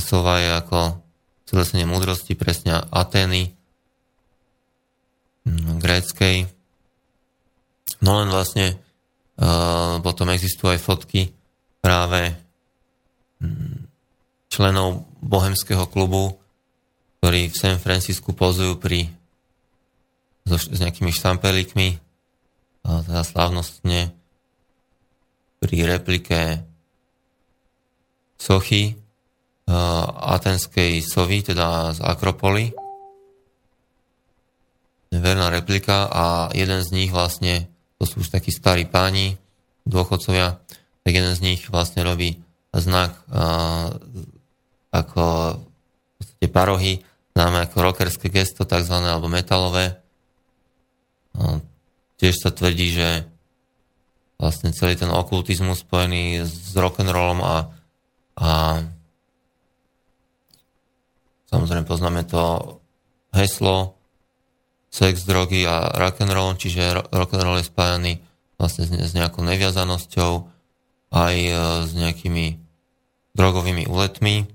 Sova 0.01 0.41
je 0.43 0.51
ako 0.61 1.01
celesenie 1.47 1.87
múdrosti, 1.87 2.35
presne 2.35 2.83
Atény, 2.91 3.55
gréckej. 5.79 6.51
No 8.03 8.19
len 8.21 8.29
vlastne 8.29 8.77
uh, 9.39 10.03
potom 10.03 10.29
existujú 10.35 10.75
aj 10.75 10.81
fotky 10.83 11.31
práve 11.79 12.35
členov 14.51 15.07
bohemského 15.21 15.87
klubu, 15.87 16.41
ktorí 17.21 17.53
v 17.53 17.57
San 17.57 17.79
Francisku 17.79 18.33
pozujú 18.33 18.81
pri 18.81 19.13
so, 20.49 20.57
s 20.57 20.79
nejakými 20.81 21.13
štampelikmi, 21.13 22.01
teda 22.83 23.23
slávnostne 23.23 24.15
pri 25.61 25.77
replike 25.85 26.65
sochy 28.41 28.95
uh, 28.95 29.06
atenskej 29.67 31.03
sovy, 31.03 31.43
teda 31.43 31.91
z 31.95 32.01
Akropoly. 32.01 32.71
Verná 35.11 35.51
replika 35.51 36.07
a 36.07 36.25
jeden 36.55 36.83
z 36.87 36.91
nich 36.95 37.11
vlastne, 37.11 37.67
to 37.99 38.07
sú 38.07 38.23
už 38.23 38.31
takí 38.31 38.55
starí 38.55 38.87
páni, 38.87 39.39
dôchodcovia, 39.87 40.59
tak 41.07 41.13
jeden 41.15 41.35
z 41.35 41.41
nich 41.43 41.61
vlastne 41.71 42.03
robí 42.03 42.43
znak 42.75 43.15
uh, 43.31 43.95
ako 44.91 45.25
v 45.57 46.13
podstate 46.19 46.49
parohy, 46.51 46.93
známe 47.33 47.65
ako 47.67 47.77
rockerské 47.87 48.27
gesto, 48.29 48.67
tzv. 48.67 48.97
alebo 48.97 49.31
metalové. 49.31 49.99
No, 51.37 51.61
tiež 52.17 52.41
sa 52.41 52.51
tvrdí, 52.51 52.97
že 52.97 53.09
vlastne 54.37 54.73
celý 54.73 54.97
ten 54.97 55.09
okultizmus 55.09 55.85
spojený 55.85 56.45
s 56.45 56.73
rock'n'rollom 56.77 57.41
a, 57.41 57.57
a 58.37 58.49
samozrejme 61.51 61.85
poznáme 61.87 62.23
to 62.27 62.77
heslo 63.35 63.97
sex, 64.91 65.29
drogy 65.29 65.67
a 65.69 65.93
rock'n'roll, 65.93 66.57
čiže 66.57 67.13
rock'n'roll 67.13 67.61
je 67.61 67.69
spájaný 67.69 68.13
vlastne 68.57 68.89
s 68.89 69.13
nejakou 69.13 69.45
neviazanosťou 69.45 70.33
aj 71.13 71.35
e, 71.37 71.53
s 71.85 71.91
nejakými 71.93 72.57
drogovými 73.37 73.85
úletmi. 73.85 74.49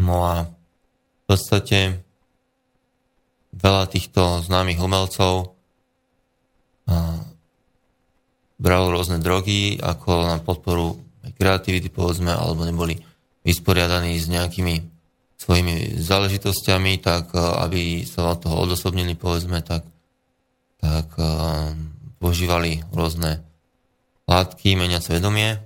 No 0.00 0.26
a 0.26 0.34
v 0.50 1.22
podstate 1.30 2.02
veľa 3.54 3.84
týchto 3.86 4.42
známych 4.42 4.82
umelcov 4.82 5.54
bralo 8.60 8.92
rôzne 8.92 9.18
drogy 9.24 9.80
ako 9.80 10.28
na 10.28 10.36
podporu 10.36 11.00
kreativity, 11.40 11.88
povedzme, 11.88 12.28
alebo 12.28 12.68
neboli 12.68 13.00
vysporiadaní 13.40 14.20
s 14.20 14.28
nejakými 14.28 14.84
svojimi 15.40 15.96
záležitosťami, 15.96 17.00
tak 17.00 17.32
aby 17.32 18.04
sa 18.04 18.36
od 18.36 18.44
toho 18.44 18.68
odosobnili, 18.68 19.16
povedzme, 19.16 19.64
tak, 19.64 19.88
tak 20.76 21.08
používali 22.20 22.84
rôzne 22.92 23.40
látky, 24.28 24.76
meniac 24.76 25.00
vedomie. 25.08 25.56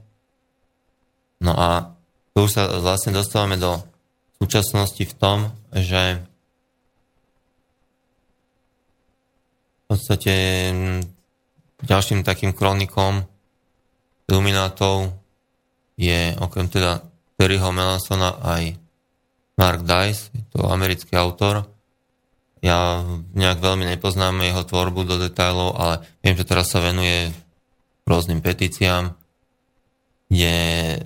No 1.43 1.59
a 1.59 1.91
tu 2.31 2.47
už 2.47 2.55
sa 2.55 2.71
vlastne 2.79 3.11
dostávame 3.11 3.59
do 3.59 3.83
súčasnosti 4.39 5.03
v 5.03 5.15
tom, 5.19 5.51
že 5.75 6.23
v 9.83 9.85
podstate 9.91 10.35
ďalším 11.83 12.23
takým 12.23 12.55
kronikom 12.55 13.27
iluminátov 14.31 15.13
je 15.99 16.33
okrem 16.41 16.67
teda 16.71 17.05
Terryho 17.37 17.75
Melansona 17.75 18.39
aj 18.41 18.84
Mark 19.55 19.87
Dice, 19.87 20.35
je 20.35 20.45
to 20.51 20.67
americký 20.67 21.15
autor. 21.15 21.71
Ja 22.65 23.05
nejak 23.37 23.61
veľmi 23.61 23.85
nepoznám 23.87 24.41
jeho 24.41 24.65
tvorbu 24.65 25.05
do 25.05 25.17
detailov, 25.21 25.77
ale 25.77 26.01
viem, 26.25 26.35
že 26.35 26.49
teraz 26.49 26.73
sa 26.73 26.81
venuje 26.81 27.31
rôznym 28.09 28.41
petíciám, 28.41 29.13
kde 30.29 30.57
e, 30.57 30.99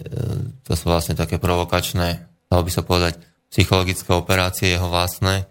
to 0.63 0.73
sú 0.79 0.87
vlastne 0.87 1.19
také 1.19 1.43
provokačné, 1.43 2.09
dalo 2.47 2.63
by 2.63 2.71
sa 2.71 2.87
povedať, 2.87 3.19
psychologické 3.51 4.11
operácie 4.15 4.79
jeho 4.79 4.87
vlastné, 4.87 5.43
e, 5.43 5.47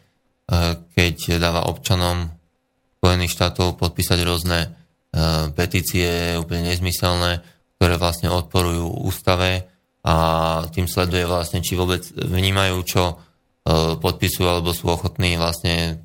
keď 0.95 1.38
dáva 1.38 1.68
občanom 1.68 2.32
Spojených 2.98 3.36
štátov 3.36 3.78
podpísať 3.78 4.20
rôzne 4.24 4.60
e, 4.64 4.70
petície 5.54 6.39
úplne 6.39 6.72
nezmyselné, 6.72 7.43
ktoré 7.78 7.95
vlastne 8.02 8.34
odporujú 8.34 9.06
ústave 9.06 9.70
a 10.08 10.14
tým 10.72 10.88
sleduje 10.88 11.28
vlastne, 11.28 11.60
či 11.60 11.76
vôbec 11.76 11.99
vnímajú, 12.16 12.80
čo 12.88 13.03
e, 13.12 13.16
podpisujú, 13.99 14.47
alebo 14.47 14.72
sú 14.72 14.88
ochotní 14.88 15.36
vlastne 15.36 15.99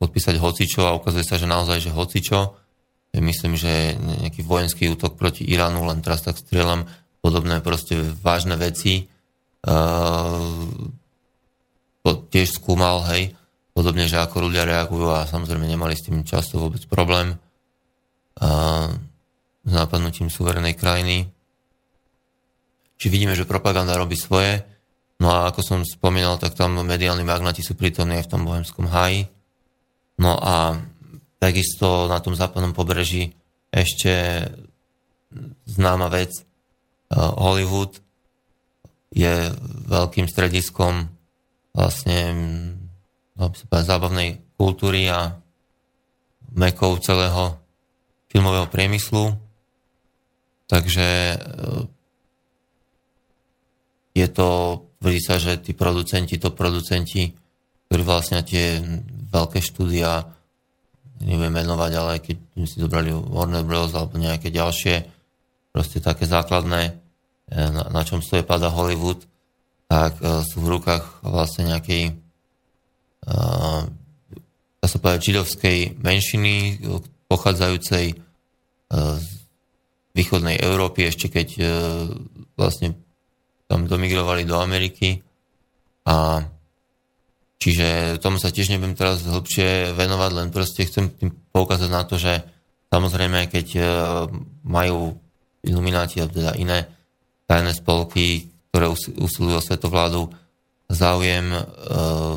podpísať 0.00 0.40
hocičo 0.40 0.88
a 0.88 0.96
ukazuje 0.96 1.20
sa, 1.20 1.36
že 1.36 1.44
naozaj, 1.44 1.84
že 1.84 1.92
hocičo. 1.92 2.56
Myslím, 3.12 3.60
že 3.60 3.92
nejaký 4.00 4.40
vojenský 4.40 4.88
útok 4.96 5.20
proti 5.20 5.44
Iránu, 5.44 5.84
len 5.84 6.00
teraz 6.00 6.24
tak 6.24 6.40
strieľam, 6.40 6.88
podobné 7.20 7.60
proste 7.60 8.00
vážne 8.24 8.56
veci. 8.56 9.04
Uh, 9.62 10.72
to 12.02 12.24
tiež 12.32 12.56
skúmal, 12.56 13.04
hej, 13.12 13.36
podobne, 13.76 14.08
že 14.08 14.16
ako 14.16 14.48
ľudia 14.48 14.64
reagujú 14.64 15.12
a 15.12 15.28
samozrejme 15.28 15.68
nemali 15.68 15.92
s 15.92 16.08
tým 16.08 16.24
často 16.24 16.56
vôbec 16.56 16.82
problém 16.88 17.36
uh, 18.40 18.88
s 19.62 19.72
napadnutím 19.76 20.32
suverenej 20.32 20.74
krajiny 20.74 21.30
či 23.02 23.10
vidíme, 23.10 23.34
že 23.34 23.50
propaganda 23.50 23.98
robí 23.98 24.14
svoje. 24.14 24.62
No 25.18 25.34
a 25.34 25.50
ako 25.50 25.60
som 25.66 25.78
spomínal, 25.82 26.38
tak 26.38 26.54
tam 26.54 26.78
mediálni 26.86 27.26
magnati 27.26 27.58
sú 27.58 27.74
prítomní 27.74 28.22
aj 28.22 28.30
v 28.30 28.30
tom 28.30 28.46
bohemskom 28.46 28.86
háji. 28.86 29.26
No 30.22 30.38
a 30.38 30.78
takisto 31.42 32.06
na 32.06 32.22
tom 32.22 32.38
západnom 32.38 32.70
pobreží 32.70 33.34
ešte 33.74 34.46
známa 35.66 36.06
vec 36.14 36.30
eh, 36.30 36.44
Hollywood 37.18 37.98
je 39.10 39.50
veľkým 39.90 40.30
strediskom 40.30 41.10
vlastne 41.74 42.18
zábavnej 43.66 44.38
kultúry 44.54 45.10
a 45.10 45.42
mekou 46.54 46.94
celého 47.02 47.58
filmového 48.30 48.70
priemyslu. 48.70 49.34
Takže 50.70 51.08
eh, 51.34 51.91
je 54.12 54.26
to, 54.28 54.48
tvrdí 55.00 55.20
sa, 55.20 55.40
že 55.40 55.60
tí 55.60 55.72
producenti, 55.72 56.36
to 56.36 56.52
producenti, 56.52 57.32
ktorí 57.88 58.02
vlastne 58.04 58.44
tie 58.44 58.80
veľké 59.32 59.60
štúdia, 59.64 60.28
neviem 61.24 61.52
menovať, 61.52 61.92
ale 61.96 62.12
keď 62.20 62.36
si 62.68 62.76
zobrali 62.80 63.12
Warner 63.12 63.64
Bros. 63.64 63.96
alebo 63.96 64.20
nejaké 64.20 64.52
ďalšie, 64.52 65.08
proste 65.72 66.04
také 66.04 66.28
základné, 66.28 66.82
e, 66.88 66.92
na, 67.56 67.88
na 67.88 68.02
čom 68.04 68.20
stoje 68.20 68.44
pada 68.44 68.68
Hollywood, 68.68 69.24
tak 69.92 70.16
uh, 70.24 70.40
sú 70.40 70.64
v 70.64 70.72
rukách 70.80 71.20
vlastne 71.20 71.68
nejakej 71.68 72.16
uh, 73.28 73.84
dá 74.82 74.86
sa 74.88 74.98
povedať, 74.98 75.30
židovskej 75.30 76.00
menšiny, 76.00 76.82
pochádzajúcej 77.30 78.18
z 78.92 79.28
východnej 80.12 80.60
Európy, 80.60 81.08
ešte 81.08 81.32
keď 81.32 81.48
vlastne 82.60 82.98
tam 83.72 83.88
domigrovali 83.88 84.44
do 84.44 84.60
Ameriky. 84.60 85.24
A 86.04 86.44
čiže 87.56 88.20
tomu 88.20 88.36
sa 88.36 88.52
tiež 88.52 88.68
nebudem 88.68 88.92
teraz 88.92 89.24
hlbšie 89.24 89.96
venovať, 89.96 90.30
len 90.36 90.48
proste 90.52 90.84
chcem 90.84 91.08
tým 91.08 91.32
poukázať 91.56 91.88
na 91.88 92.04
to, 92.04 92.20
že 92.20 92.44
samozrejme, 92.92 93.48
keď 93.48 93.66
e, 93.72 93.82
majú 94.68 95.16
ilumináti 95.64 96.20
a 96.20 96.28
teda 96.28 96.52
iné 96.60 96.84
tajné 97.48 97.72
spolky, 97.72 98.52
ktoré 98.68 98.92
usilujú 99.16 99.56
o 99.56 99.64
svetovládu, 99.64 100.28
záujem 100.92 101.48
e, 101.48 101.60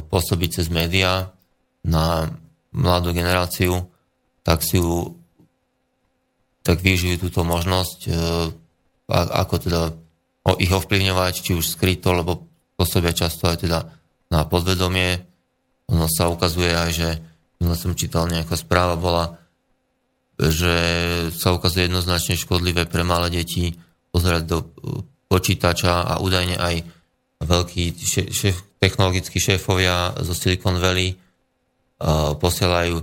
pôsobiť 0.08 0.64
cez 0.64 0.72
médiá 0.72 1.36
na 1.84 2.32
mladú 2.72 3.12
generáciu, 3.12 3.92
tak 4.40 4.64
si 4.64 4.80
ju 4.80 5.20
tak 6.64 6.80
využijú 6.80 7.28
túto 7.28 7.44
možnosť, 7.44 8.00
e, 8.08 8.12
ako 9.12 9.56
teda 9.60 10.05
ich 10.62 10.70
ovplyvňovať, 10.70 11.34
či 11.41 11.52
už 11.58 11.66
skryto, 11.66 12.14
lebo 12.14 12.46
pôsobia 12.78 13.18
často 13.18 13.50
aj 13.50 13.66
teda 13.66 13.80
na 14.30 14.46
podvedomie. 14.46 15.18
Ono 15.89 16.06
sa 16.06 16.30
ukazuje 16.30 16.70
aj, 16.70 16.89
že 16.93 17.10
minule 17.58 17.78
som 17.78 17.98
čítal 17.98 18.30
nejaká 18.30 18.54
správa 18.54 18.93
bola, 18.93 19.41
že 20.38 20.76
sa 21.34 21.56
ukazuje 21.56 21.89
jednoznačne 21.89 22.38
škodlivé 22.38 22.86
pre 22.86 23.02
malé 23.02 23.41
deti 23.41 23.74
pozerať 24.14 24.43
do 24.46 24.58
uh, 24.62 25.02
počítača 25.32 26.06
a 26.06 26.14
údajne 26.22 26.60
aj 26.60 26.86
veľkí 27.41 27.84
šéf, 28.30 28.78
technologickí 28.78 29.41
šéfovia 29.41 30.14
zo 30.22 30.34
Silicon 30.36 30.78
Valley 30.78 31.16
uh, 31.16 32.36
posielajú 32.38 33.02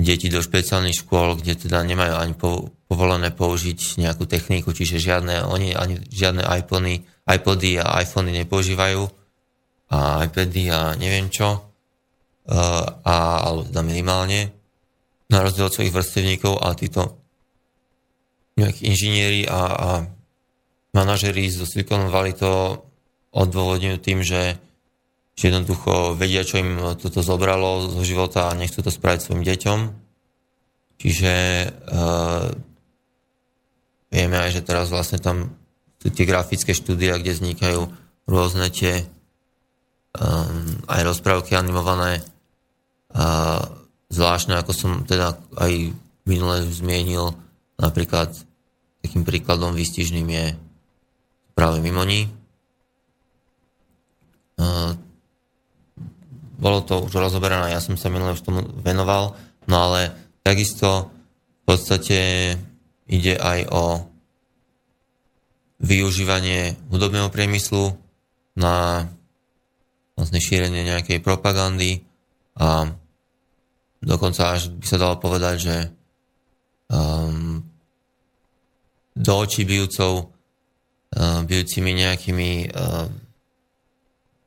deti 0.00 0.32
do 0.32 0.40
špeciálnych 0.40 1.04
škôl, 1.04 1.36
kde 1.38 1.68
teda 1.68 1.84
nemajú 1.84 2.14
ani 2.16 2.34
povolené 2.90 3.30
použiť 3.30 4.02
nejakú 4.02 4.26
techniku, 4.26 4.74
čiže 4.74 4.98
žiadne, 4.98 5.46
oni 5.46 5.78
ani 5.78 6.02
žiadne 6.10 6.42
iPhony, 6.42 7.06
iPody 7.22 7.78
a 7.78 8.02
iPhony 8.02 8.34
nepoužívajú 8.42 9.06
a 9.94 10.26
iPady 10.26 10.74
a 10.74 10.98
neviem 10.98 11.30
čo, 11.30 11.54
uh, 11.54 12.84
a, 13.06 13.46
alebo 13.46 13.62
teda 13.70 13.86
minimálne, 13.86 14.50
na 15.30 15.38
rozdiel 15.38 15.70
od 15.70 15.74
svojich 15.78 15.94
vrstevníkov 15.94 16.58
a 16.58 16.74
títo 16.74 17.22
nejakí 18.58 18.90
inžinieri 18.90 19.46
a, 19.46 19.60
a 19.62 19.88
manažeri 20.90 21.46
zo 21.46 21.70
Silicon 21.70 22.10
Valley 22.10 22.34
to 22.34 22.82
odôvodňujú 23.30 23.96
tým, 24.02 24.26
že, 24.26 24.58
že 25.38 25.54
jednoducho 25.54 26.18
vedia, 26.18 26.42
čo 26.42 26.58
im 26.58 26.98
toto 26.98 27.22
zobralo 27.22 27.86
zo 27.86 28.02
života 28.02 28.50
a 28.50 28.58
nechcú 28.58 28.82
to 28.82 28.90
spraviť 28.90 29.20
svojim 29.22 29.46
deťom. 29.46 29.78
Čiže 30.98 31.34
uh, 31.70 32.50
Vieme 34.10 34.36
aj, 34.42 34.58
že 34.58 34.66
teraz 34.66 34.90
vlastne 34.90 35.22
tam 35.22 35.54
sú 36.02 36.10
tie 36.10 36.26
grafické 36.26 36.74
štúdia, 36.74 37.16
kde 37.16 37.38
vznikajú 37.38 37.86
rôzne 38.26 38.66
tie 38.74 39.06
um, 40.18 40.82
aj 40.90 41.00
rozprávky 41.06 41.54
animované. 41.54 42.24
Uh, 43.10 43.62
zvláštne, 44.10 44.58
ako 44.58 44.72
som 44.74 44.90
teda 45.06 45.38
aj 45.58 45.94
minule 46.26 46.66
zmienil, 46.66 47.34
napríklad 47.78 48.34
takým 49.02 49.22
príkladom 49.22 49.74
výstižným 49.78 50.26
je 50.26 50.46
práve 51.54 51.78
Mimoni. 51.78 52.26
Uh, 54.58 54.98
bolo 56.60 56.84
to 56.84 57.00
už 57.08 57.16
rozoberané, 57.16 57.72
ja 57.72 57.80
som 57.80 57.96
sa 57.96 58.12
minule 58.12 58.36
už 58.36 58.44
tomu 58.44 58.60
venoval, 58.84 59.32
no 59.64 59.76
ale 59.88 60.12
takisto 60.44 61.08
v 61.08 61.62
podstate 61.64 62.18
ide 63.10 63.34
aj 63.34 63.66
o 63.74 63.84
využívanie 65.82 66.78
hudobného 66.92 67.26
priemyslu 67.32 67.98
na 68.54 69.08
vlastne 70.14 70.38
šírenie 70.38 70.86
nejakej 70.86 71.18
propagandy 71.24 72.04
a 72.60 72.92
dokonca 74.04 74.54
až 74.54 74.70
by 74.70 74.86
sa 74.86 75.00
dalo 75.00 75.16
povedať, 75.16 75.56
že 75.58 75.76
um, 76.92 77.64
do 79.16 79.32
očí 79.40 79.64
bijúcov 79.64 80.28
uh, 81.16 81.40
bijúcimi 81.48 81.96
nejakými 81.96 82.68
uh, 82.68 83.08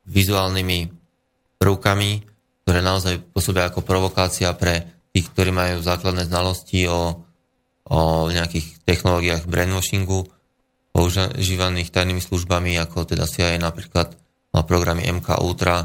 vizuálnymi 0.06 0.78
prvkami, 1.58 2.10
ktoré 2.64 2.80
naozaj 2.80 3.20
pôsobia 3.34 3.66
ako 3.68 3.82
provokácia 3.82 4.54
pre 4.54 4.86
tých, 5.10 5.26
ktorí 5.34 5.50
majú 5.50 5.82
základné 5.82 6.30
znalosti 6.30 6.86
o 6.86 7.24
o 7.88 8.32
nejakých 8.32 8.80
technológiách 8.88 9.44
brainwashingu 9.44 10.24
používaných 10.94 11.90
tajnými 11.90 12.22
službami, 12.22 12.78
ako 12.80 13.04
teda 13.04 13.28
CIA 13.28 13.58
napríklad 13.58 14.14
má 14.54 14.60
programy 14.62 15.04
MK 15.10 15.42
Ultra, 15.42 15.82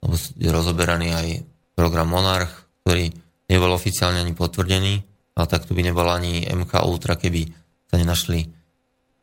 alebo 0.00 0.14
je 0.16 0.48
rozoberaný 0.48 1.08
aj 1.12 1.28
program 1.76 2.08
Monarch, 2.08 2.50
ktorý 2.82 3.12
nebol 3.52 3.70
oficiálne 3.76 4.24
ani 4.24 4.32
potvrdený, 4.32 4.94
ale 5.36 5.46
takto 5.46 5.76
by 5.76 5.84
nebol 5.84 6.08
ani 6.08 6.48
MK 6.48 6.72
Ultra, 6.88 7.20
keby 7.20 7.46
sa 7.86 8.00
nenašli 8.00 8.48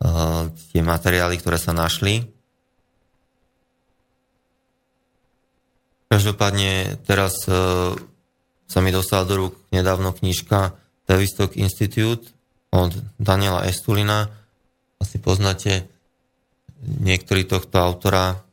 uh, 0.05 0.47
tie 0.71 0.81
materiály, 0.85 1.41
ktoré 1.41 1.57
sa 1.57 1.73
našli. 1.73 2.21
Každopádne 6.05 7.01
teraz 7.03 7.43
uh, 7.49 7.97
sa 8.69 8.79
mi 8.79 8.93
dostala 8.93 9.25
do 9.25 9.35
rúk 9.41 9.53
nedávno 9.73 10.13
knižka 10.13 10.84
Tavistock 11.05 11.57
Institute 11.57 12.33
od 12.73 12.91
Daniela 13.21 13.65
Estulina. 13.65 14.29
Asi 14.99 15.21
poznáte 15.21 15.85
niektorí 16.85 17.45
tohto 17.45 17.77
autora 17.81 18.45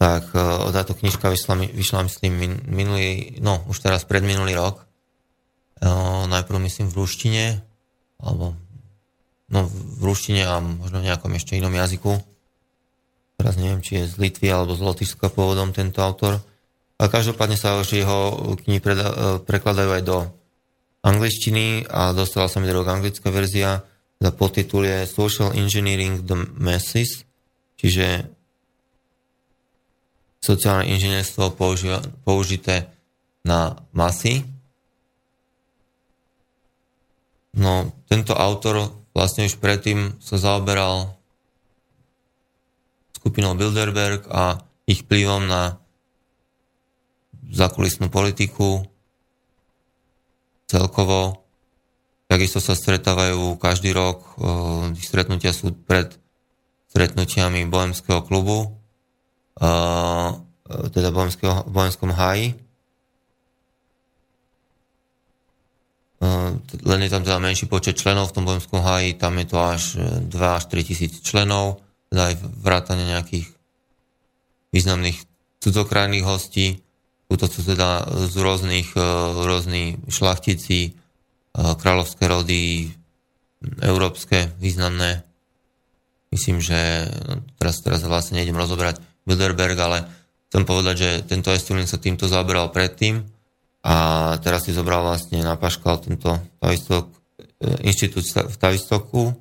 tak 0.00 0.32
uh, 0.32 0.72
táto 0.72 0.96
knižka 0.96 1.28
vyšla, 1.28 1.76
vyšla 1.76 2.08
myslím 2.08 2.64
minulý, 2.64 3.36
no 3.44 3.60
už 3.68 3.84
teraz 3.84 4.08
pred 4.08 4.24
minulý 4.24 4.56
rok. 4.56 4.88
Uh, 5.76 6.24
najprv 6.24 6.56
myslím 6.64 6.88
v 6.88 6.96
ruštine, 7.04 7.44
alebo 8.16 8.56
no 9.52 9.68
v 9.68 10.00
ruštine 10.00 10.48
a 10.48 10.56
možno 10.64 11.04
v 11.04 11.06
nejakom 11.12 11.36
ešte 11.36 11.52
inom 11.60 11.76
jazyku. 11.76 12.16
Teraz 13.36 13.60
neviem, 13.60 13.84
či 13.84 14.00
je 14.00 14.08
z 14.08 14.16
Litvy 14.16 14.48
alebo 14.48 14.72
z 14.72 14.80
Lotyšska 14.80 15.28
pôvodom 15.28 15.76
tento 15.76 16.00
autor. 16.00 16.40
Ale 17.00 17.08
každopádne 17.08 17.56
sa 17.56 17.80
už 17.80 17.96
jeho 17.96 18.52
knihy 18.60 18.84
preda- 18.84 19.40
prekladajú 19.40 19.90
aj 19.96 20.02
do 20.04 20.18
angličtiny 21.00 21.88
a 21.88 22.12
dostala 22.12 22.52
sa 22.52 22.60
mi 22.60 22.68
do 22.68 22.84
anglická 22.84 23.32
verzia 23.32 23.88
za 24.20 24.30
podtitul 24.36 24.84
je 24.84 25.08
Social 25.08 25.56
Engineering 25.56 26.20
the 26.20 26.36
Masses, 26.60 27.24
čiže 27.80 28.28
sociálne 30.44 30.92
inžinierstvo 30.92 31.56
použité 32.20 32.92
na 33.48 33.80
masy. 33.96 34.44
No, 37.56 37.96
tento 38.12 38.36
autor 38.36 38.92
vlastne 39.16 39.48
už 39.48 39.56
predtým 39.56 40.20
sa 40.20 40.36
zaoberal 40.36 41.16
skupinou 43.16 43.56
Bilderberg 43.56 44.28
a 44.28 44.60
ich 44.84 45.08
vplyvom 45.08 45.48
na 45.48 45.79
zakulisnú 47.50 48.08
politiku 48.08 48.86
celkovo. 50.70 51.42
Takisto 52.30 52.62
sa 52.62 52.78
stretávajú 52.78 53.58
každý 53.58 53.90
rok, 53.90 54.38
ich 54.94 55.02
stretnutia 55.02 55.50
sú 55.50 55.74
pred 55.74 56.14
stretnutiami 56.94 57.66
Bohemského 57.66 58.22
klubu, 58.22 58.70
teda 60.94 61.08
v 61.10 61.16
Bohemskom 61.74 62.14
háji. 62.14 62.54
Len 66.86 67.00
je 67.02 67.10
tam 67.10 67.26
teda 67.26 67.42
menší 67.42 67.66
počet 67.66 67.98
členov 67.98 68.30
v 68.30 68.34
tom 68.38 68.46
Bohemskom 68.46 68.78
háji, 68.78 69.18
tam 69.18 69.34
je 69.42 69.46
to 69.50 69.58
až 69.58 69.82
2 69.98 70.30
až 70.30 70.64
3 70.70 70.86
tisíc 70.86 71.18
členov, 71.26 71.82
teda 72.14 72.30
aj 72.30 72.34
vrátane 72.62 73.10
nejakých 73.10 73.50
významných 74.70 75.18
cudzokrajných 75.58 76.22
hostí. 76.22 76.78
To 77.30 77.46
sú 77.46 77.62
teda 77.62 78.10
z 78.26 78.34
rôznych, 78.36 78.90
rôznych 79.38 80.02
šlachticí, 80.10 80.98
kráľovské 81.54 82.26
rody, 82.26 82.90
európske, 83.80 84.50
významné. 84.58 85.22
Myslím, 86.30 86.62
že 86.62 87.10
teraz, 87.58 87.82
teraz 87.82 88.02
vlastne 88.06 88.38
nejdem 88.38 88.58
rozoberať 88.58 89.02
Bilderberg, 89.26 89.78
ale 89.78 89.98
chcem 90.50 90.62
povedať, 90.62 90.94
že 90.96 91.10
tento 91.26 91.50
Estulin 91.50 91.90
sa 91.90 91.98
týmto 91.98 92.30
zaoberal 92.30 92.70
predtým 92.70 93.26
a 93.80 93.94
teraz 94.44 94.68
si 94.68 94.76
zobral 94.76 95.02
vlastne 95.02 95.40
na 95.40 95.56
paškal 95.56 96.04
tento 96.04 96.36
tavistok, 96.60 97.08
e, 97.60 97.88
inštitút 97.88 98.24
v 98.28 98.56
Tavistoku. 98.60 99.22
E, 99.30 99.34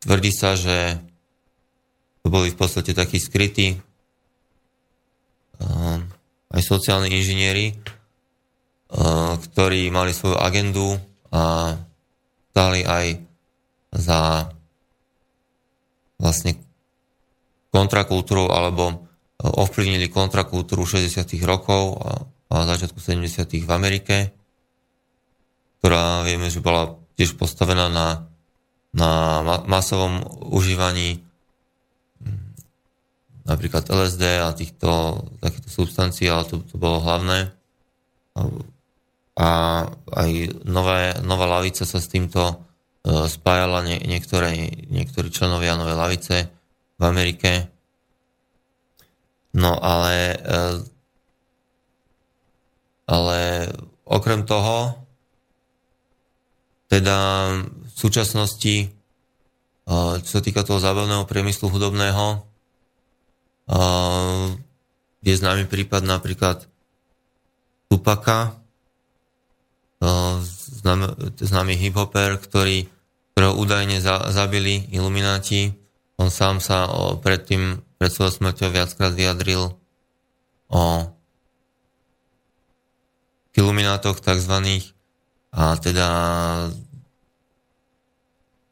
tvrdí 0.00 0.30
sa, 0.30 0.54
že 0.54 1.02
to 2.22 2.30
boli 2.30 2.54
v 2.54 2.58
podstate 2.58 2.94
takí 2.94 3.18
skrytí 3.18 3.74
e, 3.74 3.78
aj 6.52 6.62
sociálni 6.62 7.12
inžinieri, 7.12 7.74
ktorí 9.42 9.90
mali 9.90 10.14
svoju 10.14 10.36
agendu 10.38 10.96
a 11.34 11.74
stali 12.54 12.80
aj 12.86 13.06
za 13.92 14.48
vlastne 16.16 16.56
kontrakultúru 17.68 18.48
alebo 18.48 18.88
e, 18.88 18.94
ovplyvnili 19.44 20.08
kontrakultúru 20.08 20.88
60. 20.88 21.28
rokov 21.44 22.00
a 22.48 22.56
začiatku 22.64 22.96
70. 22.96 23.52
v 23.60 23.70
Amerike, 23.74 24.32
ktorá 25.80 26.24
vieme, 26.24 26.48
že 26.48 26.64
bola 26.64 26.96
tiež 27.20 27.36
postavená 27.36 27.92
na, 27.92 28.24
na 28.96 29.10
masovom 29.68 30.24
užívaní 30.48 31.25
napríklad 33.46 33.86
LSD 33.86 34.42
a 34.42 34.50
týchto 34.52 35.22
takýchto 35.40 35.70
substancií, 35.70 36.26
ale 36.26 36.44
to, 36.50 36.60
to 36.66 36.76
bolo 36.76 37.00
hlavné. 37.00 37.54
A 39.36 39.48
aj 40.12 40.30
nové, 40.64 41.14
nová 41.24 41.46
lavica 41.48 41.86
sa 41.88 42.00
s 42.00 42.08
týmto 42.08 42.40
e, 42.42 42.54
spájala, 43.28 43.84
nie, 43.84 44.00
niektoré, 44.04 44.52
niektorí 44.88 45.28
členovia 45.28 45.76
Novej 45.76 45.96
lavice 45.96 46.36
v 46.96 47.02
Amerike. 47.04 47.76
No 49.56 49.72
ale, 49.80 50.36
eh, 50.36 50.76
ale 53.08 53.40
okrem 54.04 54.44
toho, 54.44 55.00
teda 56.92 57.16
v 57.64 57.94
súčasnosti, 57.96 58.76
eh, 58.84 60.14
čo 60.20 60.30
sa 60.30 60.40
týka 60.44 60.60
toho 60.60 60.76
zábavného 60.76 61.24
priemyslu 61.24 61.72
hudobného, 61.72 62.44
je 65.26 65.34
známy 65.34 65.66
prípad 65.66 66.06
napríklad 66.06 66.66
Tupaka, 67.86 68.54
známy, 71.40 71.74
hip-hopper, 71.74 72.38
ktorý, 72.38 72.86
ktorého 73.34 73.54
údajne 73.58 73.98
zabili 74.30 74.86
ilumináti 74.90 75.74
on 76.16 76.32
sám 76.32 76.64
sa 76.64 76.88
predtým, 77.20 77.84
pred 77.96 78.12
svojou 78.12 78.32
smrťou 78.32 78.68
viackrát 78.72 79.12
vyjadril 79.12 79.76
o 80.72 80.82
iluminátoch 83.56 84.20
tzv. 84.20 84.54
A 85.56 85.62
teda 85.80 86.08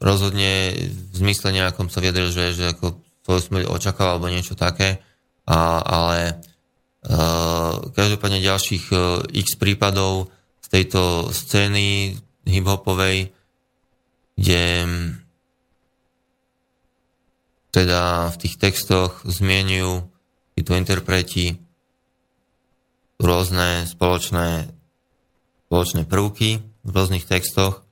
rozhodne 0.01 0.77
v 0.89 1.15
zmysle 1.17 1.57
nejakom 1.57 1.89
sa 1.89 2.05
vyjadril, 2.05 2.29
že, 2.33 2.45
že 2.53 2.65
ako 2.77 3.01
svoju 3.25 3.41
smrť 3.41 3.65
očakával 3.73 4.21
alebo 4.21 4.29
niečo 4.29 4.53
také, 4.53 5.01
a, 5.49 5.81
ale 5.81 6.19
uh, 7.09 7.89
každopádne 7.93 8.45
ďalších 8.45 8.85
uh, 8.93 9.25
x 9.33 9.57
prípadov 9.57 10.29
z 10.61 10.67
tejto 10.69 11.33
scény 11.33 12.17
hip-hopovej, 12.45 13.33
kde 14.37 14.63
teda 17.75 18.31
v 18.31 18.37
tých 18.39 18.55
textoch 18.61 19.25
zmienujú 19.27 20.07
títo 20.55 20.73
interpreti 20.79 21.59
rôzne 23.19 23.89
spoločné, 23.89 24.71
spoločné 25.67 26.07
prvky 26.07 26.63
v 26.63 26.89
rôznych 26.93 27.27
textoch. 27.27 27.83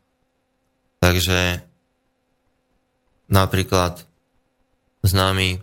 Takže 1.02 1.66
napríklad 3.26 4.06
známy 5.02 5.62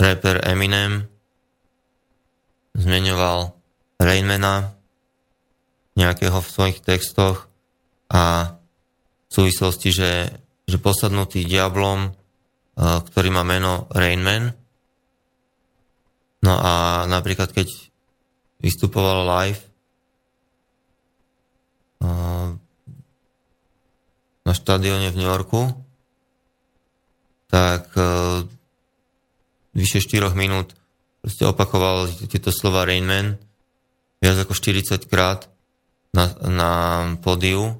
rapper 0.00 0.44
Eminem 0.44 1.08
zmienoval 2.76 3.56
Rainmana 3.96 4.76
nejakého 5.96 6.44
v 6.44 6.52
svojich 6.52 6.78
textoch 6.84 7.48
a 8.12 8.54
v 9.26 9.32
súvislosti, 9.32 9.88
že, 9.90 10.12
že 10.68 10.76
posadnutý 10.76 11.48
diablom 11.48 12.12
ktorý 12.76 13.32
má 13.32 13.40
meno 13.40 13.88
Rainman. 13.88 14.52
No 16.44 16.54
a 16.60 17.04
napríklad 17.08 17.50
keď 17.50 17.72
vystupoval 18.60 19.24
live 19.24 19.62
na 24.46 24.52
štadióne 24.52 25.10
v 25.10 25.18
New 25.18 25.26
Yorku, 25.26 25.72
tak 27.46 27.94
vyše 29.76 30.02
4 30.02 30.34
minút 30.34 30.74
proste 31.22 31.46
opakoval 31.46 32.06
tieto 32.30 32.54
slova 32.54 32.86
Rainman 32.86 33.38
viac 34.22 34.36
ako 34.42 34.54
40 34.54 35.10
krát 35.10 35.50
na, 36.14 36.32
na 36.46 36.70
pódiu 37.20 37.76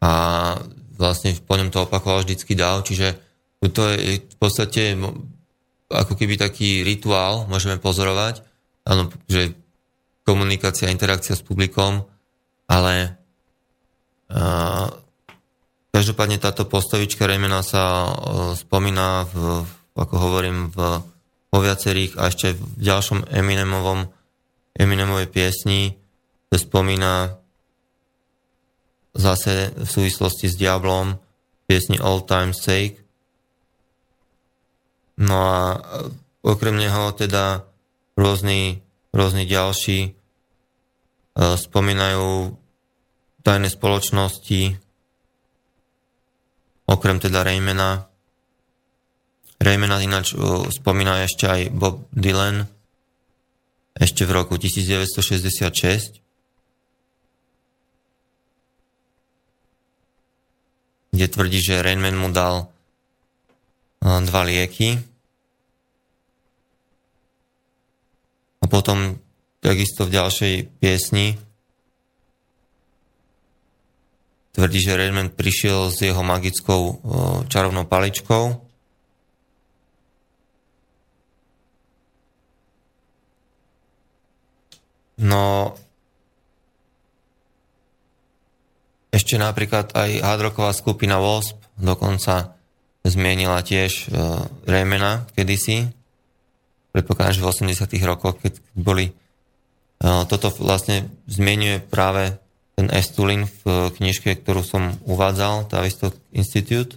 a 0.00 0.10
vlastne 0.96 1.36
po 1.44 1.54
ňom 1.56 1.68
to 1.68 1.84
opakoval 1.84 2.24
vždycky 2.24 2.56
dál, 2.56 2.80
čiže 2.84 3.16
to 3.60 3.92
je 3.92 4.24
v 4.24 4.36
podstate 4.40 4.96
ako 5.92 6.12
keby 6.16 6.40
taký 6.40 6.80
rituál, 6.80 7.44
môžeme 7.48 7.76
pozorovať, 7.76 8.40
áno, 8.88 9.12
že 9.28 9.52
komunikácia, 10.24 10.92
interakcia 10.92 11.36
s 11.36 11.44
publikom, 11.44 12.04
ale 12.70 13.20
uh, 14.32 14.88
každopádne 15.90 16.38
táto 16.38 16.66
postavička 16.66 17.26
Raymana 17.26 17.66
sa 17.66 18.06
uh, 18.06 18.12
spomína, 18.54 19.26
v, 19.30 19.66
ako 19.94 20.14
hovorím, 20.16 20.70
v, 20.70 21.02
vo 21.50 21.58
viacerých 21.58 22.18
a 22.18 22.30
ešte 22.30 22.54
v 22.54 22.62
ďalšom 22.78 23.26
Eminemovom 23.30 24.06
Eminemovej 24.78 25.28
piesni 25.28 25.98
sa 26.48 26.56
spomína 26.58 27.36
zase 29.12 29.74
v 29.74 29.88
súvislosti 29.88 30.46
s 30.46 30.54
Diablom 30.54 31.18
piesni 31.66 31.98
All 31.98 32.22
Time 32.22 32.54
Sake. 32.54 33.02
No 35.20 35.36
a 35.36 35.60
okrem 36.40 36.78
neho 36.78 37.12
teda 37.12 37.66
rôzni, 38.14 38.80
rôzni 39.12 39.44
ďalší 39.44 40.14
spomínajú 41.36 42.56
tajné 43.46 43.68
spoločnosti, 43.70 44.80
okrem 46.90 47.22
teda 47.22 47.46
Raymana. 47.46 48.10
Raymana 49.62 50.02
ináč 50.02 50.34
spomína 50.74 51.22
ešte 51.22 51.46
aj 51.46 51.70
Bob 51.70 52.10
Dylan 52.10 52.66
ešte 53.94 54.26
v 54.26 54.30
roku 54.34 54.58
1966. 54.58 56.20
kde 61.10 61.26
tvrdí, 61.26 61.60
že 61.60 61.82
Rainman 61.84 62.16
mu 62.16 62.30
dal 62.32 62.70
dva 64.00 64.42
lieky. 64.46 64.96
A 68.62 68.64
potom 68.64 69.20
takisto 69.60 70.08
v 70.08 70.14
ďalšej 70.16 70.54
piesni 70.80 71.36
tvrdí, 74.52 74.82
že 74.82 74.98
Redman 74.98 75.30
prišiel 75.30 75.94
s 75.94 76.02
jeho 76.02 76.20
magickou 76.26 76.98
čarovnou 77.46 77.86
paličkou 77.86 78.70
No, 85.20 85.76
ešte 89.12 89.36
napríklad 89.36 89.92
aj 89.92 90.24
hardrocková 90.24 90.72
skupina 90.72 91.20
Wasp 91.20 91.60
dokonca 91.76 92.56
zmienila 93.04 93.60
tiež 93.60 94.08
uh, 94.08 94.48
Raymana 94.64 95.28
kedysi. 95.36 95.92
Predpokladám, 96.96 97.36
že 97.36 97.44
v 97.44 97.52
80 97.76 98.08
rokoch, 98.08 98.40
keď 98.40 98.64
boli 98.72 99.12
uh, 99.12 100.24
toto 100.24 100.48
vlastne 100.56 101.12
zmienuje 101.28 101.84
práve 101.84 102.40
ten 102.80 102.88
Estulin 102.96 103.44
v 103.44 103.92
knižke, 103.92 104.40
ktorú 104.40 104.64
som 104.64 104.96
uvádzal, 105.04 105.68
Tavistock 105.68 106.16
Institute. 106.32 106.96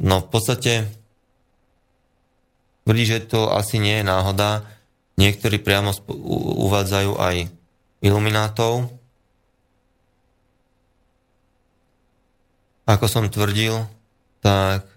No 0.00 0.14
v 0.24 0.28
podstate 0.32 0.88
tvrdí, 2.88 3.04
že 3.04 3.28
to 3.28 3.52
asi 3.52 3.76
nie 3.76 4.00
je 4.00 4.08
náhoda. 4.08 4.64
Niektorí 5.20 5.60
priamo 5.60 5.92
uvádzajú 6.64 7.20
aj 7.20 7.52
iluminátov. 8.00 8.88
Ako 12.88 13.04
som 13.04 13.28
tvrdil, 13.28 13.84
tak 14.40 14.88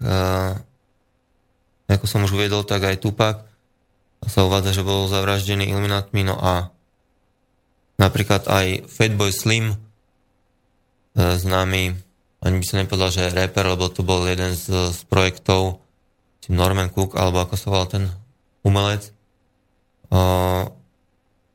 ako 1.92 2.04
som 2.08 2.24
už 2.24 2.32
uvedol, 2.32 2.64
tak 2.64 2.88
aj 2.88 3.04
Tupak 3.04 3.44
sa 4.24 4.48
uvádza, 4.48 4.72
že 4.72 4.82
bol 4.82 5.04
zavraždený 5.12 5.68
iluminátmi, 5.70 6.24
no 6.24 6.40
a 6.40 6.72
Napríklad 7.96 8.44
aj 8.44 8.84
Fatboy 8.92 9.32
Slim, 9.32 9.72
e, 9.72 9.76
známy, 11.16 11.96
ani 12.44 12.56
by 12.60 12.64
som 12.64 12.78
nepovedal, 12.78 13.10
že 13.10 13.32
rapper, 13.32 13.64
lebo 13.72 13.88
to 13.88 14.04
bol 14.04 14.20
jeden 14.28 14.52
z, 14.52 14.92
z 14.92 15.00
projektov, 15.08 15.80
Norman 16.46 16.94
Cook, 16.94 17.18
alebo 17.18 17.42
ako 17.42 17.54
sa 17.58 17.66
volal 17.74 17.88
ten 17.90 18.04
umelec. 18.62 19.10
O, 20.14 20.20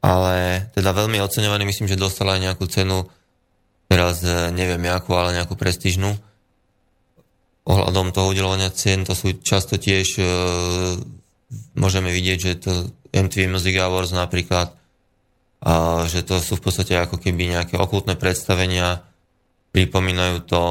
ale 0.03 0.35
teda 0.75 0.91
veľmi 0.91 1.21
oceňovaný, 1.23 1.63
myslím, 1.63 1.87
že 1.87 1.99
dostal 1.99 2.27
aj 2.27 2.43
nejakú 2.43 2.67
cenu, 2.67 3.07
teraz 3.87 4.19
e, 4.25 4.51
neviem 4.51 4.83
jakú, 4.83 5.15
ale 5.15 5.37
nejakú 5.37 5.55
prestižnú. 5.55 6.11
Ohľadom 7.61 8.11
toho 8.11 8.33
udelovania 8.33 8.73
cien, 8.73 9.05
to 9.05 9.13
sú 9.15 9.37
často 9.39 9.79
tiež, 9.79 10.19
e, 10.19 10.23
môžeme 11.77 12.11
vidieť, 12.11 12.37
že 12.41 12.51
to 12.59 12.71
MTV 13.13 13.47
Music 13.47 13.77
Awards 13.79 14.11
napríklad 14.11 14.75
že 16.09 16.25
to 16.25 16.41
sú 16.41 16.57
v 16.57 16.63
podstate 16.65 16.97
ako 16.97 17.21
keby 17.21 17.53
nejaké 17.53 17.77
okultné 17.77 18.17
predstavenia, 18.17 19.05
pripomínajú 19.71 20.37
to 20.49 20.61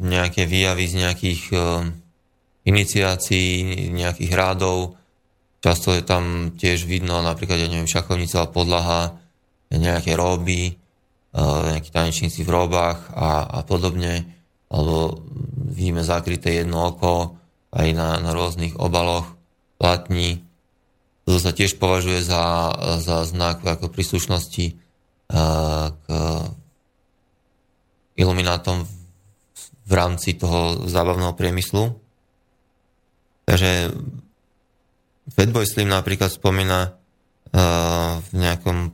nejaké 0.00 0.48
výjavy 0.48 0.84
z 0.88 0.94
nejakých 1.04 1.42
uh, 1.52 1.84
iniciácií, 2.64 3.90
nejakých 3.92 4.32
rádov. 4.32 4.96
Často 5.60 5.92
je 5.92 6.02
tam 6.02 6.54
tiež 6.56 6.88
vidno 6.88 7.20
napríklad, 7.20 7.60
ja 7.60 7.68
neviem, 7.68 7.90
šachovnica 7.90 8.48
podlaha, 8.48 9.20
nejaké 9.68 10.16
roby, 10.16 10.78
uh, 11.36 11.76
nejakí 11.76 11.92
tanečníci 11.92 12.40
v 12.46 12.54
robách 12.54 13.12
a, 13.12 13.44
a 13.52 13.60
podobne, 13.66 14.24
alebo 14.72 15.20
vidíme 15.76 16.00
zakryté 16.00 16.64
jedno 16.64 16.94
oko 16.94 17.36
aj 17.74 17.88
na, 17.92 18.16
na 18.22 18.30
rôznych 18.32 18.78
obaloch 18.80 19.28
platní 19.76 20.40
to 21.22 21.38
sa 21.38 21.54
tiež 21.54 21.78
považuje 21.78 22.22
za, 22.22 22.74
za 22.98 23.22
znak 23.24 23.62
ako 23.62 23.88
príslušnosti 23.88 24.66
k 25.92 26.04
iluminátom 28.18 28.84
v 29.82 29.92
rámci 29.92 30.36
toho 30.36 30.84
zábavného 30.86 31.32
priemyslu. 31.32 31.94
Takže 33.48 33.94
Fatboy 35.32 35.64
Slim 35.64 35.88
napríklad 35.88 36.30
spomína 36.30 36.98
v 38.18 38.28
nejakom 38.32 38.92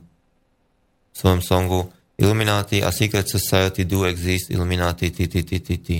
svojom 1.15 1.41
songu 1.43 1.91
Illuminati 2.19 2.83
a 2.83 2.91
Secret 2.91 3.31
Society 3.31 3.87
do 3.87 4.03
exist, 4.03 4.51
Illuminati, 4.51 5.07
ti, 5.07 5.31
ti, 5.31 5.39
ti, 5.47 5.57
ti, 5.63 5.75
ti. 5.79 5.97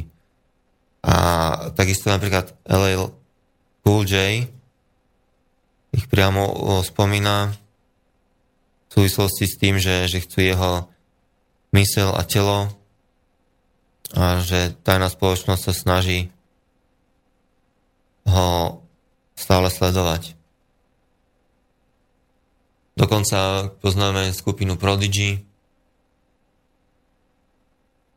A 1.08 1.16
takisto 1.72 2.12
napríklad 2.12 2.52
LL 2.68 3.08
Cool 3.80 4.04
J 4.04 4.44
ich 6.00 6.08
priamo 6.08 6.80
spomína 6.80 7.52
v 8.88 8.90
súvislosti 8.90 9.46
s 9.46 9.60
tým, 9.60 9.76
že, 9.76 10.08
že 10.08 10.24
chcú 10.24 10.40
jeho 10.40 10.72
mysel 11.76 12.16
a 12.16 12.24
telo 12.24 12.72
a 14.16 14.40
že 14.42 14.74
tajná 14.82 15.12
spoločnosť 15.12 15.62
sa 15.62 15.74
snaží 15.76 16.32
ho 18.26 18.80
stále 19.36 19.68
sledovať. 19.68 20.40
Dokonca 22.96 23.70
poznáme 23.84 24.32
skupinu 24.32 24.80
Prodigy, 24.80 25.44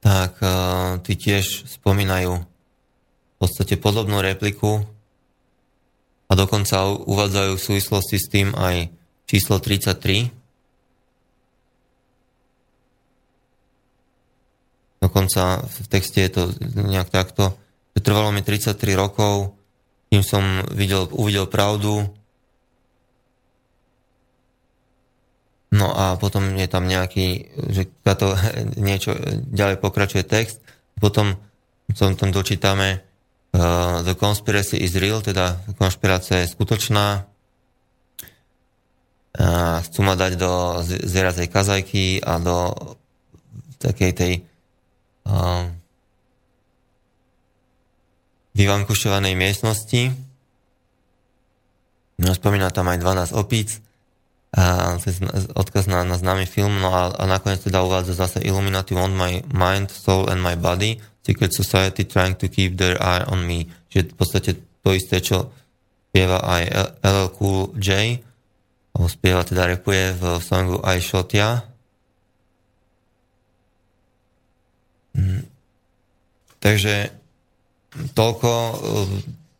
tak 0.03 0.39
uh, 0.43 0.99
tí 1.07 1.15
tiež 1.15 1.71
spomínajú 1.71 2.35
v 2.35 3.35
podstate 3.39 3.79
podobnú 3.79 4.19
repliku 4.19 4.83
a 6.33 6.39
dokonca 6.39 6.89
uvádzajú 6.97 7.53
v 7.61 7.67
súvislosti 7.69 8.17
s 8.17 8.27
tým 8.33 8.57
aj 8.57 8.89
číslo 9.29 9.61
33. 9.61 10.33
Dokonca 15.05 15.61
v 15.61 15.87
texte 15.93 16.25
je 16.25 16.33
to 16.33 16.43
nejak 16.73 17.13
takto, 17.13 17.53
že 17.93 18.01
trvalo 18.01 18.33
mi 18.33 18.41
33 18.41 18.81
rokov, 18.97 19.53
kým 20.09 20.25
som 20.25 20.65
videl, 20.73 21.05
uvidel 21.13 21.45
pravdu. 21.53 22.09
No 25.69 25.93
a 25.93 26.17
potom 26.17 26.57
je 26.57 26.65
tam 26.65 26.89
nejaký, 26.89 27.53
že 27.77 27.93
to 28.09 28.33
niečo 28.89 29.13
ďalej 29.53 29.85
pokračuje 29.85 30.25
text. 30.25 30.65
Potom 30.97 31.37
som 31.93 32.17
tam 32.17 32.33
dočítame, 32.33 33.05
the 33.53 34.17
conspiracy 34.17 34.81
is 34.81 34.97
real, 34.97 35.21
teda 35.21 35.61
konšpirácia 35.77 36.41
je 36.41 36.53
skutočná. 36.53 37.29
Uh, 39.33 39.81
chcú 39.89 40.01
ma 40.05 40.13
dať 40.13 40.33
do 40.37 40.85
zierazej 40.85 41.49
kazajky 41.49 42.21
a 42.21 42.37
do 42.37 42.57
takej 43.81 44.13
tej 44.13 44.33
uh, 45.25 45.73
vyvankušovanej 48.53 49.33
miestnosti. 49.37 50.13
No, 52.21 52.31
spomína 52.37 52.69
tam 52.69 52.93
aj 52.93 53.01
12 53.01 53.41
opíc, 53.41 53.81
odkaz 55.57 55.89
na, 55.89 56.05
na 56.05 56.21
známy 56.21 56.45
film, 56.45 56.77
no 56.77 56.93
a, 56.93 57.09
a 57.17 57.25
nakoniec 57.25 57.65
teda 57.65 57.81
uvádza 57.83 58.13
zase 58.13 58.45
Illuminati 58.45 58.93
want 58.93 59.17
my 59.17 59.41
mind, 59.49 59.89
soul 59.89 60.29
and 60.29 60.45
my 60.45 60.53
body, 60.57 61.01
Secret 61.25 61.57
Society 61.57 62.05
trying 62.05 62.37
to 62.37 62.53
keep 62.53 62.77
their 62.77 63.01
eye 63.01 63.25
on 63.25 63.49
me. 63.49 63.73
Že 63.89 64.13
v 64.13 64.17
podstate 64.17 64.51
to 64.85 64.91
isté, 64.93 65.25
čo 65.25 65.49
spieva 66.13 66.45
aj 66.45 66.63
LL 67.01 67.29
Cool 67.41 67.73
J, 67.81 68.21
alebo 68.93 69.09
spieva 69.09 69.41
teda 69.41 69.65
repuje 69.73 70.13
v 70.13 70.23
songu 70.45 70.85
I 70.85 71.01
Shot 71.01 71.33
Ya. 71.33 71.65
Mm. 75.17 75.49
Takže 76.61 77.09
toľko 78.13 78.51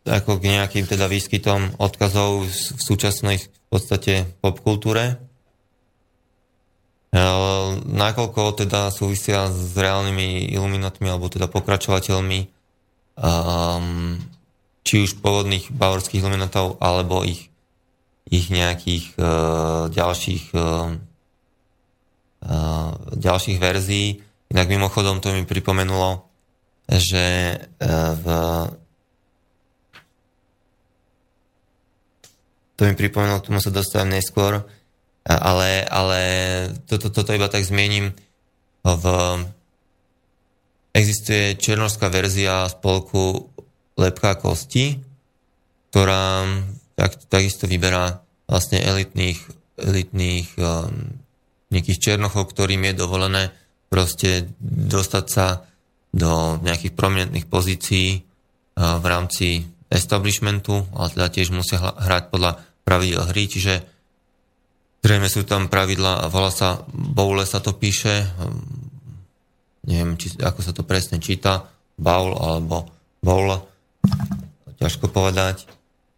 ako 0.03 0.43
k 0.43 0.59
nejakým 0.59 0.83
teda 0.83 1.07
výskytom 1.07 1.79
odkazov 1.79 2.43
v 2.43 2.81
súčasnej 2.81 3.39
v 3.39 3.67
podstate 3.71 4.27
popkultúre. 4.43 5.15
nakoľko 7.87 8.65
teda 8.65 8.91
súvisia 8.91 9.47
s 9.47 9.77
reálnymi 9.77 10.51
iluminátmi 10.51 11.07
alebo 11.07 11.31
teda 11.31 11.47
pokračovateľmi 11.47 12.39
um, 13.15 14.19
či 14.83 14.95
už 14.99 15.23
pôvodných 15.23 15.71
bavorských 15.71 16.19
iluminátov 16.19 16.81
alebo 16.83 17.23
ich, 17.23 17.47
ich 18.27 18.51
nejakých 18.51 19.15
uh, 19.15 19.87
ďalších 19.87 20.51
uh, 20.51 20.91
uh, 22.43 22.91
ďalších 23.15 23.57
verzií. 23.61 24.19
Inak 24.51 24.67
mimochodom 24.67 25.23
to 25.23 25.31
mi 25.31 25.47
pripomenulo, 25.47 26.27
že 26.91 27.55
uh, 27.55 28.13
v 28.19 28.25
to 32.75 32.89
mi 32.89 32.93
pripomenulo, 32.97 33.41
k 33.41 33.47
tomu 33.53 33.59
sa 33.61 33.69
dostávam 33.69 34.09
neskôr, 34.09 34.65
ale, 35.23 35.85
ale 35.87 36.19
toto, 36.89 37.13
toto 37.13 37.31
iba 37.31 37.47
tak 37.47 37.63
zmiením. 37.63 38.11
V, 38.83 39.05
existuje 40.91 41.55
černorská 41.55 42.11
verzia 42.11 42.67
spolku 42.67 43.49
Lepká 43.93 44.35
kosti, 44.41 44.97
ktorá 45.93 46.49
tak, 46.97 47.21
takisto 47.29 47.69
vyberá 47.69 48.25
vlastne 48.49 48.81
elitných, 48.81 49.37
elitných 49.77 50.57
um, 50.57 51.13
nejakých 51.69 52.01
černochov, 52.01 52.49
ktorým 52.49 52.89
je 52.89 52.93
dovolené 52.97 53.43
proste 53.93 54.49
dostať 54.65 55.25
sa 55.29 55.61
do 56.09 56.57
nejakých 56.65 56.97
prominentných 56.97 57.45
pozícií 57.45 58.21
uh, 58.21 58.97
v 58.97 59.05
rámci 59.05 59.47
establishmentu, 59.93 60.89
ale 60.97 61.13
teda 61.13 61.27
tiež 61.29 61.53
musia 61.53 61.77
hrať 61.77 62.33
podľa 62.33 62.57
pravidel 62.81 63.29
hry, 63.29 63.45
čiže 63.45 63.93
Zrejme 65.03 65.27
sú 65.27 65.43
tam 65.43 65.67
pravidla, 65.67 66.31
volá 66.31 66.47
sa, 66.47 66.79
boule 66.87 67.43
sa 67.43 67.59
to 67.59 67.75
píše, 67.75 68.23
hm, 68.23 68.63
neviem, 69.91 70.15
či, 70.15 70.31
ako 70.39 70.63
sa 70.63 70.71
to 70.71 70.87
presne 70.87 71.19
číta, 71.19 71.67
baul 71.99 72.31
alebo 72.31 72.87
bowl, 73.19 73.67
ťažko 74.79 75.11
povedať, 75.11 75.67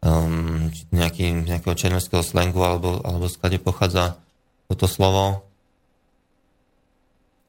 um, 0.06 0.70
nejaký, 0.94 1.34
nejakého 1.34 1.74
černovského 1.74 2.22
slangu 2.22 2.62
alebo, 2.62 3.02
alebo 3.02 3.26
skade 3.26 3.58
pochádza 3.58 4.22
toto 4.70 4.86
slovo. 4.86 5.50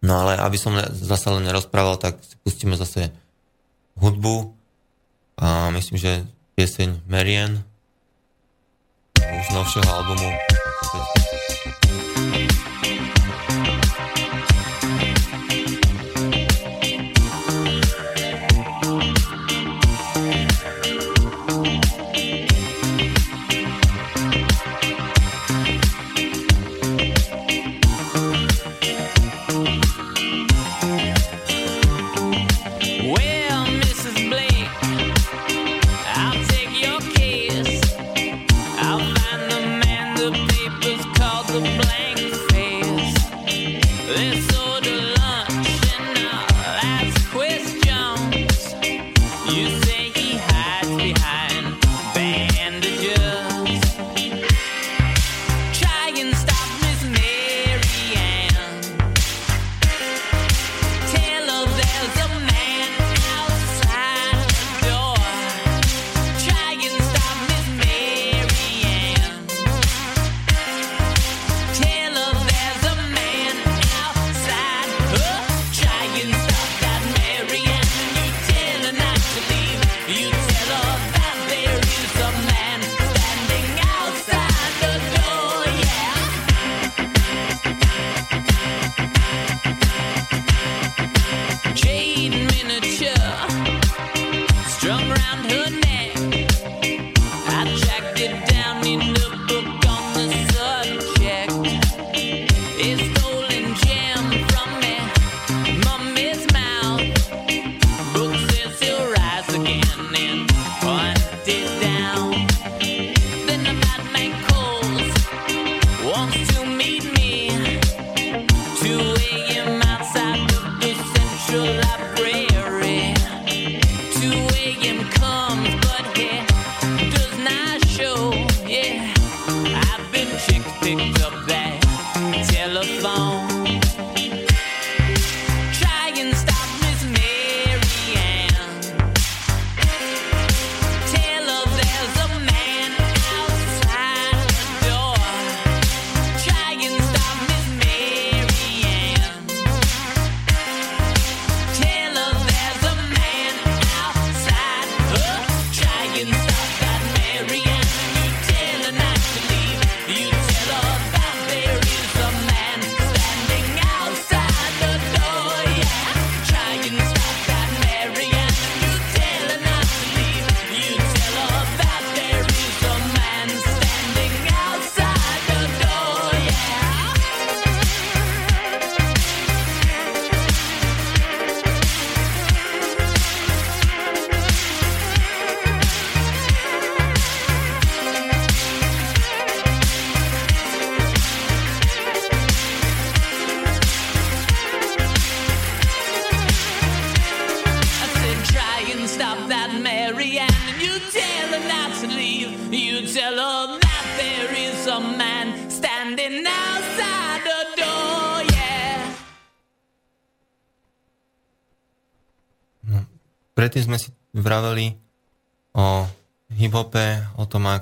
No 0.00 0.24
ale 0.24 0.40
aby 0.40 0.56
som 0.56 0.72
zase 0.88 1.28
len 1.28 1.44
nerozprával, 1.44 2.00
tak 2.00 2.16
si 2.24 2.40
pustíme 2.40 2.80
zase 2.80 3.12
hudbu 4.00 4.55
a 5.36 5.70
myslím, 5.70 6.00
že 6.00 6.24
pieseň 6.56 7.04
Marian 7.04 7.60
z 9.20 9.48
novšieho 9.52 9.88
albumu. 9.92 10.32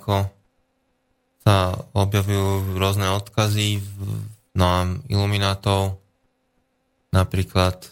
Ako 0.04 0.28
sa 1.48 1.80
objavujú 1.96 2.76
rôzne 2.76 3.08
odkazy 3.16 3.80
v 3.80 3.96
No 4.54 4.64
a 4.70 4.86
iluminátov 5.10 5.98
napríklad 7.10 7.74
e, 7.82 7.88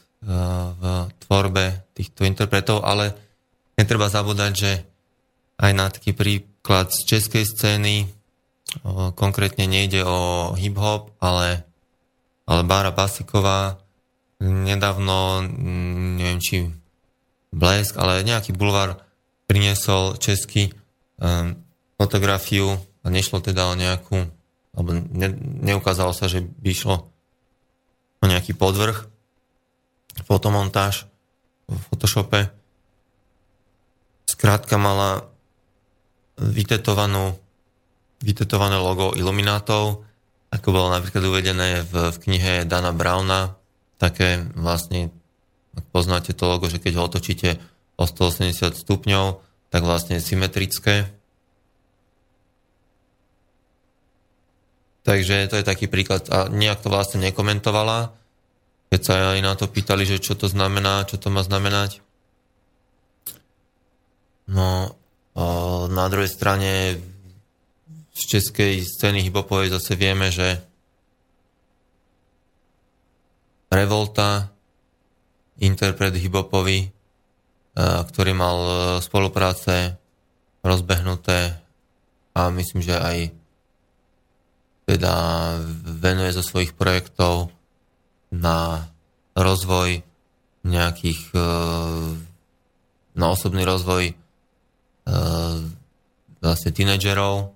v 0.78 0.82
tvorbe 1.26 1.90
týchto 1.90 2.22
interpretov, 2.22 2.86
ale 2.86 3.18
netreba 3.74 4.06
zabúdať, 4.06 4.52
že 4.54 4.72
aj 5.58 5.72
na 5.74 5.90
taký 5.90 6.14
príklad 6.14 6.94
z 6.94 7.18
českej 7.18 7.44
scény 7.46 8.06
konkrétne 9.18 9.68
nejde 9.68 10.00
o 10.06 10.54
hip-hop, 10.56 11.12
ale, 11.20 11.66
ale 12.48 12.60
Bára 12.64 12.94
Basiková 12.94 13.76
nedávno, 14.40 15.44
neviem 16.16 16.40
či 16.40 16.70
Blesk, 17.52 18.00
ale 18.00 18.24
nejaký 18.24 18.56
bulvár 18.56 19.02
priniesol 19.44 20.16
český 20.16 20.72
um, 21.20 21.52
fotografiu 22.02 22.74
a 23.02 23.06
nešlo 23.06 23.38
teda 23.38 23.70
o 23.70 23.78
nejakú, 23.78 24.26
alebo 24.74 24.90
ne, 24.90 25.28
neukázalo 25.62 26.10
sa, 26.10 26.26
že 26.26 26.42
by 26.42 26.68
išlo 26.74 27.06
o 28.18 28.24
nejaký 28.26 28.58
podvrh, 28.58 29.06
fotomontáž 30.26 31.06
v 31.70 31.78
Photoshope. 31.86 32.50
Skrátka 34.26 34.74
mala 34.82 35.30
vytetovanú, 36.42 37.38
vytetované 38.18 38.82
logo 38.82 39.14
iluminátov, 39.14 40.02
ako 40.50 40.68
bolo 40.74 40.90
napríklad 40.90 41.22
uvedené 41.22 41.86
v, 41.86 42.10
v 42.10 42.16
knihe 42.18 42.66
Dana 42.66 42.90
Browna, 42.90 43.54
také 43.96 44.42
vlastne 44.58 45.14
ak 45.72 45.84
poznáte 45.88 46.36
to 46.36 46.44
logo, 46.44 46.68
že 46.68 46.82
keď 46.82 47.00
ho 47.00 47.08
otočíte 47.08 47.56
o 47.96 48.04
180 48.04 48.76
stupňov, 48.76 49.40
tak 49.72 49.82
vlastne 49.84 50.20
symetrické. 50.20 51.08
Takže 55.02 55.50
to 55.50 55.58
je 55.58 55.66
taký 55.66 55.90
príklad. 55.90 56.26
A 56.30 56.46
nejak 56.46 56.82
to 56.82 56.88
vlastne 56.88 57.18
nekomentovala, 57.22 58.14
keď 58.92 59.00
sa 59.02 59.14
aj 59.34 59.40
na 59.42 59.52
to 59.58 59.66
pýtali, 59.66 60.06
že 60.06 60.22
čo 60.22 60.38
to 60.38 60.46
znamená, 60.46 61.08
čo 61.08 61.18
to 61.18 61.32
má 61.32 61.42
znamenať. 61.42 62.04
No, 64.46 64.94
na 65.88 66.06
druhej 66.12 66.28
strane 66.28 67.00
z 68.12 68.22
českej 68.28 68.84
scény 68.84 69.24
hibopovej 69.24 69.72
zase 69.72 69.96
vieme, 69.96 70.28
že 70.28 70.60
Revolta 73.72 74.52
interpret 75.56 76.12
hibopový, 76.12 76.84
e, 76.84 76.88
ktorý 77.80 78.36
mal 78.36 78.58
e, 78.60 78.72
spolupráce 79.00 79.96
rozbehnuté 80.60 81.56
a 82.36 82.52
myslím, 82.52 82.84
že 82.84 83.00
aj 83.00 83.32
teda 84.92 85.12
venuje 86.04 86.36
zo 86.36 86.44
svojich 86.44 86.76
projektov 86.76 87.48
na 88.28 88.88
rozvoj 89.32 90.04
nejakých 90.62 91.20
e, 91.32 91.40
na 93.12 93.26
osobný 93.28 93.64
rozvoj 93.64 94.16
vlastne 96.42 96.70
tínedžerov 96.70 97.54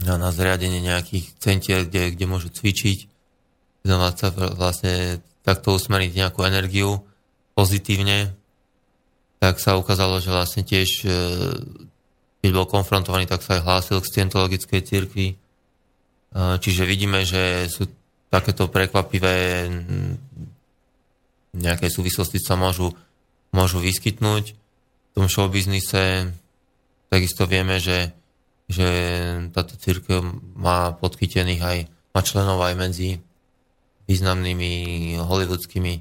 na 0.00 0.32
zriadenie 0.32 0.80
nejakých 0.80 1.36
centier, 1.36 1.84
kde, 1.84 2.16
kde 2.16 2.24
môžu 2.24 2.48
cvičiť, 2.48 3.04
sa 3.84 4.28
vlastne 4.32 5.20
takto 5.44 5.76
usmeriť 5.76 6.12
nejakú 6.16 6.40
energiu 6.44 7.04
pozitívne, 7.52 8.32
tak 9.40 9.60
sa 9.60 9.76
ukázalo, 9.76 10.20
že 10.20 10.32
vlastne 10.32 10.64
tiež, 10.64 11.04
e, 11.04 11.08
keď 12.44 12.50
bol 12.52 12.68
konfrontovaný, 12.68 13.24
tak 13.24 13.40
sa 13.40 13.56
aj 13.56 13.64
hlásil 13.64 13.96
k 14.00 14.08
scientologickej 14.08 14.80
cirkvi. 14.84 15.28
E, 16.30 16.58
čiže 16.62 16.86
vidíme, 16.86 17.26
že 17.26 17.66
sú 17.66 17.90
takéto 18.30 18.70
prekvapivé 18.70 19.66
nejaké 21.50 21.90
súvislosti 21.90 22.38
sa 22.38 22.54
môžu, 22.54 22.94
môžu 23.50 23.82
vyskytnúť 23.82 24.44
v 24.54 25.10
tom 25.10 25.26
showbiznise. 25.26 26.30
Takisto 27.10 27.50
vieme, 27.50 27.82
že, 27.82 28.14
že 28.70 28.86
táto 29.50 29.74
církev 29.74 30.22
má 30.54 30.94
podchytených 30.94 31.62
aj, 31.62 31.78
má 32.14 32.20
členov 32.22 32.62
aj 32.62 32.74
medzi 32.78 33.18
významnými 34.06 35.14
hollywoodskými 35.18 35.94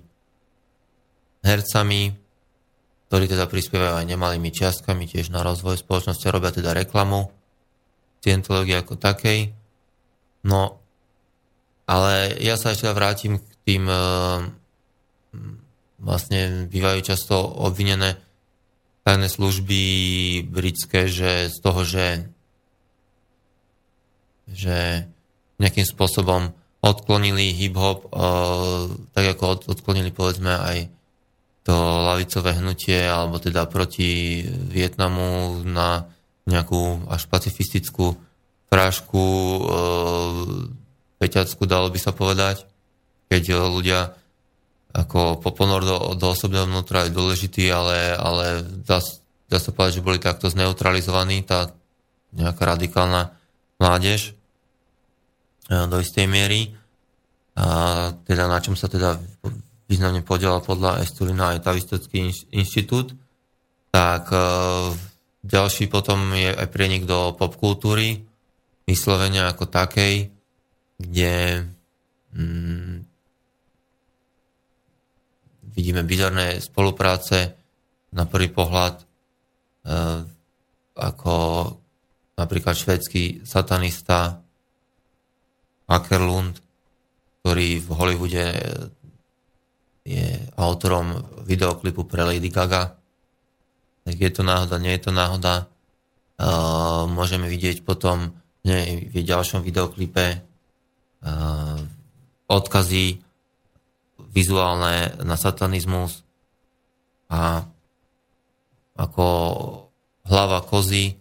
hercami, 1.46 2.02
ktorí 3.10 3.26
teda 3.26 3.50
prispievajú 3.50 4.06
aj 4.06 4.06
nemalými 4.06 4.54
čiastkami 4.54 5.10
tiež 5.10 5.34
na 5.34 5.42
rozvoj 5.42 5.82
spoločnosti 5.82 6.26
robia 6.30 6.54
teda 6.54 6.78
reklamu 6.78 7.34
Scientológie 8.20 8.76
ako 8.76 9.00
takej. 9.00 9.59
No, 10.46 10.80
ale 11.90 12.38
ja 12.40 12.56
sa 12.56 12.72
ešte 12.72 12.92
vrátim 12.94 13.42
k 13.42 13.50
tým 13.66 13.84
e, 13.90 13.98
vlastne 16.00 16.70
bývajú 16.70 17.00
často 17.04 17.36
obvinené 17.38 18.16
tajné 19.04 19.28
služby 19.28 19.82
britské, 20.48 21.10
že 21.10 21.50
z 21.50 21.58
toho, 21.60 21.82
že 21.84 22.30
že 24.50 25.06
nejakým 25.62 25.86
spôsobom 25.86 26.58
odklonili 26.82 27.54
hip-hop, 27.54 28.10
uh, 28.10 28.90
tak 29.14 29.38
ako 29.38 29.44
od, 29.46 29.62
odklonili 29.78 30.10
povedzme 30.10 30.50
aj 30.50 30.78
to 31.68 31.76
lavicové 31.76 32.58
hnutie, 32.58 33.04
alebo 33.06 33.38
teda 33.38 33.68
proti 33.70 34.42
Vietnamu 34.48 35.62
na 35.68 36.10
nejakú 36.50 37.06
až 37.12 37.30
pacifistickú 37.30 38.18
prášku, 38.70 39.20
uh, 39.20 40.70
peťackú, 41.18 41.66
dalo 41.66 41.90
by 41.90 42.00
sa 42.00 42.14
povedať, 42.16 42.64
keď 43.30 43.44
ľudia 43.70 44.14
ako 44.90 45.38
poponor 45.38 45.86
do, 45.86 45.98
do 46.18 46.34
osobného 46.34 46.66
vnútra 46.66 47.06
je 47.06 47.14
dôležitý, 47.14 47.70
ale, 47.70 48.18
ale 48.18 48.66
dá, 48.82 48.98
dá 49.46 49.58
sa 49.62 49.70
povedať, 49.70 50.02
že 50.02 50.06
boli 50.06 50.18
takto 50.18 50.50
zneutralizovaní, 50.50 51.46
tá 51.46 51.70
nejaká 52.34 52.64
radikálna 52.66 53.34
mládež 53.78 54.34
do 55.70 55.98
istej 56.02 56.26
miery. 56.26 56.74
A 57.54 57.66
teda 58.26 58.50
na 58.50 58.58
čom 58.62 58.74
sa 58.74 58.90
teda 58.90 59.22
významne 59.86 60.26
podielal 60.26 60.66
podľa 60.66 61.06
Estulina 61.06 61.54
aj 61.54 61.66
Tavistocký 61.66 62.30
inštitút, 62.54 63.14
tak 63.90 64.30
ďalší 65.46 65.90
potom 65.90 66.34
je 66.34 66.50
aj 66.50 66.68
prienik 66.70 67.06
do 67.10 67.34
popkultúry, 67.38 68.29
vyslovenia 68.90 69.54
ako 69.54 69.70
takej, 69.70 70.34
kde 70.98 71.64
mm, 72.34 73.06
vidíme 75.78 76.02
bizarné 76.02 76.58
spolupráce 76.58 77.54
na 78.10 78.26
prvý 78.26 78.50
pohľad 78.50 78.98
e, 78.98 79.04
ako 80.98 81.36
napríklad 82.34 82.74
švedský 82.74 83.46
satanista 83.46 84.42
Ackerlund, 85.86 86.58
ktorý 87.42 87.82
v 87.82 87.90
Hollywoode 87.94 88.46
je 90.06 90.28
autorom 90.58 91.22
videoklipu 91.46 92.06
pre 92.06 92.26
Lady 92.26 92.50
Gaga. 92.50 92.98
Tak 94.06 94.16
je 94.16 94.32
to 94.34 94.42
náhoda, 94.42 94.82
nie 94.82 94.94
je 94.98 95.02
to 95.06 95.12
náhoda. 95.14 95.70
Uh, 96.40 97.04
môžeme 97.12 97.52
vidieť 97.52 97.84
potom 97.84 98.32
nie, 98.70 99.10
v 99.10 99.26
ďalšom 99.26 99.66
videoklipe 99.66 100.38
uh, 100.38 101.80
odkazy 102.46 103.18
vizuálne 104.30 105.18
na 105.26 105.36
satanizmus 105.36 106.22
a 107.30 107.66
ako 109.00 109.26
hlava 110.30 110.62
kozy 110.62 111.18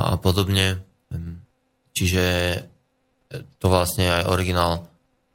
a 0.00 0.16
podobne. 0.16 0.80
Čiže 1.92 2.24
to 3.60 3.66
vlastne 3.68 4.08
aj 4.08 4.30
originál 4.32 4.88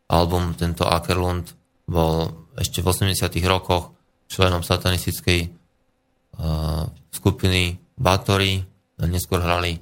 album, 0.10 0.58
tento 0.58 0.90
Ackerlund 0.90 1.54
bol 1.86 2.34
ešte 2.58 2.82
v 2.82 2.90
80 2.90 3.30
rokoch 3.46 3.94
členom 4.26 4.66
satanistickej 4.66 5.40
uh, 5.46 6.90
skupiny 7.14 7.78
Bathory, 7.96 8.66
neskôr 9.06 9.44
hrali 9.44 9.78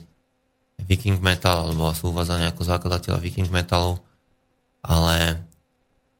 Viking 0.86 1.20
Metal, 1.20 1.68
alebo 1.68 1.92
sú 1.96 2.12
uvádzaní 2.12 2.50
ako 2.52 2.62
zakladateľa 2.64 3.24
Viking 3.24 3.50
Metalu, 3.50 4.00
ale 4.84 5.44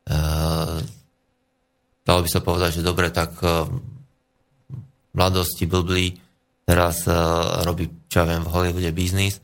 uh, 0.08 0.80
dalo 2.04 2.20
by 2.24 2.30
sa 2.32 2.40
povedať, 2.40 2.80
že 2.80 2.88
dobre, 2.88 3.12
tak 3.12 3.36
uh, 3.44 3.68
mladosti 5.14 5.68
blblí, 5.68 6.16
teraz 6.64 7.04
uh, 7.06 7.62
robí, 7.68 7.92
čo 8.08 8.24
ja 8.24 8.30
viem, 8.32 8.44
v 8.44 8.52
Hollywoode 8.52 8.92
biznis, 8.96 9.44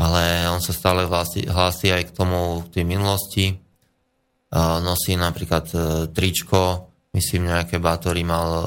ale 0.00 0.48
on 0.48 0.64
sa 0.64 0.72
stále 0.72 1.04
hlási, 1.04 1.44
hlási 1.44 1.92
aj 1.92 2.08
k 2.08 2.16
tomu 2.16 2.64
v 2.64 2.68
tej 2.72 2.84
minulosti. 2.88 3.52
Nosí 4.82 5.14
napríklad 5.14 5.66
e, 5.70 5.78
tričko, 6.10 6.90
myslím 7.12 7.52
nejaké 7.52 7.76
bátory 7.78 8.24
mal 8.24 8.48
e, 8.50 8.64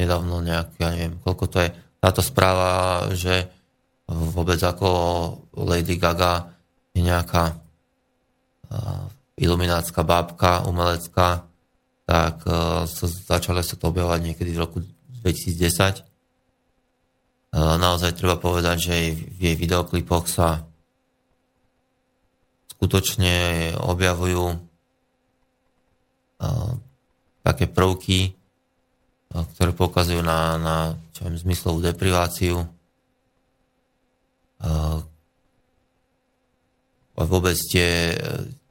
nedávno 0.00 0.40
nejaké, 0.40 0.78
ja 0.80 0.90
neviem, 0.94 1.18
koľko 1.20 1.44
to 1.50 1.58
je. 1.60 1.68
Táto 2.00 2.22
správa, 2.24 3.04
že 3.12 3.50
vôbec 4.10 4.58
ako 4.58 4.88
Lady 5.54 5.94
Gaga 5.94 6.50
je 6.90 7.06
nejaká 7.06 7.54
iluminátska 9.38 10.02
bábka, 10.02 10.66
umelecká, 10.66 11.46
tak 12.06 12.42
sa, 12.90 13.06
začalo 13.06 13.62
sa 13.62 13.78
to 13.78 13.90
objavovať 13.90 14.20
niekedy 14.20 14.50
v 14.50 14.62
roku 14.62 14.78
2010. 15.22 16.02
Naozaj 17.54 18.18
treba 18.18 18.38
povedať, 18.38 18.76
že 18.78 18.94
v 19.14 19.38
jej 19.38 19.56
videoklipoch 19.58 20.26
sa 20.26 20.66
skutočne 22.74 23.74
objavujú 23.78 24.58
také 27.42 27.66
prvky, 27.66 28.32
ktoré 29.30 29.70
poukazujú 29.74 30.22
na, 30.22 30.58
na 30.58 30.76
čo 31.14 31.26
viem, 31.26 31.36
zmyslovú 31.38 31.82
depriváciu. 31.84 32.66
A 34.60 35.00
vôbec 37.20 37.56
tie, 37.68 38.16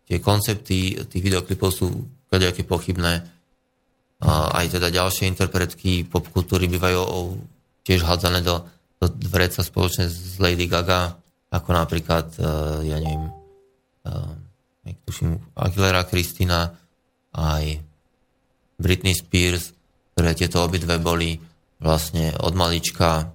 tie 0.10 0.18
koncepty 0.22 1.06
tých 1.06 1.24
videoklipov 1.24 1.70
sú 1.70 1.88
kadejaké 2.30 2.66
pochybné. 2.66 3.26
A 4.20 4.32
aj 4.62 4.78
teda 4.78 4.92
ďalšie 4.92 5.32
interpretky 5.32 6.04
popkultúry 6.04 6.68
bývajú 6.68 7.02
tiež 7.88 8.04
hádzané 8.04 8.44
do, 8.44 8.68
do 9.00 9.08
vreca 9.32 9.64
spoločne 9.64 10.12
s 10.12 10.38
Lady 10.38 10.68
Gaga, 10.68 11.16
ako 11.50 11.70
napríklad, 11.74 12.28
ja 12.84 12.98
neviem, 13.00 13.32
uh, 14.06 14.34
tuším, 15.08 15.40
Aguilera 15.58 16.06
Kristina, 16.06 16.74
aj 17.34 17.80
Britney 18.78 19.16
Spears, 19.18 19.74
ktoré 20.14 20.36
tieto 20.36 20.62
obidve 20.62 21.00
boli 21.00 21.40
vlastne 21.80 22.36
od 22.44 22.54
malička 22.60 23.32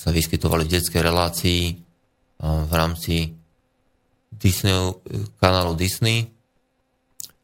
sa 0.00 0.08
vyskytovali 0.08 0.64
v 0.64 0.72
detskej 0.80 1.04
relácii 1.04 1.62
v 2.40 2.72
rámci 2.72 3.36
Disney, 4.32 4.72
kanálu 5.36 5.76
Disney, 5.76 6.24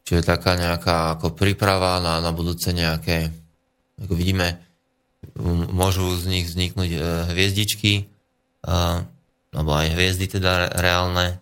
čo 0.09 0.17
je 0.17 0.25
taká 0.25 0.57
nejaká 0.57 1.21
ako 1.21 1.37
príprava 1.37 2.01
na, 2.01 2.25
na 2.25 2.33
budúce 2.33 2.73
nejaké, 2.73 3.29
ako 4.01 4.17
vidíme, 4.17 4.57
môžu 5.69 6.17
z 6.17 6.25
nich 6.33 6.47
vzniknúť 6.49 6.91
e, 6.97 7.01
hviezdičky, 7.37 8.09
alebo 8.67 9.71
aj 9.77 9.95
hviezdy 9.95 10.27
teda 10.27 10.73
reálne, 10.75 11.39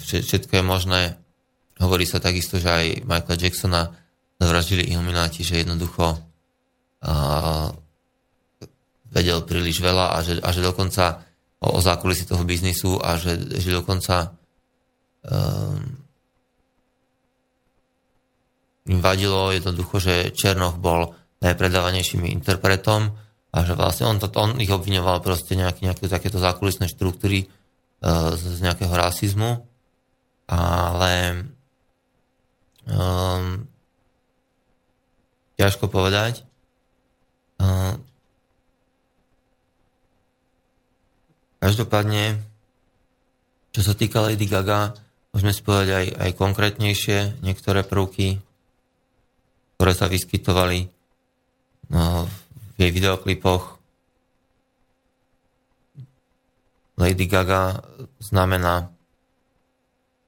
všetko 0.00 0.56
je 0.56 0.64
možné. 0.64 1.02
Hovorí 1.76 2.08
sa 2.08 2.16
takisto, 2.16 2.56
že 2.56 2.70
aj 2.70 2.86
Michaela 3.04 3.36
Jacksona 3.36 3.82
zavraždili 4.40 4.88
ilumináti, 4.88 5.44
že 5.44 5.60
jednoducho 5.60 6.16
vedel 9.10 9.42
príliš 9.42 9.82
veľa 9.82 10.14
a 10.14 10.18
že, 10.22 10.38
a 10.38 10.48
že 10.54 10.62
dokonca 10.62 11.26
o, 11.58 11.76
o 11.76 11.80
zákulisí 11.82 12.24
toho 12.26 12.46
biznisu 12.46 12.98
a 13.02 13.18
že, 13.18 13.36
že 13.58 13.70
dokonca 13.74 14.34
um, 15.26 16.00
im 18.90 18.98
vadilo 19.02 19.50
jednoducho, 19.54 20.02
že 20.02 20.34
Černoch 20.34 20.78
bol 20.78 21.14
najpredávanejším 21.42 22.26
interpretom 22.30 23.14
a 23.50 23.58
že 23.66 23.74
vlastne 23.74 24.06
on, 24.06 24.16
to, 24.22 24.30
on 24.38 24.58
ich 24.62 24.70
obviňoval 24.70 25.22
proste 25.22 25.58
nejaké, 25.58 25.86
nejaké 25.86 26.06
takéto 26.06 26.38
zákulisné 26.38 26.86
štruktúry 26.86 27.46
uh, 27.46 28.34
z, 28.34 28.42
z 28.56 28.58
nejakého 28.62 28.94
rasizmu, 28.94 29.66
ale 30.46 31.12
um, 32.86 33.66
ťažko 35.58 35.90
povedať. 35.90 36.46
Uh, 37.60 38.00
každopádne, 41.60 42.40
čo 43.70 43.80
sa 43.84 43.94
týka 43.94 44.24
Lady 44.24 44.48
Gaga, 44.48 44.96
môžeme 45.30 45.52
si 45.54 45.62
povedať 45.62 45.88
aj, 45.92 46.06
aj 46.16 46.30
konkrétnejšie 46.40 47.18
niektoré 47.44 47.86
prvky, 47.86 48.40
ktoré 49.76 49.92
sa 49.94 50.10
vyskytovali 50.10 50.90
no, 51.92 52.26
jej 52.80 52.90
videoklipoch 52.90 53.80
Lady 57.00 57.24
Gaga 57.24 57.80
znamená 58.20 58.92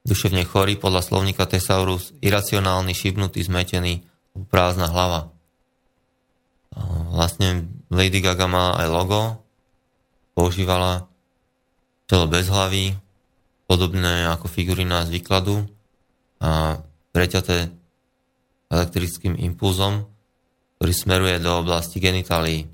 duševne 0.03 0.41
chorý 0.41 0.73
podľa 0.75 1.05
slovníka 1.05 1.45
Thesaurus, 1.45 2.17
iracionálny, 2.19 2.97
šibnutý, 2.97 3.45
zmetený, 3.45 4.01
prázdna 4.49 4.89
hlava. 4.89 5.29
Vlastne 7.13 7.69
Lady 7.93 8.25
Gaga 8.25 8.49
má 8.49 8.73
aj 8.81 8.87
logo, 8.89 9.21
používala 10.33 11.05
telo 12.09 12.25
bez 12.27 12.47
hlavy, 12.51 12.95
podobné 13.65 14.27
ako 14.27 14.47
figurina 14.51 15.07
z 15.07 15.19
výkladu 15.19 15.63
a 16.43 16.81
preťaté 17.15 17.71
elektrickým 18.69 19.37
impulzom 19.39 20.13
ktorý 20.83 20.99
smeruje 20.99 21.39
do 21.39 21.63
oblasti 21.63 22.03
genitálií. 22.03 22.67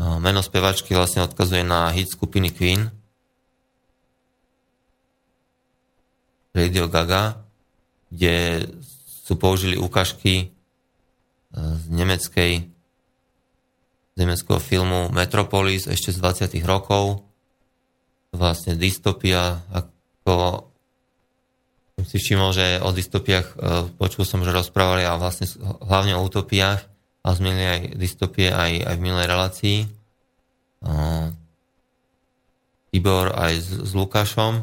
Meno 0.00 0.40
spevačky 0.40 0.96
vlastne 0.96 1.28
odkazuje 1.28 1.60
na 1.60 1.92
hit 1.92 2.08
skupiny 2.08 2.48
Queen, 2.48 2.88
Radio 6.56 6.88
Gaga, 6.88 7.44
kde 8.08 8.64
sú 9.28 9.36
použili 9.36 9.76
ukážky 9.76 10.32
e, 10.40 10.46
z 11.52 11.84
nemeckej 11.92 12.52
z 12.64 14.16
nemeckého 14.16 14.56
filmu 14.56 15.12
Metropolis 15.12 15.84
ešte 15.84 16.08
z 16.08 16.24
20. 16.24 16.56
rokov. 16.64 17.25
Vlastne 18.36 18.76
dystopia 18.76 19.64
ako 19.72 20.68
som 21.96 22.04
si 22.04 22.20
všimol, 22.20 22.52
že 22.52 22.76
o 22.84 22.92
dystopiách 22.92 23.46
e, 23.48 23.54
počul 23.96 24.28
som, 24.28 24.44
že 24.44 24.52
rozprávali 24.52 25.08
a 25.08 25.16
vlastne 25.16 25.48
hlavne 25.80 26.12
o 26.20 26.24
utopiách 26.28 26.84
a 27.24 27.28
zmenili 27.32 27.64
aj 27.64 27.80
dystopie 27.96 28.52
aj, 28.52 28.84
aj 28.84 28.94
v 29.00 29.02
minulej 29.02 29.26
relácii. 29.26 29.78
Tibor 32.92 33.26
aj 33.34 33.54
s, 33.58 33.68
s 33.88 33.92
Lukášom. 33.96 34.62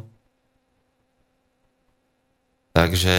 Takže 2.71 3.17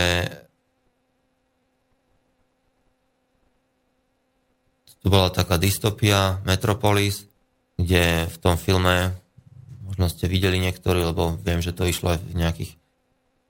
tu 5.03 5.07
bola 5.13 5.29
taká 5.29 5.61
dystopia 5.61 6.41
Metropolis, 6.49 7.29
kde 7.77 8.31
v 8.31 8.37
tom 8.41 8.57
filme 8.57 9.24
možno 9.85 10.09
ste 10.09 10.27
videli 10.27 10.57
niektorí, 10.59 11.05
lebo 11.05 11.37
viem, 11.45 11.61
že 11.61 11.77
to 11.77 11.85
išlo 11.85 12.17
aj 12.17 12.21
v 12.25 12.35
nejakých 12.35 12.73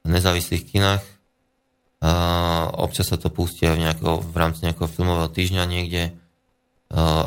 nezávislých 0.04 0.66
kinách. 0.68 1.04
A 2.04 2.12
občas 2.76 3.08
sa 3.08 3.16
to 3.16 3.32
pustia 3.32 3.72
v, 3.72 3.86
nejako, 3.86 4.20
v 4.20 4.36
rámci 4.36 4.68
nejakého 4.68 4.90
filmového 4.90 5.32
týždňa 5.32 5.64
niekde. 5.64 6.12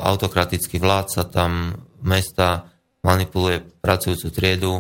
Autokratický 0.05 0.77
vládca 0.77 1.25
tam 1.33 1.81
mesta 2.05 2.69
manipuluje 3.01 3.65
pracujúcu 3.81 4.27
triedu 4.29 4.73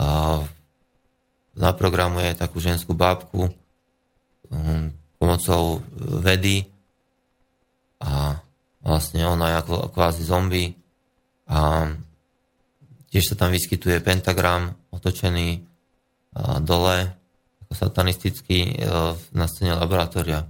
a 0.00 0.40
naprogramuje 1.54 2.34
takú 2.34 2.58
ženskú 2.58 2.98
bábku 2.98 3.46
um, 4.50 4.90
pomocou 5.20 5.84
vedy 6.22 6.66
a 8.02 8.42
vlastne 8.82 9.22
ona 9.22 9.54
je 9.54 9.56
ako 9.62 9.74
kvázi 9.94 10.22
zombie 10.26 10.74
a 11.46 11.88
tiež 13.14 13.30
sa 13.30 13.38
tam 13.38 13.54
vyskytuje 13.54 14.02
pentagram 14.02 14.74
otočený 14.90 15.62
dole 16.66 17.14
ako 17.64 17.72
satanistický 17.72 18.74
e, 18.74 18.92
na 19.38 19.46
scéne 19.46 19.78
laboratória. 19.78 20.42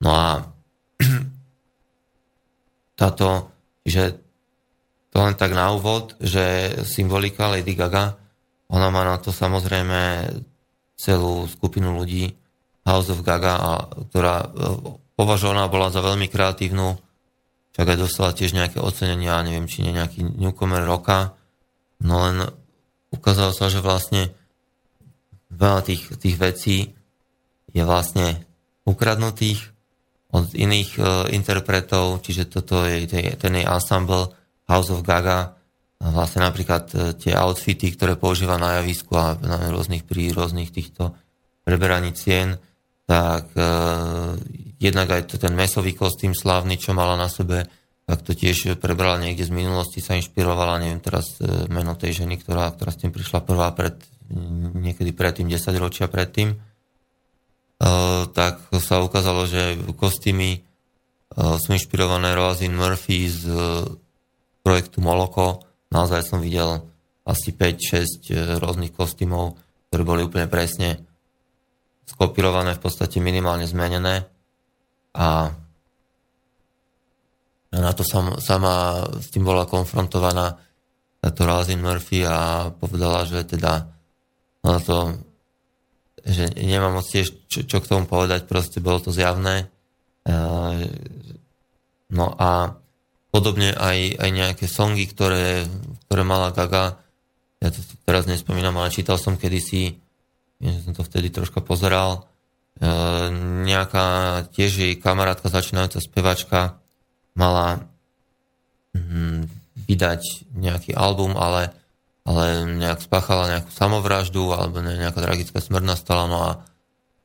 No 0.00 0.10
a 0.14 0.28
táto, 3.00 3.50
že 3.82 4.14
to 5.10 5.16
len 5.18 5.34
tak 5.34 5.54
na 5.54 5.74
úvod, 5.74 6.14
že 6.22 6.78
symbolika 6.86 7.50
Lady 7.50 7.74
Gaga, 7.74 8.14
ona 8.70 8.88
má 8.90 9.02
na 9.02 9.18
to 9.18 9.30
samozrejme 9.30 10.30
celú 10.94 11.46
skupinu 11.50 11.94
ľudí 11.94 12.34
House 12.86 13.10
of 13.10 13.26
Gaga, 13.26 13.54
a, 13.58 13.72
ktorá 14.08 14.46
e, 14.46 14.48
považovaná 15.18 15.66
bola 15.66 15.90
za 15.90 15.98
veľmi 15.98 16.30
kreatívnu, 16.30 16.98
však 17.74 17.86
aj 17.90 17.98
dostala 17.98 18.30
tiež 18.30 18.54
nejaké 18.54 18.78
ocenenia, 18.78 19.42
neviem, 19.42 19.66
či 19.66 19.82
nie 19.82 19.90
nejaký 19.90 20.22
newcomer 20.38 20.86
roka, 20.86 21.34
no 22.02 22.14
len 22.26 22.36
ukázalo 23.14 23.54
sa, 23.54 23.70
že 23.70 23.78
vlastne 23.78 24.34
veľa 25.54 25.86
tých, 25.86 26.02
tých 26.18 26.36
vecí 26.40 26.76
je 27.70 27.82
vlastne 27.86 28.42
ukradnutých 28.86 29.74
od 30.34 30.50
iných 30.50 30.90
uh, 30.98 31.06
interpretov, 31.30 32.22
čiže 32.26 32.50
toto 32.50 32.82
je 32.82 33.06
ten 33.38 33.52
jej 33.54 33.66
ensemble 33.66 34.34
House 34.66 34.90
of 34.90 35.06
Gaga, 35.06 35.54
a 36.04 36.06
vlastne 36.10 36.42
napríklad 36.42 36.84
uh, 36.90 37.00
tie 37.14 37.38
outfity, 37.38 37.94
ktoré 37.94 38.18
používa 38.18 38.58
na 38.58 38.82
javisku 38.82 39.14
a 39.14 39.38
na 39.38 39.70
rôznych, 39.70 40.02
pri 40.02 40.34
rôznych 40.34 40.74
týchto 40.74 41.14
preberaní 41.62 42.10
cien, 42.12 42.58
tak 43.06 43.46
uh, 43.54 44.34
jednak 44.82 45.08
aj 45.14 45.22
to, 45.30 45.34
ten 45.38 45.54
mesový 45.54 45.94
kostým 45.94 46.34
slávny, 46.34 46.82
čo 46.82 46.92
mala 46.92 47.14
na 47.14 47.30
sebe, 47.30 47.64
tak 48.04 48.20
to 48.20 48.36
tiež 48.36 48.76
prebrala 48.76 49.16
niekde 49.16 49.48
z 49.48 49.52
minulosti, 49.52 50.04
sa 50.04 50.12
inšpirovala, 50.20 50.76
neviem 50.76 51.00
teraz 51.00 51.40
e, 51.40 51.64
meno 51.72 51.96
tej 51.96 52.24
ženy, 52.24 52.36
ktorá, 52.36 52.68
ktorá 52.68 52.92
s 52.92 53.00
tým 53.00 53.08
prišla 53.08 53.40
prvá 53.40 53.72
pred, 53.72 53.96
niekedy 54.76 55.16
predtým, 55.16 55.48
10 55.48 55.72
ročia 55.80 56.04
predtým, 56.04 56.52
e, 56.52 56.56
tak 58.28 58.60
sa 58.76 59.00
ukázalo, 59.00 59.48
že 59.48 59.80
kostýmy 59.96 60.50
e, 60.52 60.60
sú 61.56 61.68
inšpirované 61.72 62.36
Roisin 62.36 62.76
Murphy 62.76 63.24
z 63.32 63.48
projektu 64.60 65.00
Moloko. 65.00 65.64
Naozaj 65.88 66.28
som 66.28 66.44
videl 66.44 66.84
asi 67.24 67.56
5-6 67.56 68.60
rôznych 68.60 68.92
kostýmov, 68.92 69.56
ktoré 69.88 70.02
boli 70.04 70.20
úplne 70.28 70.44
presne 70.44 71.00
skopirované, 72.04 72.76
v 72.76 72.84
podstate 72.84 73.16
minimálne 73.16 73.64
zmenené. 73.64 74.28
A 75.16 75.56
na 77.80 77.92
to 77.96 78.06
sam, 78.06 78.38
sama 78.38 79.06
s 79.18 79.32
tým 79.34 79.42
bola 79.42 79.66
konfrontovaná 79.66 80.58
táto 81.24 81.48
Razin 81.48 81.80
Murphy 81.80 82.22
a 82.28 82.68
povedala, 82.68 83.24
že 83.24 83.48
teda 83.48 83.88
na 84.60 84.78
to, 84.80 85.16
že 86.20 86.52
nemám 86.60 87.00
moc 87.00 87.08
tiež 87.08 87.48
čo, 87.48 87.64
čo 87.64 87.80
k 87.80 87.88
tomu 87.88 88.04
povedať, 88.04 88.44
proste 88.44 88.84
bolo 88.84 89.00
to 89.00 89.08
zjavné. 89.08 89.64
E, 89.64 90.34
no 92.12 92.26
a 92.36 92.76
podobne 93.32 93.72
aj, 93.72 94.20
aj 94.20 94.30
nejaké 94.30 94.64
songy, 94.68 95.08
ktoré, 95.08 95.64
ktoré 96.06 96.22
mala 96.22 96.52
Gaga, 96.52 97.00
ja 97.64 97.68
to 97.72 97.80
teraz 98.04 98.28
nespomínam, 98.28 98.76
ale 98.76 98.92
čítal 98.92 99.16
som 99.16 99.40
kedysi, 99.40 99.96
že 100.60 100.80
som 100.84 100.92
to 100.92 101.00
vtedy 101.00 101.32
troška 101.32 101.64
pozeral, 101.64 102.28
e, 102.76 102.90
nejaká 103.64 104.06
tiež 104.52 104.70
jej 104.84 104.94
kamarátka, 105.00 105.48
začínajúca 105.48 106.04
spevačka, 106.04 106.83
mala 107.34 107.82
hm, 108.94 109.46
vydať 109.86 110.54
nejaký 110.54 110.94
album, 110.94 111.34
ale, 111.34 111.74
ale 112.24 112.64
nejak 112.64 113.02
spáchala 113.04 113.50
nejakú 113.50 113.70
samovraždu 113.74 114.54
alebo 114.54 114.80
nejaká 114.80 115.20
tragická 115.20 115.58
smrť 115.58 115.84
nastala, 115.84 116.24
no 116.30 116.38
a, 116.40 116.50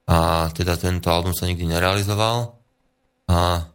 a 0.09 0.17
teda 0.53 0.75
tento 0.75 1.07
album 1.13 1.31
sa 1.37 1.45
nikdy 1.45 1.69
nerealizoval 1.69 2.57
a 3.29 3.69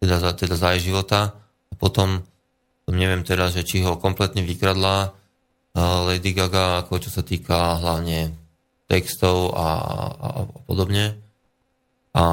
teda 0.00 0.16
za, 0.22 0.30
teda 0.32 0.54
za 0.56 0.72
jej 0.78 0.94
života. 0.94 1.34
A 1.70 1.74
potom 1.76 2.22
neviem 2.90 3.22
teda, 3.22 3.50
že 3.50 3.62
či 3.62 3.82
ho 3.84 4.00
kompletne 4.00 4.42
vykradla 4.42 5.14
Lady 5.76 6.34
Gaga, 6.34 6.82
ako 6.82 6.98
čo 6.98 7.10
sa 7.10 7.22
týka 7.22 7.78
hlavne 7.78 8.34
textov 8.90 9.54
a, 9.54 9.68
a, 10.10 10.26
a 10.42 10.58
podobne. 10.66 11.14
A 12.10 12.24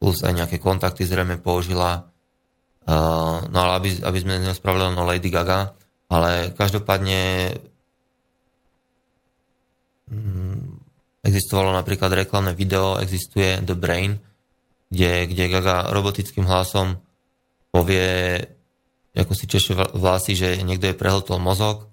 plus 0.00 0.24
aj 0.24 0.32
nejaké 0.32 0.56
kontakty 0.56 1.04
zrejme 1.04 1.36
použila. 1.44 2.08
Uh, 2.88 3.44
no 3.52 3.68
ale 3.68 3.72
aby, 3.76 3.88
aby 4.00 4.18
sme 4.18 4.40
nespravili 4.40 4.96
no 4.96 5.04
Lady 5.04 5.28
Gaga, 5.28 5.76
ale 6.08 6.56
každopádne 6.56 7.52
um, 10.08 10.80
existovalo 11.20 11.76
napríklad 11.76 12.16
reklamné 12.16 12.56
video, 12.56 12.96
existuje 12.96 13.60
The 13.60 13.76
Brain, 13.76 14.16
kde, 14.88 15.28
kde 15.28 15.44
Gaga 15.52 15.92
robotickým 15.92 16.48
hlasom 16.48 16.96
povie, 17.70 18.40
ako 19.14 19.32
si 19.36 19.46
češe 19.46 19.76
vlasy, 19.76 20.34
že 20.34 20.48
niekto 20.64 20.90
je 20.90 20.98
prehltol 20.98 21.38
mozog. 21.38 21.86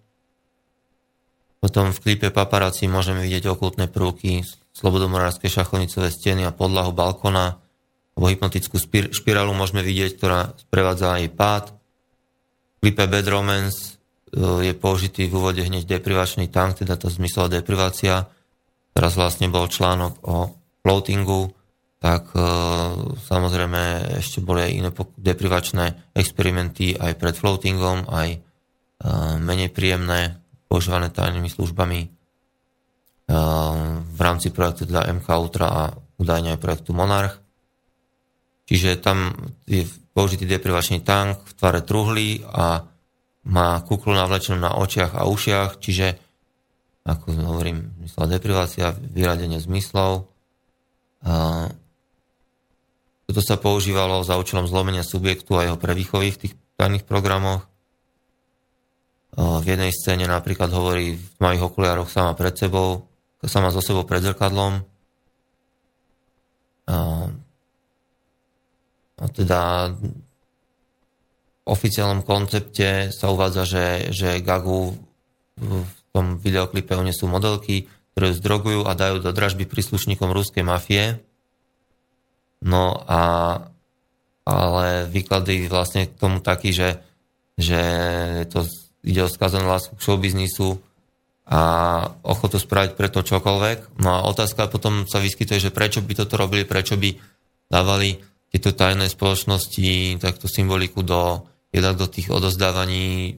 Potom 1.60 1.92
v 1.92 2.02
klipe 2.02 2.32
paparazzi 2.32 2.88
môžeme 2.90 3.22
vidieť 3.22 3.52
okultné 3.52 3.92
prvky, 3.92 4.42
slobodomorárske 4.74 5.50
šachonicové 5.50 6.10
steny 6.10 6.46
a 6.46 6.56
podlahu 6.56 6.94
balkona, 6.94 7.62
alebo 8.18 8.34
hypnotickú 8.34 8.81
špirálu 9.14 9.53
môžeme 9.53 9.85
vidieť, 9.85 10.18
ktorá 10.18 10.57
sprevádza 10.57 11.22
aj 11.22 11.38
pád. 11.38 11.65
Bad 12.81 13.30
Romance 13.30 13.77
e, 14.34 14.65
je 14.65 14.73
použitý 14.73 15.30
v 15.30 15.38
úvode 15.38 15.61
hneď 15.61 15.85
deprivačný 15.85 16.49
tank, 16.49 16.81
teda 16.81 16.98
to 16.98 17.14
zmyslová 17.14 17.61
deprivácia. 17.61 18.26
Teraz 18.98 19.14
vlastne 19.14 19.53
bol 19.53 19.69
článok 19.69 20.26
o 20.26 20.49
floatingu, 20.81 21.53
tak 22.02 22.34
e, 22.34 22.41
samozrejme 23.22 24.10
ešte 24.18 24.41
boli 24.41 24.65
aj 24.65 24.72
iné 24.73 24.89
deprivačné 25.22 26.18
experimenty 26.18 26.98
aj 26.98 27.22
pred 27.22 27.38
floatingom, 27.38 28.10
aj 28.10 28.30
e, 28.34 28.39
menej 29.38 29.69
príjemné, 29.69 30.41
používané 30.65 31.14
tajnými 31.14 31.53
službami 31.53 32.18
v 33.27 34.19
rámci 34.23 34.56
projektu 34.56 34.88
teda 34.88 35.11
MK 35.11 35.27
Ultra 35.35 35.68
a 35.68 35.84
údajne 36.15 36.56
aj 36.56 36.64
projektu 36.64 36.95
Monarch. 36.95 37.47
Čiže 38.68 38.99
tam 38.99 39.31
je 39.64 39.88
použitý 40.11 40.44
deprivačný 40.44 40.99
tank 40.99 41.39
v 41.48 41.52
tvare 41.56 41.80
truhly 41.88 42.44
a 42.44 42.84
má 43.48 43.80
kuklu 43.88 44.11
navlečenú 44.11 44.60
na 44.60 44.76
očiach 44.76 45.15
a 45.15 45.23
ušiach, 45.23 45.80
čiže 45.80 46.19
ako 47.07 47.31
hovorím, 47.48 47.95
zmysla 48.03 48.27
deprivácia, 48.27 48.91
vyradenie 48.91 49.64
zmyslov. 49.64 50.27
A 51.23 51.72
toto 53.23 53.39
sa 53.39 53.56
používalo 53.56 54.19
za 54.27 54.35
účelom 54.35 54.68
zlomenia 54.68 55.07
subjektu 55.07 55.56
a 55.56 55.64
jeho 55.64 55.80
prevýchovy 55.80 56.35
v 56.35 56.39
tých 56.44 56.53
tajných 56.76 57.07
programoch. 57.07 57.64
V 59.38 59.64
jednej 59.64 59.95
scéne 59.95 60.27
napríklad 60.27 60.68
hovorí 60.76 61.15
v 61.15 61.35
mojich 61.39 61.64
okuliároch 61.64 62.11
sama 62.11 62.35
pred 62.35 62.52
sebou, 62.60 63.07
sama 63.48 63.72
so 63.72 63.80
sebou 63.80 64.03
pred 64.03 64.27
zrkadlom. 64.27 64.84
Teda 69.18 69.91
oficiálnom 71.68 72.22
koncepte 72.23 73.10
sa 73.10 73.34
uvádza, 73.34 73.64
že, 73.65 73.85
že 74.14 74.30
Gagu 74.45 74.95
v 75.57 75.98
tom 76.14 76.38
videoklipe 76.38 76.94
sú 77.11 77.26
modelky, 77.26 77.89
ktoré 78.14 78.38
zdrogujú 78.38 78.85
a 78.85 78.94
dajú 78.94 79.22
do 79.22 79.34
dražby 79.34 79.65
príslušníkom 79.65 80.30
ruskej 80.31 80.64
mafie. 80.64 81.19
No 82.61 83.02
a 83.06 83.22
ale 84.48 85.11
výklady 85.11 85.68
vlastne 85.68 86.07
k 86.07 86.15
tomu 86.15 86.39
taký, 86.39 86.72
že, 86.72 87.03
že 87.60 87.81
to 88.48 88.64
ide 89.03 89.27
o 89.27 89.30
skazanú 89.30 89.68
lásku 89.68 89.91
k 89.99 90.03
showbiznisu 90.07 90.80
a 91.52 91.61
ochotu 92.23 92.56
spraviť 92.56 92.95
preto 92.95 93.27
čokoľvek. 93.27 93.99
No 93.99 94.10
a 94.15 94.19
otázka 94.31 94.72
potom 94.72 95.03
sa 95.03 95.19
vyskytuje, 95.19 95.68
že 95.68 95.76
prečo 95.76 95.99
by 95.99 96.15
toto 96.15 96.39
robili, 96.39 96.64
prečo 96.64 96.95
by 96.95 97.11
dávali 97.68 98.23
tieto 98.52 98.72
tajné 98.72 99.11
spoločnosti 99.11 100.19
takto 100.24 100.48
symboliku 100.48 101.03
do, 101.03 101.44
jednak 101.72 101.99
do 101.99 102.07
tých 102.07 102.32
odozdávaní 102.32 103.38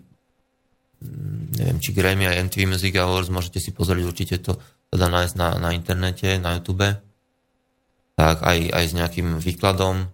mm, 1.02 1.57
neviem, 1.57 1.77
či 1.81 1.90
Grammy 1.91 2.30
aj 2.30 2.49
MTV 2.49 2.61
Music 2.69 2.94
Awards, 2.98 3.34
môžete 3.34 3.60
si 3.60 3.73
pozrieť 3.73 4.03
určite 4.06 4.36
to 4.41 4.57
teda 4.90 5.06
nájsť 5.10 5.36
na, 5.38 5.49
na 5.61 5.69
internete, 5.73 6.41
na 6.41 6.57
YouTube, 6.57 6.90
tak 8.18 8.38
aj, 8.41 8.57
aj 8.73 8.86
s 8.90 8.94
nejakým 8.98 9.38
výkladom, 9.38 10.10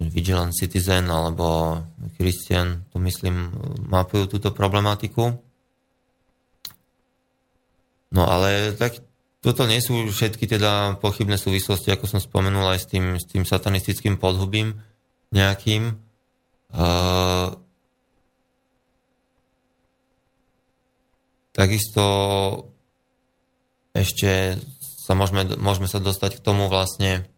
Vigilant 0.00 0.52
Citizen 0.52 1.08
alebo 1.08 1.80
Christian, 2.20 2.84
to 2.92 3.00
myslím, 3.00 3.48
mapujú 3.88 4.36
túto 4.36 4.52
problematiku. 4.52 5.32
No 8.14 8.22
ale 8.28 8.76
tak, 8.76 9.00
toto 9.44 9.68
nie 9.68 9.84
sú 9.84 10.08
všetky 10.08 10.48
teda 10.48 10.96
pochybné 11.04 11.36
súvislosti, 11.36 11.92
ako 11.92 12.08
som 12.08 12.16
spomenul 12.16 12.64
aj 12.72 12.80
s 12.80 12.86
tým, 12.88 13.04
s 13.20 13.28
tým 13.28 13.44
satanistickým 13.44 14.16
podhubím 14.16 14.80
nejakým. 15.36 16.00
Uh, 16.72 17.52
takisto 21.52 22.04
ešte 23.92 24.56
sa 24.80 25.12
môžeme, 25.12 25.44
môžeme 25.60 25.92
sa 25.92 26.00
dostať 26.00 26.40
k 26.40 26.44
tomu 26.44 26.72
vlastne, 26.72 27.28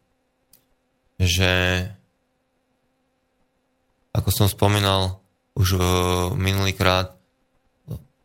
že 1.18 1.84
ako 4.14 4.30
som 4.30 4.46
spomínal 4.46 5.18
už 5.58 5.68
uh, 5.74 5.82
minulýkrát 6.38 7.18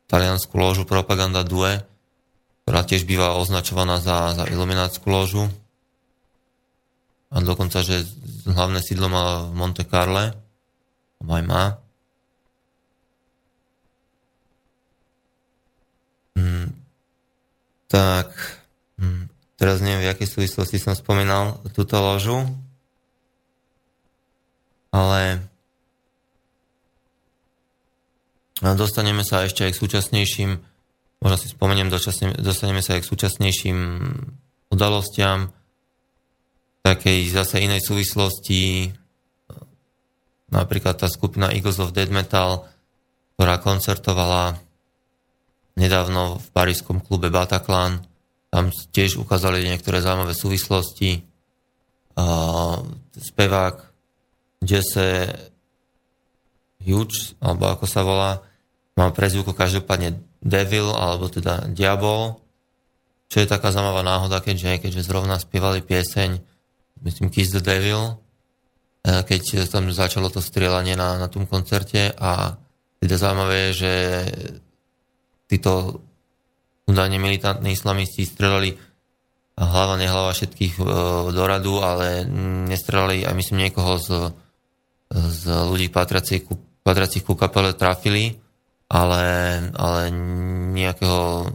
taliansku 0.06 0.54
ložu 0.54 0.86
Propaganda 0.86 1.42
Due, 1.42 1.91
ktorá 2.72 2.88
tiež 2.88 3.04
býva 3.04 3.36
označovaná 3.36 4.00
za, 4.00 4.32
za 4.32 4.48
iluminátsku 4.48 5.04
ložu. 5.12 5.52
A 7.28 7.44
dokonca, 7.44 7.84
že 7.84 8.08
hlavné 8.48 8.80
sídlo 8.80 9.12
má 9.12 9.44
v 9.44 9.60
Monte 9.60 9.84
Carle, 9.84 10.32
aj 11.20 11.44
má. 11.44 11.84
Hmm. 16.40 16.72
Tak, 17.92 18.40
hmm. 19.04 19.28
teraz 19.60 19.84
neviem, 19.84 20.08
v 20.08 20.16
jakej 20.16 20.32
súvislosti 20.32 20.80
som 20.80 20.96
spomínal 20.96 21.60
túto 21.76 22.00
ložu, 22.00 22.40
ale 24.96 25.44
dostaneme 28.64 29.28
sa 29.28 29.44
ešte 29.44 29.68
aj 29.68 29.76
k 29.76 29.82
súčasnejším 29.84 30.71
možno 31.22 31.38
si 31.38 31.48
spomeniem, 31.54 31.94
dostaneme 32.42 32.82
sa 32.82 32.98
aj 32.98 33.06
k 33.06 33.10
súčasnejším 33.14 33.78
udalostiam, 34.74 35.54
takej 36.82 37.30
zase 37.30 37.62
inej 37.62 37.86
súvislosti, 37.86 38.90
napríklad 40.50 40.98
tá 40.98 41.06
skupina 41.06 41.54
Eagles 41.54 41.78
of 41.78 41.94
Dead 41.94 42.10
Metal, 42.10 42.66
ktorá 43.38 43.62
koncertovala 43.62 44.58
nedávno 45.78 46.42
v 46.42 46.48
parískom 46.52 47.00
klube 47.00 47.32
Bataclan. 47.32 48.04
Tam 48.52 48.70
tiež 48.70 49.16
ukázali 49.16 49.64
niektoré 49.64 50.04
zaujímavé 50.04 50.36
súvislosti. 50.36 51.24
Uh, 52.12 52.84
spevák 53.16 53.88
Jesse 54.60 55.32
Hughes, 56.84 57.40
alebo 57.40 57.72
ako 57.72 57.86
sa 57.88 58.04
volá, 58.04 58.44
má 58.98 59.10
prezvuku 59.16 59.56
každopádne 59.56 60.20
Devil, 60.42 60.90
alebo 60.92 61.30
teda 61.30 61.70
Diabol, 61.70 62.42
čo 63.32 63.40
je 63.40 63.48
taká 63.48 63.72
zaujímavá 63.72 64.04
náhoda, 64.04 64.44
keďže, 64.44 64.84
keďže 64.84 65.08
zrovna 65.08 65.40
spievali 65.40 65.80
pieseň, 65.80 66.42
myslím 67.08 67.32
Kiss 67.32 67.56
the 67.56 67.64
Devil, 67.64 68.20
e, 69.08 69.24
keď 69.24 69.72
tam 69.72 69.88
začalo 69.94 70.28
to 70.28 70.44
strieľanie 70.44 71.00
na, 71.00 71.16
na 71.16 71.32
tom 71.32 71.48
koncerte 71.48 72.12
a 72.12 72.60
teda 73.00 73.16
zaujímavé 73.16 73.56
je, 73.56 73.72
že 73.72 73.94
títo 75.48 76.04
údajne 76.92 77.18
militantní 77.22 77.72
islamisti 77.72 78.28
strelali 78.28 78.76
hlava, 79.56 79.96
nehlava 79.96 80.36
všetkých 80.36 80.74
e, 80.76 80.84
do 81.32 81.44
ale 81.80 82.28
nestrelali 82.68 83.24
aj 83.24 83.34
myslím 83.38 83.70
niekoho 83.70 83.96
z, 84.02 84.08
z 85.14 85.44
ľudí 85.70 85.88
patriacich 85.94 86.44
ku, 86.44 86.60
patriacich 86.82 87.24
ku 87.24 87.38
kapele 87.38 87.78
trafili 87.78 88.41
ale, 88.92 89.24
ale 89.80 90.12
nejakého 90.76 91.48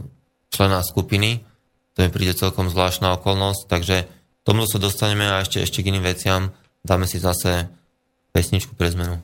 člena 0.49 0.81
skupiny. 0.81 1.45
To 1.93 2.01
mi 2.01 2.09
príde 2.09 2.33
celkom 2.33 2.73
zvláštna 2.73 3.13
okolnosť, 3.21 3.61
takže 3.69 4.09
tomu 4.41 4.65
sa 4.65 4.81
dostaneme 4.81 5.29
a 5.29 5.45
ešte, 5.45 5.61
ešte 5.61 5.85
k 5.85 5.93
iným 5.93 6.01
veciam. 6.01 6.49
Dáme 6.81 7.05
si 7.05 7.21
zase 7.21 7.69
pesničku 8.33 8.73
pre 8.73 8.89
zmenu. 8.89 9.21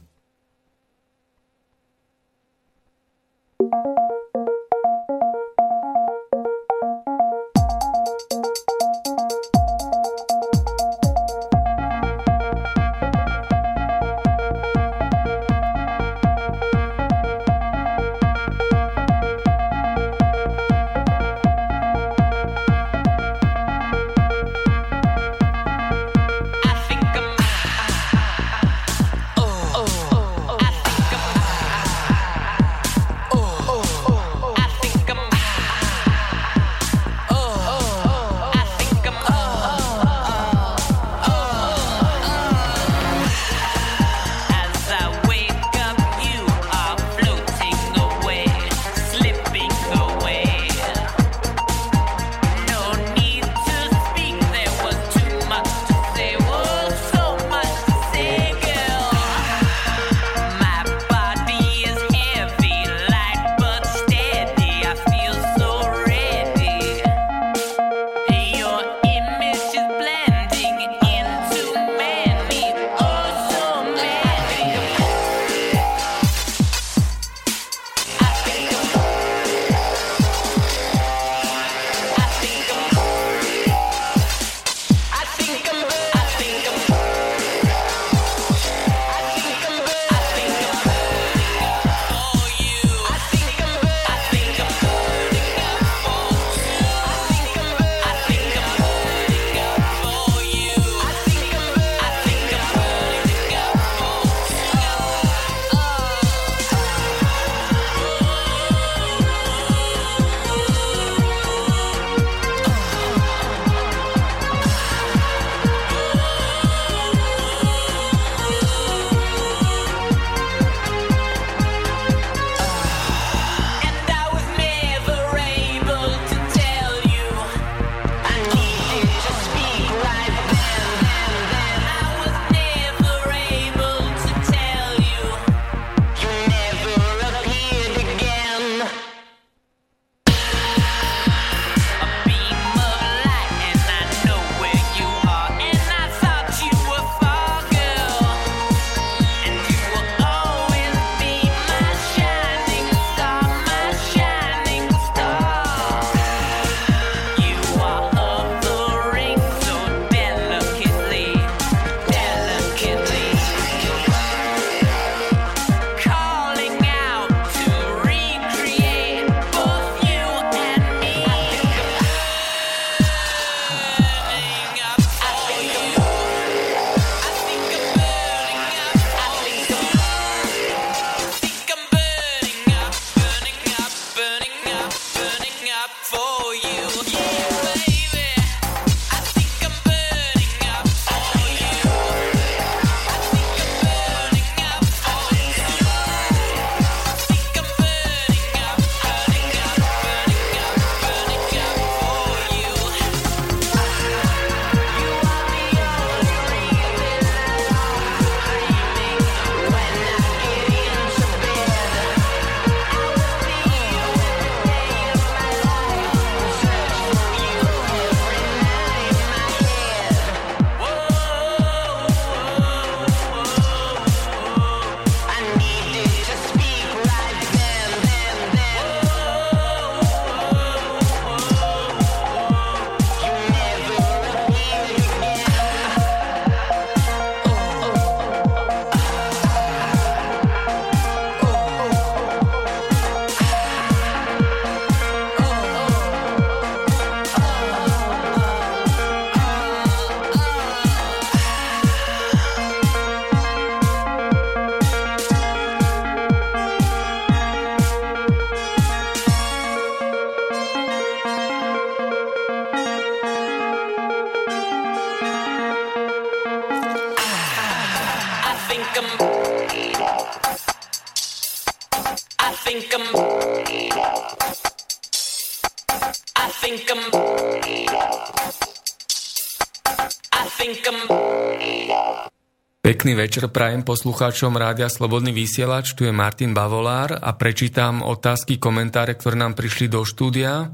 Pekný 283.03 283.19
večer 283.19 283.51
prajem 283.51 283.83
poslucháčom 283.83 284.55
Rádia 284.55 284.87
Slobodný 284.87 285.35
vysielač, 285.35 285.91
tu 285.91 286.07
je 286.07 286.15
Martin 286.15 286.55
Bavolár 286.55 287.11
a 287.11 287.35
prečítam 287.35 287.99
otázky, 287.99 288.55
komentáre, 288.55 289.19
ktoré 289.19 289.35
nám 289.35 289.59
prišli 289.59 289.91
do 289.91 290.07
štúdia. 290.07 290.71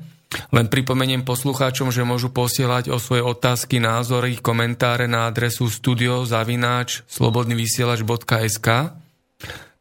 Len 0.54 0.70
pripomeniem 0.70 1.26
poslucháčom, 1.26 1.90
že 1.90 2.06
môžu 2.06 2.30
posielať 2.30 2.94
o 2.94 3.02
svoje 3.02 3.26
otázky, 3.26 3.82
názory, 3.82 4.38
komentáre 4.38 5.10
na 5.10 5.26
adresu 5.26 5.74
studiozavináč 5.74 7.02
slobodnyvysielač.sk 7.10 8.68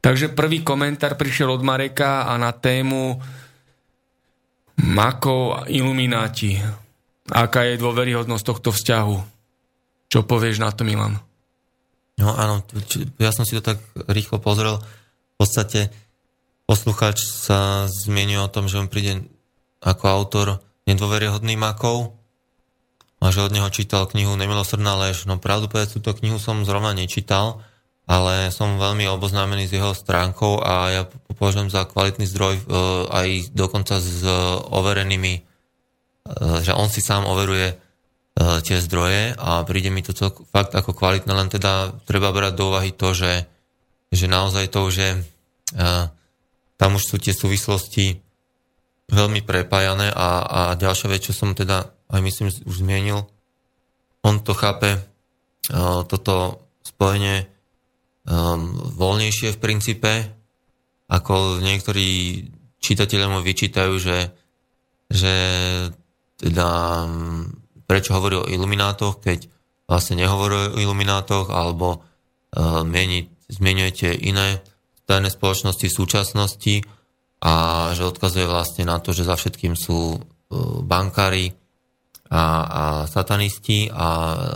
Takže 0.00 0.32
prvý 0.32 0.64
komentár 0.64 1.20
prišiel 1.20 1.52
od 1.52 1.60
Mareka 1.60 2.32
a 2.32 2.40
na 2.40 2.56
tému 2.56 3.20
Makov 4.88 5.68
Ilumináti. 5.68 6.56
Aká 7.28 7.68
je 7.68 7.76
dôveryhodnosť 7.76 8.44
tohto 8.48 8.72
vzťahu? 8.72 9.16
Čo 10.08 10.24
povieš 10.24 10.64
na 10.64 10.72
to, 10.72 10.88
Milan? 10.88 11.27
No 12.19 12.35
áno, 12.35 12.66
ja 13.23 13.31
som 13.31 13.47
si 13.47 13.55
to 13.55 13.62
tak 13.62 13.78
rýchlo 14.11 14.43
pozrel. 14.43 14.82
V 14.82 15.35
podstate 15.39 15.95
poslucháč 16.66 17.23
sa 17.23 17.86
zmienil 17.86 18.43
o 18.43 18.53
tom, 18.53 18.66
že 18.66 18.82
on 18.82 18.90
príde 18.90 19.31
ako 19.78 20.05
autor 20.11 20.47
nedôveryhodný 20.90 21.55
makov 21.55 22.19
a 23.23 23.31
že 23.31 23.47
od 23.47 23.55
neho 23.55 23.70
čítal 23.70 24.11
knihu 24.11 24.35
Nemilosrdná 24.35 24.99
lež. 24.99 25.31
No 25.31 25.39
pravdu 25.39 25.70
povedať, 25.70 26.03
túto 26.03 26.11
knihu 26.19 26.43
som 26.43 26.66
zrovna 26.66 26.90
nečítal, 26.90 27.62
ale 28.11 28.51
som 28.51 28.82
veľmi 28.82 29.07
oboznámený 29.15 29.70
s 29.70 29.77
jeho 29.78 29.95
stránkou 29.95 30.59
a 30.59 30.73
ja 30.90 31.03
považujem 31.39 31.70
za 31.70 31.86
kvalitný 31.86 32.27
zdroj 32.27 32.55
e, 32.59 32.62
aj 33.15 33.28
dokonca 33.55 34.01
s 34.03 34.27
overenými, 34.74 35.35
e, 35.39 35.40
že 36.66 36.74
on 36.74 36.90
si 36.90 36.99
sám 36.99 37.28
overuje 37.28 37.78
E, 37.78 37.88
tie 38.39 38.78
zdroje 38.78 39.35
a 39.35 39.66
príde 39.66 39.90
mi 39.90 39.98
to 39.98 40.15
celk, 40.15 40.47
fakt 40.55 40.70
ako 40.70 40.94
kvalitné, 40.94 41.32
len 41.35 41.51
teda 41.51 41.90
treba 42.06 42.31
brať 42.31 42.55
do 42.55 42.70
úvahy 42.70 42.94
to, 42.94 43.10
že, 43.10 43.51
že 44.15 44.31
naozaj 44.31 44.70
to, 44.70 44.82
že 44.94 45.06
uh, 45.74 46.06
tam 46.78 46.90
už 46.94 47.02
sú 47.02 47.16
tie 47.19 47.35
súvislosti 47.35 48.23
veľmi 49.10 49.43
prepájané 49.43 50.15
a, 50.15 50.28
a 50.47 50.60
ďalšia 50.78 51.10
vec, 51.10 51.27
čo 51.27 51.35
som 51.35 51.56
teda 51.56 51.90
aj 52.15 52.20
myslím 52.23 52.48
už 52.52 52.77
zmienil, 52.78 53.27
on 54.23 54.39
to 54.47 54.55
chápe 54.55 54.94
uh, 54.94 56.02
toto 56.06 56.62
spojenie 56.86 57.51
um, 58.28 58.78
voľnejšie 58.94 59.56
v 59.56 59.62
princípe, 59.62 60.12
ako 61.10 61.59
niektorí 61.59 62.44
čitatelia 62.78 63.27
mu 63.27 63.43
vyčítajú, 63.43 63.98
že, 63.98 64.31
že 65.10 65.35
teda 66.39 66.69
um, 67.02 67.51
prečo 67.89 68.12
hovorí 68.12 68.36
o 68.36 68.44
iluminátoch, 68.44 69.24
keď 69.24 69.48
vlastne 69.89 70.20
nehovorí 70.20 70.77
o 70.77 70.78
iluminátoch, 70.78 71.48
alebo 71.48 72.05
uh, 72.05 72.85
mieni, 72.85 73.32
zmienujete 73.48 74.12
iné 74.12 74.60
tajné 75.09 75.32
spoločnosti 75.32 75.89
v 75.89 75.97
súčasnosti 75.97 76.74
a 77.40 77.52
že 77.97 78.05
odkazuje 78.05 78.44
vlastne 78.44 78.85
na 78.85 79.01
to, 79.01 79.16
že 79.16 79.24
za 79.24 79.40
všetkým 79.40 79.73
sú 79.73 80.20
uh, 80.20 80.20
bankári 80.85 81.56
a, 82.28 82.43
a 82.69 82.85
satanisti 83.09 83.89
a 83.89 84.06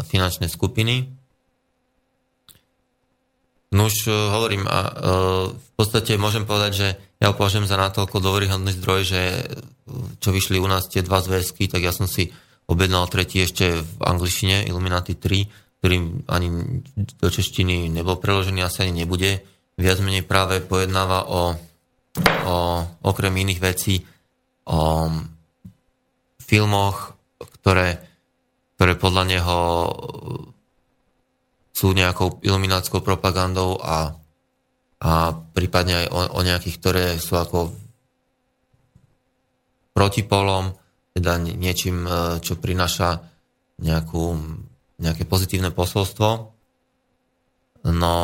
finančné 0.04 0.52
skupiny. 0.52 1.08
No 3.72 3.88
už 3.88 4.12
uh, 4.12 4.12
hovorím, 4.36 4.68
a, 4.68 4.78
uh, 4.92 5.44
v 5.56 5.70
podstate 5.72 6.20
môžem 6.20 6.44
povedať, 6.44 6.72
že 6.76 6.88
ja 7.16 7.32
považujem 7.32 7.64
za 7.64 7.80
natoľko 7.80 8.20
dôveryhodný 8.20 8.76
zdroj, 8.76 9.00
že 9.08 9.20
čo 10.20 10.28
vyšli 10.28 10.60
u 10.60 10.68
nás 10.68 10.92
tie 10.92 11.00
dva 11.00 11.24
zväzky, 11.24 11.72
tak 11.72 11.80
ja 11.80 11.96
som 11.96 12.04
si 12.04 12.28
objednal 12.72 13.04
tretí 13.12 13.44
ešte 13.44 13.84
v 13.84 14.00
angličtine, 14.00 14.64
Illuminati 14.64 15.14
3, 15.14 15.78
ktorý 15.82 15.96
ani 16.30 16.48
do 16.96 17.28
češtiny 17.28 17.92
nebol 17.92 18.16
preložený, 18.16 18.64
asi 18.64 18.88
ani 18.88 19.04
nebude. 19.04 19.44
Viac 19.76 19.98
menej 20.00 20.24
práve 20.24 20.64
pojednáva 20.64 21.28
o, 21.28 21.58
o 22.48 22.56
okrem 23.04 23.34
iných 23.36 23.60
vecí 23.60 24.00
o 24.64 25.10
filmoch, 26.38 27.18
ktoré, 27.60 27.98
ktoré 28.78 28.92
podľa 28.94 29.24
neho 29.26 29.58
sú 31.72 31.90
nejakou 31.96 32.38
iluminátskou 32.44 33.02
propagandou 33.02 33.80
a, 33.80 34.14
a 35.02 35.12
prípadne 35.34 36.04
aj 36.04 36.06
o, 36.14 36.18
o 36.36 36.40
nejakých, 36.46 36.76
ktoré 36.78 37.04
sú 37.18 37.34
ako 37.40 37.74
protipolom 39.96 40.81
teda 41.12 41.38
niečím, 41.38 42.08
e, 42.08 42.40
čo 42.40 42.56
prináša 42.56 43.20
nejakú, 43.80 44.36
nejaké 44.98 45.28
pozitívne 45.28 45.70
posolstvo. 45.70 46.28
No, 47.82 48.14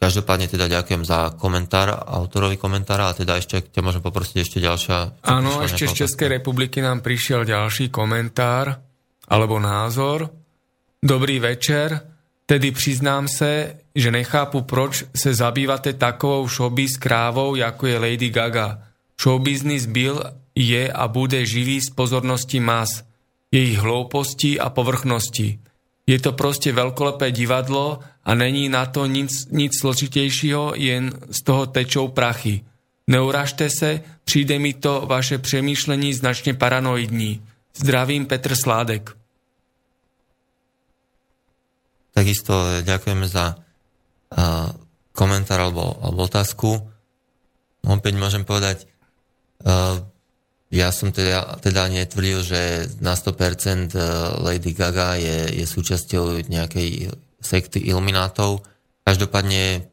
každopádne 0.00 0.48
teda 0.48 0.70
ďakujem 0.70 1.02
za 1.04 1.36
komentár, 1.36 1.92
autorovi 1.92 2.56
komentára 2.56 3.12
a 3.12 3.16
teda 3.16 3.36
ešte 3.36 3.60
ťa 3.68 3.82
môžem 3.84 4.00
poprosiť 4.00 4.36
ešte 4.40 4.58
ďalšia. 4.62 4.96
Áno, 5.28 5.60
ešte 5.60 5.90
z 5.90 6.06
Českej 6.06 6.40
republiky 6.40 6.80
nám 6.80 7.04
prišiel 7.04 7.44
ďalší 7.44 7.92
komentár 7.92 8.80
alebo 9.28 9.60
názor. 9.60 10.30
Dobrý 11.02 11.40
večer, 11.40 12.00
tedy 12.46 12.70
přiznám 12.70 13.28
se, 13.28 13.76
že 13.94 14.10
nechápu, 14.10 14.60
proč 14.60 15.04
se 15.16 15.34
zabývate 15.34 15.92
takovou 15.92 16.48
showbiz 16.48 16.96
krávou, 16.96 17.54
jako 17.54 17.86
je 17.86 17.98
Lady 17.98 18.30
Gaga. 18.30 18.82
Showbiznis 19.20 19.86
byl 19.86 20.39
je 20.54 20.82
a 20.90 21.02
bude 21.08 21.46
živý 21.46 21.80
z 21.80 21.90
pozornosti 21.94 22.60
mas, 22.60 23.02
jej 23.50 23.74
hlouposti 23.78 24.58
a 24.60 24.70
povrchnosti. 24.70 25.58
Je 26.06 26.18
to 26.18 26.34
proste 26.34 26.74
veľkolepé 26.74 27.30
divadlo 27.30 28.02
a 28.26 28.30
není 28.34 28.66
na 28.66 28.86
to 28.86 29.06
nic, 29.06 29.30
nic 29.50 29.70
složitejšího, 29.70 30.74
jen 30.74 31.14
z 31.30 31.38
toho 31.42 31.66
tečou 31.70 32.10
prachy. 32.10 32.66
Neuražte 33.06 33.70
se, 33.70 34.00
přijde 34.24 34.58
mi 34.58 34.74
to 34.74 35.06
vaše 35.06 35.38
přemýšlení 35.38 36.14
značne 36.14 36.54
paranoidní. 36.54 37.42
Zdravím, 37.74 38.26
Petr 38.26 38.54
Sládek. 38.54 39.14
Takisto 42.10 42.82
ďakujeme 42.82 43.26
za 43.30 43.54
uh, 43.54 44.74
komentár 45.14 45.62
alebo, 45.62 45.94
alebo 46.02 46.26
otázku. 46.26 46.82
Opäť 47.86 48.14
môžem 48.18 48.42
povedať, 48.42 48.84
uh, 49.62 50.02
ja 50.70 50.94
som 50.94 51.10
teda, 51.10 51.58
teda 51.58 51.90
netvrdil, 51.90 52.46
že 52.46 52.86
na 53.02 53.18
100% 53.18 53.90
eh, 53.90 54.02
Lady 54.38 54.70
Gaga 54.70 55.18
je, 55.18 55.58
je 55.58 55.66
súčasťou 55.66 56.46
nejakej 56.46 57.10
sekty 57.42 57.82
iluminátov. 57.90 58.62
Každopádne 59.02 59.62
eh, 59.82 59.84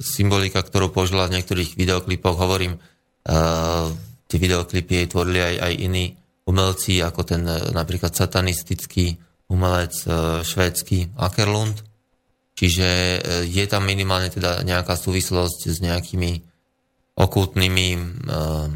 symbolika, 0.00 0.64
ktorú 0.64 0.88
použila 0.88 1.28
v 1.28 1.36
niektorých 1.36 1.76
videoklipoch, 1.76 2.36
hovorím, 2.40 2.80
uh, 3.28 3.88
tie 4.28 4.38
videoklipy 4.40 5.04
jej 5.04 5.08
tvorili 5.08 5.40
aj, 5.40 5.54
aj 5.68 5.72
iní 5.80 6.04
umelci, 6.44 7.00
ako 7.00 7.20
ten 7.24 7.44
napríklad 7.72 8.12
satanistický 8.12 9.16
umelec 9.48 9.96
uh, 10.08 10.40
švédsky 10.44 11.12
Ackerlund. 11.16 11.80
Čiže 12.56 12.88
uh, 12.88 13.18
je 13.44 13.64
tam 13.68 13.84
minimálne 13.84 14.32
teda 14.32 14.64
nejaká 14.64 14.96
súvislosť 14.96 15.60
s 15.72 15.78
nejakými 15.80 16.40
okultnými 17.16 17.88
uh, 17.96 18.68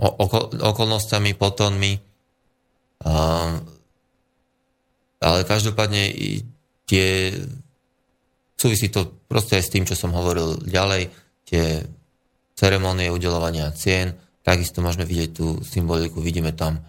okolnostiami, 0.00 1.36
potonmi. 1.36 1.92
Ale 5.20 5.38
každopádne 5.44 6.16
tie 6.88 7.36
súvisí 8.56 8.88
to 8.88 9.24
proste 9.28 9.60
aj 9.60 9.64
s 9.64 9.72
tým, 9.72 9.84
čo 9.84 9.96
som 9.96 10.16
hovoril 10.16 10.60
ďalej, 10.64 11.12
tie 11.48 11.84
ceremonie 12.56 13.08
udelovania 13.08 13.72
cien, 13.72 14.12
takisto 14.44 14.84
môžeme 14.84 15.08
vidieť 15.08 15.30
tú 15.32 15.64
symboliku, 15.64 16.20
vidíme 16.20 16.52
tam 16.52 16.84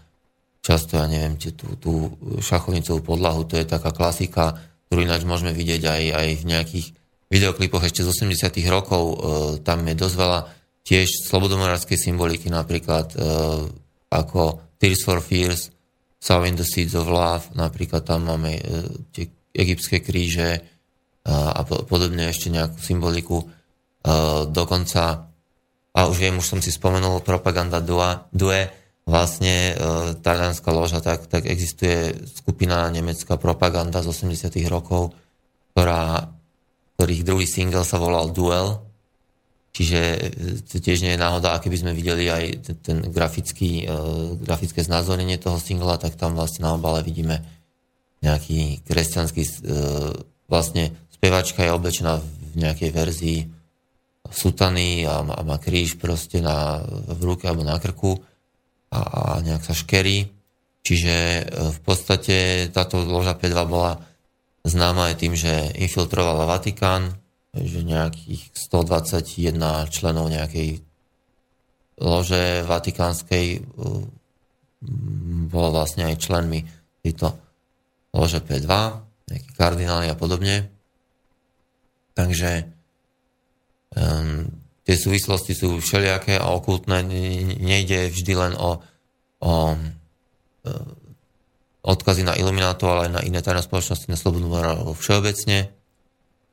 často, 0.59 0.99
ja 0.99 1.07
neviem, 1.07 1.39
tú, 1.39 1.67
tú 1.79 1.93
šachovnicovú 2.43 2.99
podlahu, 3.01 3.47
to 3.47 3.55
je 3.55 3.63
taká 3.63 3.95
klasika, 3.95 4.59
ktorú 4.87 5.07
ináč 5.07 5.23
môžeme 5.23 5.55
vidieť 5.55 5.81
aj, 5.87 6.03
aj 6.11 6.27
v 6.37 6.43
nejakých 6.43 6.87
videoklipoch 7.31 7.87
ešte 7.87 8.03
z 8.03 8.11
80 8.11 8.51
rokov, 8.67 9.03
e, 9.07 9.15
tam 9.63 9.87
je 9.87 9.95
dosť 9.95 10.15
veľa 10.19 10.39
tiež 10.81 11.29
slobodomorárskej 11.29 11.97
symboliky, 11.97 12.49
napríklad 12.49 13.13
uh, 13.15 13.69
ako 14.09 14.73
Tears 14.81 15.01
for 15.05 15.21
Fears, 15.21 15.69
Sowing 16.21 16.57
the 16.57 16.65
Seeds 16.65 16.97
of 16.97 17.09
Love, 17.09 17.53
napríklad 17.53 18.05
tam 18.05 18.29
máme 18.29 18.57
uh, 18.57 18.89
tie 19.13 19.29
egyptské 19.53 20.01
kríže 20.01 20.61
uh, 20.61 21.51
a 21.53 21.61
po, 21.65 21.85
podobne 21.85 22.29
ešte 22.29 22.49
nejakú 22.49 22.77
symboliku. 22.81 23.45
Uh, 24.01 24.49
dokonca, 24.49 25.29
a 25.93 25.99
už 26.09 26.17
viem, 26.17 26.37
už 26.37 26.47
som 26.57 26.59
si 26.61 26.73
spomenul, 26.73 27.21
propaganda 27.21 27.77
Dua, 27.77 28.25
Due, 28.33 28.69
vlastne 29.05 29.73
uh, 29.73 30.13
talianská 30.17 30.69
loža, 30.73 31.01
tak, 31.01 31.29
tak 31.29 31.45
existuje 31.45 32.15
skupina 32.25 32.89
nemecká 32.89 33.37
propaganda 33.37 34.01
z 34.01 34.13
80 34.13 34.49
rokov, 34.69 35.13
ktorá, 35.73 36.29
ktorých 36.97 37.25
druhý 37.25 37.47
single 37.49 37.85
sa 37.85 38.01
volal 38.01 38.33
Duel, 38.33 38.90
čiže 39.71 39.99
to 40.67 40.83
tiež 40.83 41.03
nie 41.03 41.15
je 41.15 41.23
náhoda, 41.23 41.59
keby 41.63 41.77
sme 41.79 41.97
videli 41.97 42.27
aj 42.27 42.75
ten, 42.83 43.01
grafický, 43.07 43.87
grafické 44.43 44.83
znázornenie 44.83 45.39
toho 45.39 45.59
singla, 45.59 45.95
tak 45.95 46.19
tam 46.19 46.35
vlastne 46.35 46.67
na 46.67 46.75
obale 46.75 47.03
vidíme 47.03 47.39
nejaký 48.21 48.83
kresťanský, 48.85 49.41
vlastne 50.51 50.91
spevačka 51.15 51.63
je 51.63 51.71
oblečená 51.71 52.19
v 52.19 52.55
nejakej 52.59 52.89
verzii 52.91 53.39
sutany 54.31 55.07
a, 55.07 55.21
a 55.21 55.41
má 55.43 55.57
kríž 55.59 55.99
proste 55.99 56.43
na, 56.43 56.83
v 56.87 57.21
ruke 57.21 57.45
alebo 57.45 57.67
na 57.67 57.77
krku 57.77 58.19
a, 58.91 58.99
a 58.99 59.21
nejak 59.43 59.63
sa 59.63 59.75
škerí. 59.75 60.27
Čiže 60.81 61.13
e, 61.13 61.43
v 61.71 61.79
podstate 61.83 62.67
táto 62.73 62.99
loža 63.03 63.37
P2 63.37 63.53
bola 63.67 64.01
známa 64.65 65.13
aj 65.13 65.15
tým, 65.19 65.33
že 65.37 65.77
infiltrovala 65.77 66.49
Vatikán, 66.49 67.20
že 67.51 67.83
nejakých 67.83 68.55
121 68.55 69.91
členov 69.91 70.31
nejakej 70.31 70.79
lože 72.01 72.63
vatikánskej 72.63 73.45
e, 73.57 73.59
bolo 75.51 75.69
vlastne 75.69 76.09
aj 76.09 76.23
členmi 76.23 76.63
tejto 77.03 77.35
lože 78.15 78.39
P2, 78.41 78.71
nejakí 79.29 79.49
kardináli 79.53 80.07
a 80.09 80.15
podobne. 80.17 80.67
Takže 82.11 82.67
um, 83.95 84.51
tie 84.83 84.95
súvislosti 84.99 85.55
sú 85.55 85.79
všelijaké 85.79 86.35
a 86.35 86.51
okultné. 86.51 87.07
Nejde 87.61 88.11
vždy 88.11 88.33
len 88.35 88.53
o, 88.59 88.83
o 89.39 89.53
um, 89.71 89.79
odkazy 91.81 92.21
na 92.27 92.35
iluminátov, 92.35 92.89
ale 92.89 93.09
aj 93.09 93.11
na 93.15 93.21
iné 93.23 93.39
tajné 93.41 93.63
spoločnosti, 93.63 94.11
na 94.11 94.19
slobodnú 94.19 94.51
morálu 94.51 94.93
všeobecne. 94.93 95.71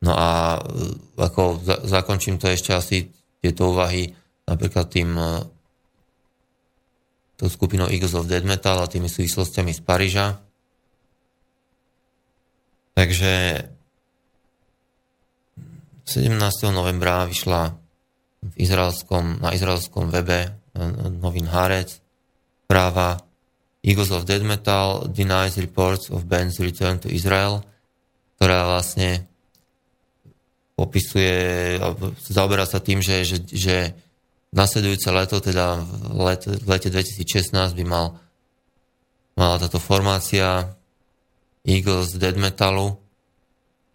No 0.03 0.12
a 0.15 0.59
uh, 0.59 1.19
ako 1.19 1.62
za, 1.62 1.83
zakončím 1.83 2.39
to 2.39 2.47
ešte 2.51 2.75
asi 2.75 3.11
tieto 3.43 3.75
úvahy 3.75 4.15
napríklad 4.47 4.87
tým 4.91 5.11
uh, 5.15 5.43
tou 7.39 7.47
skupinou 7.47 7.87
Eagles 7.87 8.19
of 8.19 8.27
Dead 8.27 8.43
Metal 8.43 8.83
a 8.83 8.91
tými 8.91 9.07
súvislostiami 9.07 9.70
z 9.70 9.81
Paríža. 9.87 10.27
Takže 12.99 13.62
17. 16.03 16.35
novembra 16.75 17.23
vyšla 17.31 17.79
v 18.43 18.55
izraelskom, 18.59 19.39
na 19.39 19.55
izraelskom 19.55 20.11
webe 20.11 20.51
e, 20.51 20.51
novín 21.15 21.47
Hárec 21.47 22.03
práva 22.66 23.23
Eagles 23.87 24.11
of 24.11 24.27
Dead 24.27 24.43
Metal 24.43 25.07
denies 25.07 25.62
reports 25.62 26.11
of 26.11 26.27
band's 26.27 26.59
return 26.59 26.99
to 26.99 27.07
Israel, 27.07 27.62
ktorá 28.35 28.66
vlastne 28.66 29.28
popisuje, 30.79 31.75
zaoberá 32.23 32.63
sa 32.63 32.79
tým, 32.79 33.03
že, 33.03 33.27
že, 33.27 33.43
že 33.51 33.77
nasledujúce 34.55 35.11
leto, 35.11 35.43
teda 35.43 35.83
v 35.83 36.21
lete, 36.23 36.55
v 36.55 36.69
lete 36.71 36.89
2016 36.95 37.75
by 37.75 37.85
mal, 37.85 38.15
mala 39.35 39.59
táto 39.59 39.83
formácia 39.83 40.71
Eagles 41.67 42.15
Dead 42.15 42.39
Metalu. 42.39 42.95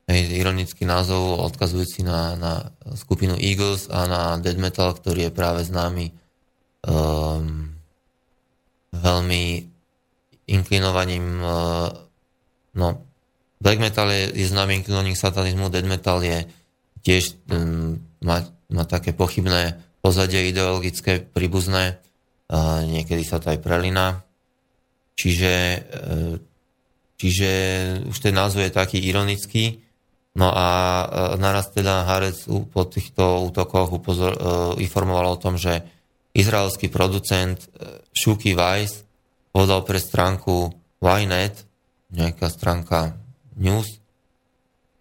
Hej, 0.03 0.35
ironický 0.35 0.83
názov 0.83 1.39
odkazujúci 1.47 2.03
na, 2.03 2.35
na 2.35 2.53
skupinu 2.99 3.39
Eagles 3.39 3.87
a 3.87 4.03
na 4.03 4.21
death 4.35 4.59
metal, 4.59 4.91
ktorý 4.91 5.31
je 5.31 5.31
práve 5.31 5.63
známy 5.63 6.11
um, 6.83 7.71
veľmi 8.91 9.43
inklinovaním 10.51 11.39
uh, 11.39 11.87
no, 12.75 12.87
black 13.63 13.79
metal 13.79 14.11
je, 14.11 14.35
je 14.35 14.51
známy 14.51 14.83
inklinovaním 14.83 15.15
satanizmu, 15.15 15.71
death 15.71 15.87
metal 15.87 16.19
je 16.19 16.43
tiež 17.03 17.37
um, 17.51 17.99
má, 18.23 18.47
má 18.71 18.83
také 18.87 19.11
pochybné 19.13 19.79
pozadie 19.99 20.49
ideologické, 20.49 21.19
príbuzné, 21.23 21.99
uh, 22.49 22.83
niekedy 22.83 23.23
sa 23.23 23.39
to 23.39 23.51
aj 23.51 23.59
prelina. 23.59 24.23
Čiže, 25.13 25.53
uh, 25.93 26.35
čiže 27.19 27.51
už 28.07 28.17
ten 28.17 28.33
názov 28.33 28.65
je 28.65 28.73
taký 28.73 28.97
ironický, 29.03 29.83
No 30.33 30.49
a 30.49 30.67
e, 31.05 31.05
naraz 31.37 31.69
teda 31.69 32.09
Harec 32.09 32.49
po 32.73 32.81
týchto 32.89 33.45
útokoch 33.45 33.93
upozor, 33.93 34.33
e, 34.33 34.39
informoval 34.81 35.37
o 35.37 35.41
tom, 35.41 35.61
že 35.61 35.85
izraelský 36.33 36.89
producent 36.89 37.61
Shuki 38.09 38.57
Weiss 38.57 39.05
podal 39.53 39.85
pre 39.85 40.01
stránku 40.01 40.73
Ynet, 40.97 41.69
nejaká 42.09 42.49
stránka 42.49 43.13
news, 43.53 44.01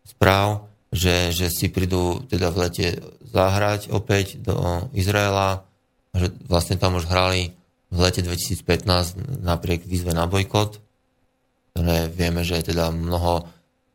správ, 0.04 0.68
že, 0.92 1.32
že 1.32 1.48
si 1.48 1.72
prídu 1.72 2.20
teda 2.28 2.52
v 2.52 2.68
lete 2.68 2.86
zahrať 3.32 3.88
opäť 3.88 4.38
do 4.38 4.86
Izraela, 4.92 5.64
že 6.12 6.28
vlastne 6.44 6.76
tam 6.76 7.00
už 7.00 7.08
hrali 7.08 7.56
v 7.88 7.98
lete 7.98 8.20
2015 8.20 9.42
napriek 9.42 9.88
výzve 9.88 10.12
na 10.12 10.28
bojkot, 10.28 10.80
ktoré 11.72 12.12
vieme, 12.12 12.44
že 12.44 12.60
teda 12.60 12.92
mnoho 12.92 13.48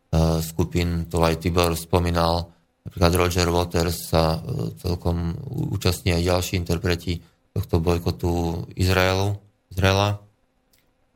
Eh, 0.07 0.39
skupín, 0.39 1.11
to 1.11 1.19
aj 1.19 1.43
Tibor 1.43 1.75
spomínal, 1.75 2.47
napríklad 2.87 3.11
Roger 3.11 3.51
Waters 3.51 4.07
sa 4.07 4.39
eh, 4.39 4.71
celkom 4.79 5.35
účastní 5.75 6.15
aj 6.15 6.23
ďalší 6.23 6.53
interpreti 6.55 7.19
tohto 7.51 7.83
bojkotu 7.83 8.63
Izraelu, 8.79 9.35
Izraela. 9.67 10.23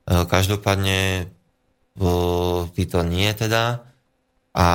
Eh, 0.06 0.24
každopádne 0.28 1.32
títo 2.72 3.04
nie 3.04 3.28
teda. 3.36 3.84
A 4.52 4.66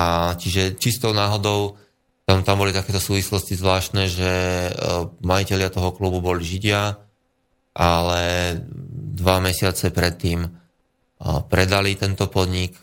čiže 0.41 0.73
čistou 0.81 1.13
náhodou 1.13 1.77
tam, 2.27 2.43
tam 2.43 2.59
boli 2.59 2.75
takéto 2.75 2.99
súvislosti 2.99 3.55
zvláštne, 3.55 4.03
že 4.11 4.31
majiteľia 5.23 5.71
toho 5.71 5.95
klubu 5.95 6.19
boli 6.19 6.43
Židia, 6.43 6.99
ale 7.77 8.21
dva 9.15 9.37
mesiace 9.39 9.93
predtým 9.93 10.43
predali 11.47 11.95
tento 11.95 12.27
podnik 12.27 12.75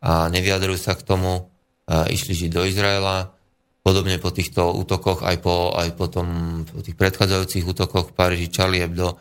a 0.00 0.32
nevyjadrujú 0.32 0.78
sa 0.80 0.96
k 0.96 1.04
tomu, 1.04 1.50
išli 1.90 2.46
žiť 2.46 2.50
do 2.54 2.62
Izraela. 2.64 3.34
Podobne 3.80 4.20
po 4.20 4.28
týchto 4.28 4.76
útokoch, 4.76 5.24
aj 5.24 5.40
po, 5.40 5.72
aj 5.72 5.96
po, 5.96 6.06
tom, 6.08 6.28
po 6.68 6.84
tých 6.84 6.94
predchádzajúcich 7.00 7.64
útokoch 7.64 8.12
v 8.12 8.16
Paríži 8.16 8.52
Charlie 8.52 8.84
Hebdo, 8.84 9.16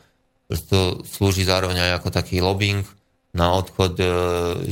to 0.68 1.00
slúži 1.06 1.48
zároveň 1.48 1.80
aj 1.80 1.92
ako 2.04 2.10
taký 2.12 2.44
lobbying 2.44 2.84
na 3.30 3.54
odchod 3.54 3.94
e, 4.02 4.06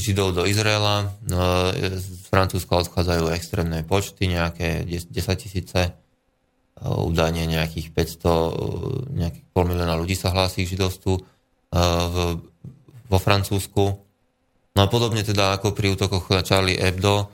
Židov 0.01 0.33
do 0.33 0.43
Izraela. 0.49 1.13
E, 1.29 1.93
z 1.93 2.25
Francúzska 2.33 2.81
odchádzajú 2.81 3.29
extrémne 3.29 3.85
počty, 3.85 4.25
nejaké 4.25 4.81
10 4.85 5.13
tisíce, 5.37 5.81
e, 5.85 5.91
údajne 6.81 7.45
nejakých 7.45 7.93
500, 7.93 9.13
nejakých 9.13 9.45
pol 9.53 9.63
milióna 9.69 9.93
ľudí 10.01 10.17
sa 10.17 10.33
hlási 10.33 10.65
k 10.65 10.73
židovstvu 10.77 11.13
vo 13.07 13.19
Francúzsku. 13.19 13.83
No 14.71 14.79
a 14.79 14.87
podobne 14.87 15.19
teda 15.19 15.59
ako 15.59 15.75
pri 15.75 15.91
útokoch 15.99 16.31
Charlie 16.47 16.79
Hebdo, 16.79 17.27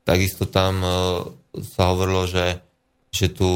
takisto 0.00 0.48
tam 0.48 0.80
sa 1.60 1.92
hovorilo, 1.92 2.24
že, 2.24 2.64
že 3.12 3.28
tu 3.36 3.50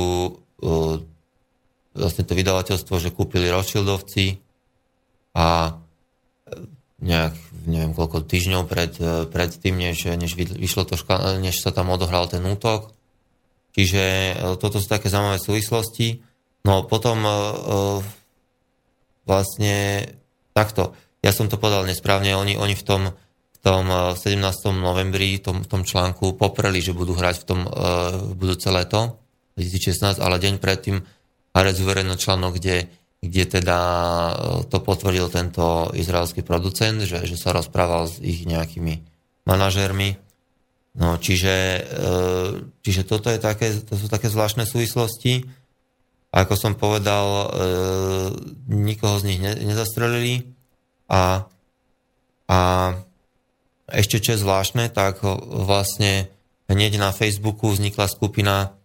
vlastne 1.97 2.25
to 2.29 2.37
vydavateľstvo, 2.37 2.95
že 3.01 3.17
kúpili 3.17 3.49
Rothschildovci 3.49 4.50
a 5.37 5.79
nejak, 7.01 7.35
neviem 7.65 7.93
koľko 7.97 8.27
týždňov 8.27 8.63
pred, 8.69 8.93
pred 9.31 9.51
tým, 9.57 9.79
než, 9.79 10.05
než, 10.05 10.37
vyšlo 10.37 10.85
to 10.85 11.01
ška- 11.01 11.41
než 11.41 11.61
sa 11.63 11.73
tam 11.73 11.93
odohral 11.93 12.29
ten 12.29 12.45
útok. 12.45 12.93
Čiže 13.73 14.35
toto 14.59 14.83
sú 14.83 14.87
také 14.91 15.07
zaujímavé 15.07 15.39
súvislosti. 15.39 16.21
No 16.67 16.85
potom 16.85 17.23
vlastne 19.25 20.11
takto 20.53 20.93
ja 21.21 21.33
som 21.37 21.53
to 21.53 21.61
povedal 21.61 21.85
nesprávne, 21.85 22.33
oni, 22.33 22.57
oni 22.57 22.73
v 22.73 22.85
tom, 22.85 23.03
v 23.13 23.59
tom 23.61 23.85
17. 24.17 24.41
Eh, 24.41 24.73
novembri, 24.73 25.37
v 25.37 25.43
tom, 25.45 25.57
v 25.61 25.69
tom 25.69 25.83
článku 25.85 26.37
popreli, 26.41 26.81
že 26.81 26.97
budú 26.97 27.13
hrať 27.13 27.45
v 27.45 27.47
tom 27.47 27.61
uh, 27.69 28.17
budúce 28.33 28.73
leto 28.73 29.21
2016, 29.61 30.17
ale 30.17 30.41
deň 30.41 30.57
predtým 30.57 30.97
Harec 31.53 31.77
uverejnil 31.77 32.17
článok, 32.17 32.57
kde, 32.57 32.89
kde 33.21 33.45
teda 33.61 33.79
eh, 33.81 34.35
to 34.69 34.81
potvrdil 34.81 35.29
tento 35.29 35.93
izraelský 35.97 36.45
producent, 36.45 37.05
že, 37.05 37.25
že 37.25 37.37
sa 37.37 37.55
rozprával 37.55 38.09
s 38.09 38.19
ich 38.21 38.45
nejakými 38.49 39.05
manažérmi. 39.49 40.17
No, 40.91 41.23
čiže, 41.23 41.87
čiže 42.83 43.07
toto 43.07 43.31
je 43.31 43.39
také, 43.39 43.71
to 43.79 43.95
sú 43.95 44.11
také 44.11 44.27
zvláštne 44.27 44.67
súvislosti. 44.67 45.47
Ako 46.35 46.59
som 46.59 46.75
povedal, 46.75 47.47
nikoho 48.67 49.23
z 49.23 49.25
nich 49.31 49.39
nezastrelili 49.39 50.51
a, 51.07 51.47
a 52.51 52.59
ešte 53.91 54.23
čo 54.23 54.35
je 54.35 54.43
zvláštne, 54.43 54.91
tak 54.91 55.23
vlastne 55.23 56.31
hneď 56.71 57.03
na 57.03 57.11
Facebooku 57.11 57.75
vznikla 57.75 58.07
skupina 58.07 58.79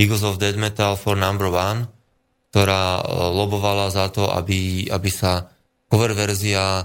Eagles 0.00 0.24
of 0.24 0.40
Dead 0.40 0.56
Metal 0.56 0.96
for 0.96 1.12
Number 1.12 1.52
One, 1.52 1.92
ktorá 2.48 2.84
e, 2.98 3.02
lobovala 3.36 3.92
za 3.92 4.08
to, 4.08 4.28
aby, 4.32 4.88
aby 4.88 5.10
sa 5.12 5.52
cover 5.88 6.16
verzia 6.16 6.80
e, 6.80 6.84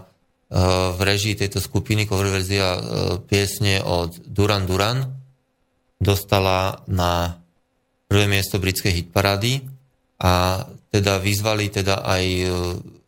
v 0.91 0.99
režii 0.99 1.39
tejto 1.39 1.63
skupiny, 1.63 2.03
cover 2.03 2.27
verzia 2.27 2.75
e, 2.75 2.79
piesne 3.23 3.79
od 3.79 4.19
Duran 4.27 4.67
Duran 4.67 5.07
dostala 6.03 6.83
na 6.91 7.39
prvé 8.11 8.27
miesto 8.27 8.59
britskej 8.59 8.91
hitparády 8.91 9.63
a 10.19 10.63
teda 10.91 11.17
vyzvali 11.23 11.71
teda 11.71 12.03
aj 12.05 12.23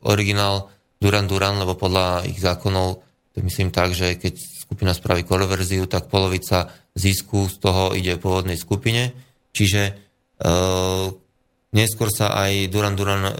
originál 0.07 0.71
Duran 0.97 1.27
Duran, 1.27 1.59
lebo 1.59 1.75
podľa 1.75 2.25
ich 2.25 2.39
zákonov 2.39 3.03
to 3.35 3.43
myslím 3.43 3.69
tak, 3.69 3.91
že 3.91 4.15
keď 4.15 4.39
skupina 4.39 4.95
spraví 4.95 5.27
cover 5.27 5.43
verziu, 5.43 5.83
tak 5.91 6.07
polovica 6.07 6.71
zisku 6.95 7.51
z 7.51 7.55
toho 7.59 7.91
ide 7.91 8.15
pôvodnej 8.15 8.55
skupine. 8.55 9.11
Čiže 9.51 9.99
neskôr 11.75 12.07
sa 12.07 12.31
aj 12.31 12.71
Duran 12.71 12.95
Duran 12.95 13.23
uh, 13.27 13.33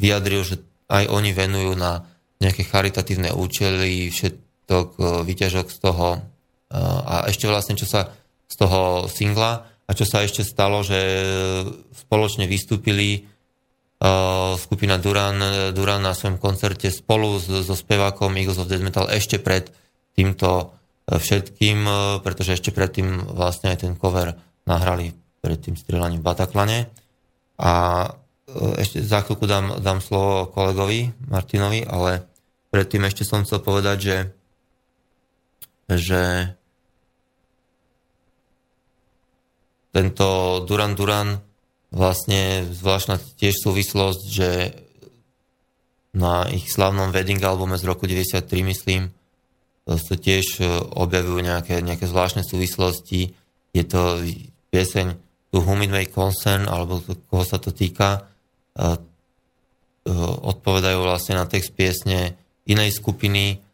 vyjadril, 0.00 0.42
že 0.42 0.56
aj 0.88 1.12
oni 1.12 1.36
venujú 1.36 1.76
na 1.76 2.08
nejaké 2.40 2.64
charitatívne 2.64 3.36
účely 3.36 4.08
všetok 4.08 4.88
uh, 4.96 5.04
výťažok 5.22 5.66
z 5.68 5.78
toho 5.78 6.08
uh, 6.16 7.00
a 7.04 7.14
ešte 7.28 7.44
vlastne 7.44 7.76
čo 7.76 7.84
sa 7.84 8.08
z 8.48 8.54
toho 8.56 9.04
singla 9.12 9.68
a 9.84 9.90
čo 9.92 10.08
sa 10.08 10.24
ešte 10.24 10.40
stalo, 10.40 10.80
že 10.80 10.96
spoločne 11.92 12.48
vystúpili 12.48 13.28
skupina 14.54 14.94
Duran, 14.98 15.42
Duran 15.74 16.06
na 16.06 16.14
svojom 16.14 16.38
koncerte 16.38 16.86
spolu 16.94 17.42
so, 17.42 17.74
spevákom 17.74 18.30
Eagles 18.38 18.62
of 18.62 18.70
Death 18.70 18.84
Metal 18.84 19.10
ešte 19.10 19.42
pred 19.42 19.74
týmto 20.14 20.50
e, 21.10 21.18
všetkým, 21.18 21.78
e, 21.82 21.92
pretože 22.22 22.54
ešte 22.54 22.70
predtým 22.70 23.34
vlastne 23.34 23.74
aj 23.74 23.82
ten 23.82 23.98
cover 23.98 24.38
nahrali 24.70 25.10
pred 25.42 25.58
tým 25.58 25.74
strieľaním 25.74 26.22
v 26.22 26.26
Bataklane. 26.30 26.78
A 27.58 27.72
e, 28.46 28.80
ešte 28.80 29.02
za 29.02 29.26
chvíľku 29.26 29.44
dám, 29.44 29.82
dám 29.82 29.98
slovo 29.98 30.46
kolegovi 30.54 31.10
Martinovi, 31.26 31.82
ale 31.82 32.24
predtým 32.70 33.04
ešte 33.04 33.26
som 33.26 33.42
chcel 33.42 33.58
povedať, 33.60 33.96
že, 33.98 34.16
že 35.90 36.22
tento 39.90 40.62
Duran 40.62 40.94
Duran 40.94 41.42
vlastne 41.90 42.68
zvláštna 42.68 43.18
tiež 43.40 43.58
súvislosť, 43.58 44.22
že 44.28 44.50
na 46.14 46.46
ich 46.48 46.68
slavnom 46.70 47.10
wedding 47.10 47.40
albume 47.40 47.76
z 47.76 47.84
roku 47.84 48.06
93, 48.06 48.44
myslím, 48.64 49.02
sa 49.96 50.14
tiež 50.20 50.60
e, 50.60 50.64
objavujú 50.92 51.40
nejaké, 51.40 51.80
nejaké 51.80 52.04
zvláštne 52.04 52.44
súvislosti. 52.44 53.32
Je 53.72 53.84
to 53.88 54.20
pieseň 54.68 55.16
It 55.60 55.90
May 55.90 56.06
Concern, 56.06 56.66
alebo 56.66 57.02
koho 57.28 57.44
sa 57.44 57.58
to 57.58 57.74
týka, 57.74 58.22
e, 58.74 58.80
e, 58.82 58.88
odpovedajú 60.22 60.98
vlastne 61.02 61.38
na 61.38 61.46
text 61.46 61.74
piesne 61.74 62.36
inej 62.68 63.00
skupiny 63.00 63.64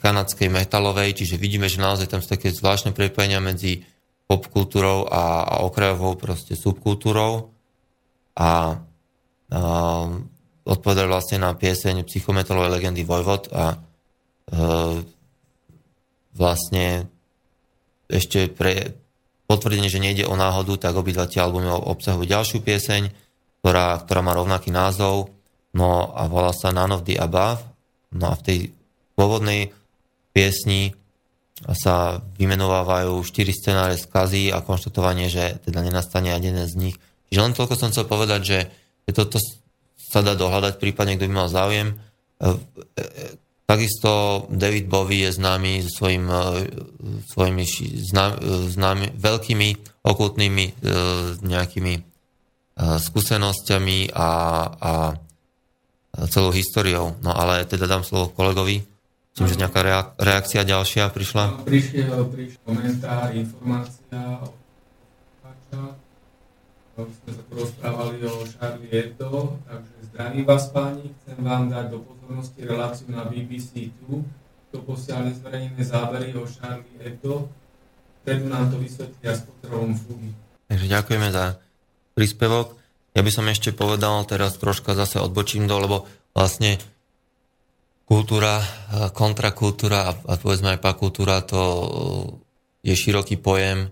kanadskej 0.00 0.48
metalovej, 0.48 1.12
čiže 1.12 1.36
vidíme, 1.36 1.68
že 1.68 1.84
naozaj 1.84 2.08
tam 2.08 2.24
sú 2.24 2.32
také 2.32 2.48
zvláštne 2.48 2.96
prepojenia 2.96 3.36
medzi 3.36 3.84
popkultúrou 4.24 5.12
a, 5.12 5.44
a 5.44 5.54
okrajovou 5.68 6.16
proste 6.16 6.56
subkultúrou. 6.56 7.52
A, 8.40 8.40
a 8.40 8.50
odpovedali 10.64 11.08
vlastne 11.10 11.42
na 11.42 11.52
pieseň 11.52 12.08
psychometalovej 12.08 12.80
legendy 12.80 13.04
Vojvod 13.04 13.52
a 13.52 13.74
e, 13.74 13.76
vlastne 16.32 17.10
ešte 18.08 18.48
pre 18.48 18.96
potvrdenie, 19.50 19.90
že 19.90 19.98
nejde 19.98 20.30
o 20.30 20.38
náhodu, 20.38 20.78
tak 20.78 20.94
obidva 20.94 21.26
tie 21.26 21.42
albumy 21.42 21.66
obsahujú 21.66 22.22
ďalšiu 22.22 22.62
pieseň, 22.62 23.10
ktorá, 23.58 23.98
ktorá 24.06 24.22
má 24.22 24.30
rovnaký 24.38 24.70
názov, 24.70 25.34
no 25.74 26.14
a 26.14 26.30
volá 26.30 26.54
sa 26.54 26.70
None 26.70 26.94
of 26.94 27.02
the 27.02 27.18
Above. 27.18 27.66
No 28.14 28.30
a 28.30 28.38
v 28.38 28.42
tej 28.46 28.58
pôvodnej 29.18 29.74
piesni 30.30 30.94
sa 31.60 32.24
vymenovávajú 32.40 33.20
štyri 33.26 33.52
scenáre 33.52 34.00
skazy 34.00 34.48
a 34.54 34.64
konštatovanie, 34.64 35.28
že 35.28 35.60
teda 35.66 35.84
nenastane 35.84 36.32
ani 36.32 36.54
jeden 36.54 36.66
z 36.70 36.74
nich. 36.78 36.96
Čiže 37.28 37.42
len 37.42 37.54
toľko 37.54 37.74
som 37.76 37.90
chcel 37.92 38.06
povedať, 38.08 38.40
že 38.42 38.58
toto 39.12 39.38
sa 39.98 40.20
dá 40.24 40.34
dohľadať, 40.34 40.80
prípadne 40.80 41.14
kto 41.18 41.28
by 41.28 41.34
mal 41.34 41.48
záujem. 41.52 41.98
E, 43.70 43.74
e, 43.74 43.76
takisto 43.78 44.10
David 44.50 44.90
Bowie 44.90 45.30
je 45.30 45.38
známy 45.38 45.86
svojim, 45.86 46.26
e, 46.26 46.66
svojimi 47.30 47.64
známy, 48.74 49.14
veľkými 49.14 49.68
okultnými 50.00 50.64
nejakými 51.44 51.94
skúsenosťami 52.80 54.16
a, 54.16 54.30
a 54.72 54.92
celou 56.32 56.56
históriou. 56.56 57.20
No 57.20 57.36
ale 57.36 57.68
teda 57.68 57.84
dám 57.84 58.00
slovo 58.00 58.32
kolegovi. 58.32 58.80
Myslím, 59.36 59.48
že 59.52 59.60
nejaká 59.60 59.80
reakcia 60.16 60.64
ďalšia 60.64 61.12
prišla. 61.12 61.68
Prišiel, 61.68 62.32
prišiel 62.32 62.64
komentár, 62.64 63.36
informácia 63.36 64.40
o 64.40 64.60
sme 67.00 67.32
sa 67.32 67.42
porozprávali 67.48 68.20
o 68.28 68.44
Charlie 68.44 68.92
Hebdo, 68.92 69.56
takže 69.64 69.94
zdravím 70.12 70.44
vás 70.44 70.68
páni, 70.68 71.08
chcem 71.24 71.38
vám 71.40 71.72
dať 71.72 71.96
do 71.96 72.04
pozornosti 72.04 72.19
reláciu 72.62 73.10
na 73.10 73.26
BBC 73.26 73.90
2, 74.06 74.70
to 74.70 74.78
posiaľ 74.86 75.30
nezverejnené 75.30 75.82
zábery 75.82 76.30
o 76.38 76.46
Charlie 76.46 76.98
Hebdo, 77.02 77.50
preto 78.22 78.46
nám 78.46 78.70
to 78.70 78.78
vysvetlia 78.78 79.34
s 79.34 79.42
potrebom 79.42 79.96
fugy. 79.96 80.30
Takže 80.70 80.86
ďakujeme 80.86 81.28
za 81.34 81.58
príspevok. 82.14 82.78
Ja 83.10 83.26
by 83.26 83.30
som 83.34 83.50
ešte 83.50 83.74
povedal, 83.74 84.22
teraz 84.30 84.54
troška 84.60 84.94
zase 84.94 85.18
odbočím 85.18 85.66
do, 85.66 85.74
lebo 85.82 85.96
vlastne 86.30 86.78
kultúra, 88.06 88.62
kontrakultúra 89.10 90.06
a, 90.06 90.12
a 90.14 90.32
povedzme 90.38 90.78
aj 90.78 90.82
pakultúra, 90.82 91.42
to 91.42 91.60
je 92.86 92.94
široký 92.94 93.42
pojem. 93.42 93.90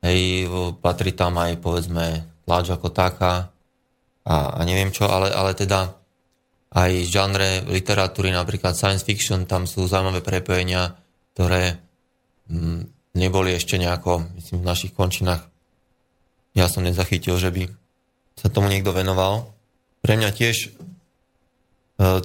Hej, 0.00 0.48
patrí 0.80 1.12
tam 1.12 1.36
aj 1.36 1.60
povedzme 1.60 2.24
tlač 2.48 2.72
ako 2.72 2.88
taká 2.88 3.52
a, 4.24 4.34
a 4.56 4.60
neviem 4.64 4.90
čo, 4.90 5.06
ale, 5.06 5.28
ale 5.30 5.52
teda 5.52 5.99
aj 6.70 6.90
žanre 7.10 7.66
literatúry, 7.66 8.30
napríklad 8.30 8.78
science 8.78 9.02
fiction, 9.02 9.42
tam 9.46 9.66
sú 9.66 9.90
zaujímavé 9.90 10.22
prepojenia, 10.22 10.94
ktoré 11.34 11.82
mm, 12.46 13.14
neboli 13.18 13.58
ešte 13.58 13.74
nejako, 13.74 14.30
myslím, 14.38 14.62
v 14.62 14.68
našich 14.70 14.92
končinách. 14.94 15.42
Ja 16.54 16.70
som 16.70 16.86
nezachytil, 16.86 17.34
že 17.42 17.50
by 17.50 17.66
sa 18.38 18.50
tomu 18.50 18.70
niekto 18.70 18.94
venoval. 18.94 19.50
Pre 20.00 20.14
mňa 20.14 20.30
tiež 20.30 20.70
uh, 21.98 22.22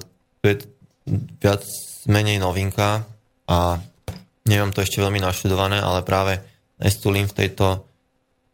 viac 1.42 1.62
menej 2.06 2.38
novinka 2.38 3.02
a 3.50 3.82
neviem 4.46 4.70
to 4.70 4.82
ešte 4.82 5.02
veľmi 5.02 5.18
naštudované, 5.18 5.82
ale 5.82 6.06
práve 6.06 6.38
Estulin 6.78 7.26
v 7.26 7.36
tejto 7.44 7.82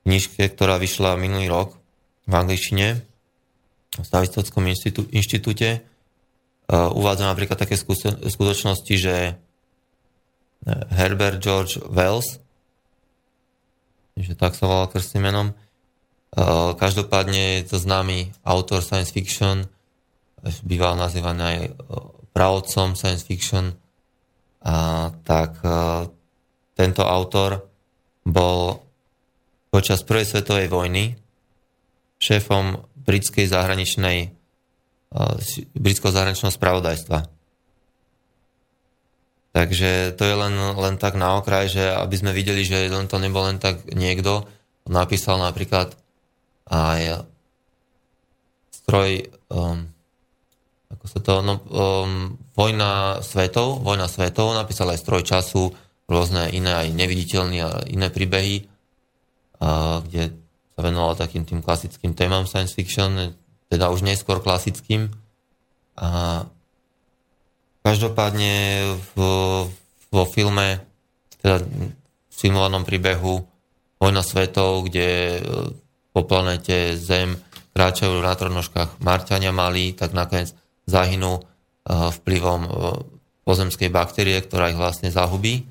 knižke, 0.08 0.48
ktorá 0.56 0.80
vyšla 0.80 1.20
minulý 1.20 1.52
rok 1.52 1.76
v 2.24 2.32
angličtine 2.32 3.11
Stavistockom 3.92 4.64
inštitú, 4.72 5.04
inštitúte, 5.12 5.84
uh, 5.84 6.88
uvádza 6.96 7.28
napríklad 7.28 7.60
také 7.60 7.76
skutočnosti, 8.24 8.94
že 8.96 9.36
uh, 9.36 10.88
Herbert 10.96 11.44
George 11.44 11.76
Wells, 11.92 12.40
že 14.16 14.32
tak 14.32 14.56
sa 14.56 14.64
volal 14.64 14.88
krstným 14.88 15.28
menom, 15.28 15.52
uh, 15.52 16.72
každopádne 16.72 17.60
je 17.60 17.68
to 17.68 17.76
známy 17.76 18.32
autor 18.48 18.80
science 18.80 19.12
fiction, 19.12 19.68
býval 20.64 20.96
nazývaný 20.96 21.42
aj 21.44 21.58
pravodcom 22.32 22.96
science 22.98 23.22
fiction, 23.22 23.78
tak 25.22 25.58
tento 26.74 27.02
autor 27.06 27.62
bol 28.26 28.82
počas 29.70 30.02
prvej 30.02 30.26
svetovej 30.26 30.66
vojny 30.66 31.04
šéfom 32.22 32.78
britskej 33.02 33.46
zahraničnej 33.50 34.34
britského 35.76 36.08
zahraničného 36.08 36.52
spravodajstva. 36.56 37.28
Takže 39.52 40.16
to 40.16 40.22
je 40.24 40.34
len, 40.34 40.54
len 40.56 40.96
tak 40.96 41.12
na 41.20 41.36
okraj, 41.36 41.68
že 41.68 41.84
aby 41.84 42.16
sme 42.16 42.32
videli, 42.32 42.64
že 42.64 42.88
len 42.88 43.04
to 43.04 43.20
nebol 43.20 43.44
len 43.44 43.60
tak 43.60 43.84
niekto, 43.92 44.48
napísal 44.88 45.36
napríklad 45.36 45.92
aj 46.72 47.28
stroj 48.72 49.28
um, 49.52 49.92
ako 50.92 51.04
sa 51.08 51.18
to, 51.24 51.34
no, 51.40 51.54
um, 51.72 52.36
Vojna 52.52 53.24
svetov, 53.24 53.80
Vojna 53.80 54.08
svetov, 54.08 54.52
napísal 54.52 54.92
aj 54.92 55.00
stroj 55.00 55.22
času, 55.24 55.72
rôzne 56.04 56.52
iné 56.52 56.72
aj 56.84 56.88
neviditeľné 56.92 57.58
a 57.64 57.70
iné 57.88 58.12
príbehy, 58.12 58.68
a, 59.56 60.04
kde 60.04 60.36
sa 60.72 60.80
venoval 60.80 61.16
takým 61.16 61.44
tým 61.44 61.60
klasickým 61.60 62.16
témam 62.16 62.48
science 62.48 62.72
fiction, 62.72 63.36
teda 63.68 63.92
už 63.92 64.04
neskôr 64.04 64.40
klasickým. 64.40 65.12
A 65.96 66.42
každopádne 67.84 68.54
v, 69.12 69.16
vo 70.08 70.24
filme, 70.28 70.80
teda 71.44 71.60
v 71.62 72.34
filmovanom 72.34 72.84
príbehu 72.88 73.44
Vojna 74.02 74.26
svetov, 74.26 74.90
kde 74.90 75.38
e, 75.38 75.40
po 76.10 76.26
planete 76.26 76.98
Zem 76.98 77.38
kráčajú 77.72 78.20
na 78.20 78.34
tronožkách 78.36 79.00
Marťania 79.00 79.54
malí, 79.54 79.96
tak 79.96 80.12
nakoniec 80.12 80.52
zahynú 80.84 81.40
eh, 81.40 81.44
vplyvom 81.88 82.60
eh, 82.62 82.70
pozemskej 83.42 83.90
baktérie, 83.90 84.38
ktorá 84.38 84.70
ich 84.70 84.78
vlastne 84.78 85.10
zahubí, 85.10 85.66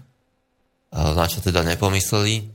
na 0.92 1.24
čo 1.24 1.40
teda 1.40 1.64
nepomysleli. 1.64 2.52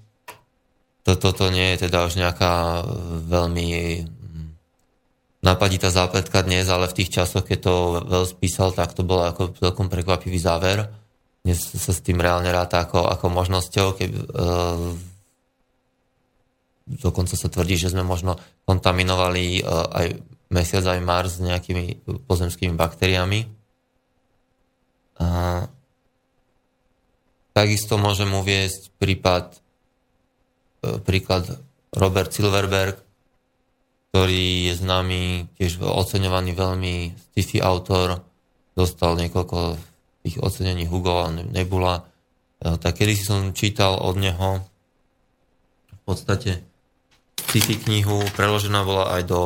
To, 1.06 1.14
toto 1.14 1.54
nie 1.54 1.78
je 1.78 1.86
teda 1.86 2.02
už 2.02 2.18
nejaká 2.18 2.82
veľmi 3.30 3.68
mm, 4.02 4.48
napaditá 5.38 5.94
zápletka 5.94 6.42
dnes, 6.42 6.66
ale 6.66 6.90
v 6.90 6.98
tých 6.98 7.14
časoch, 7.14 7.46
keď 7.46 7.58
to 7.62 7.74
veľ 8.02 8.24
spísal, 8.26 8.74
tak 8.74 8.90
to 8.90 9.06
bolo 9.06 9.30
ako 9.30 9.54
celkom 9.54 9.86
prekvapivý 9.86 10.34
záver. 10.42 10.90
Dnes 11.46 11.62
sa 11.62 11.94
s 11.94 12.02
tým 12.02 12.18
reálne 12.18 12.50
ráta 12.50 12.82
ako, 12.82 13.06
ako 13.06 13.26
možnosťou, 13.30 13.86
keď, 13.94 14.10
e, 14.18 14.22
dokonca 17.06 17.38
sa 17.38 17.46
tvrdí, 17.46 17.78
že 17.78 17.94
sme 17.94 18.02
možno 18.02 18.42
kontaminovali 18.66 19.62
e, 19.62 19.70
aj 19.70 20.06
mesiac, 20.50 20.90
aj 20.90 21.06
Mars 21.06 21.38
s 21.38 21.46
nejakými 21.46 22.02
pozemskými 22.26 22.74
baktériami. 22.74 23.46
A 25.22 25.62
takisto 27.54 27.94
môžem 27.94 28.34
uviesť 28.34 28.90
prípad 28.98 29.54
E, 29.54 29.65
príklad 30.80 31.60
Robert 31.94 32.30
Silverberg, 32.30 33.00
ktorý 34.12 34.72
je 34.72 34.74
známy, 34.80 35.22
tiež 35.60 35.80
oceňovaný 35.84 36.56
veľmi 36.56 36.94
sci-fi 37.12 37.60
autor, 37.60 38.24
dostal 38.72 39.16
niekoľko 39.16 39.76
tých 40.24 40.36
ocenení 40.40 40.88
Hugo 40.88 41.24
a 41.24 41.32
Nebula. 41.32 42.00
E, 42.60 42.76
tak 42.80 43.00
kedy 43.00 43.14
som 43.16 43.40
čítal 43.52 44.00
od 44.00 44.16
neho 44.16 44.64
v 45.92 46.00
podstate 46.04 46.64
sci-fi 47.36 47.76
knihu, 47.88 48.24
preložená 48.32 48.84
bola 48.84 49.12
aj 49.16 49.22
do 49.28 49.40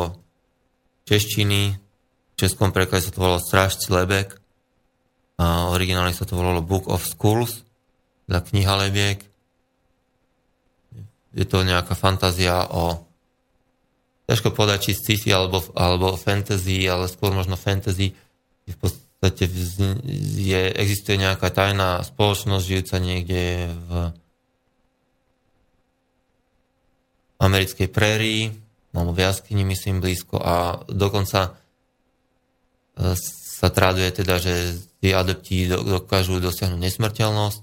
češtiny, 1.10 1.74
v 1.74 2.34
českom 2.38 2.70
preklade 2.70 3.04
sa 3.06 3.12
to 3.12 3.20
volalo 3.20 3.42
Strážci 3.42 3.90
Lebek, 3.90 4.38
a 5.40 5.72
originálne 5.72 6.12
sa 6.12 6.28
to 6.28 6.36
volalo 6.36 6.60
Book 6.60 6.86
of 6.86 7.02
Schools, 7.02 7.64
za 8.30 8.38
kniha 8.38 8.86
Lebiek 8.86 9.29
je 11.30 11.46
to 11.46 11.62
nejaká 11.62 11.94
fantázia 11.94 12.66
o 12.70 13.06
ťažko 14.30 14.54
povedať, 14.54 14.90
či 14.90 14.92
sci-fi 14.94 15.34
alebo, 15.34 15.58
alebo 15.74 16.14
fantasy, 16.14 16.86
ale 16.86 17.10
skôr 17.10 17.34
možno 17.34 17.58
fantasy. 17.58 18.14
V 18.70 18.78
podstate 18.78 19.50
je, 20.38 20.60
existuje 20.78 21.18
nejaká 21.18 21.50
tajná 21.50 22.06
spoločnosť 22.06 22.62
žijúca 22.62 22.96
niekde 23.02 23.74
v 23.74 23.90
americkej 27.42 27.88
prérii, 27.90 28.54
alebo 28.94 29.10
v 29.10 29.22
jaskyni, 29.26 29.66
myslím, 29.66 29.98
blízko 29.98 30.38
a 30.38 30.84
dokonca 30.86 31.50
e, 31.50 31.50
sa 33.60 33.68
traduje 33.70 34.14
teda, 34.14 34.38
že 34.38 34.78
tí 35.02 35.10
adepti 35.10 35.66
dokážu 35.66 36.38
dosiahnuť 36.38 36.78
nesmrteľnosť, 36.78 37.60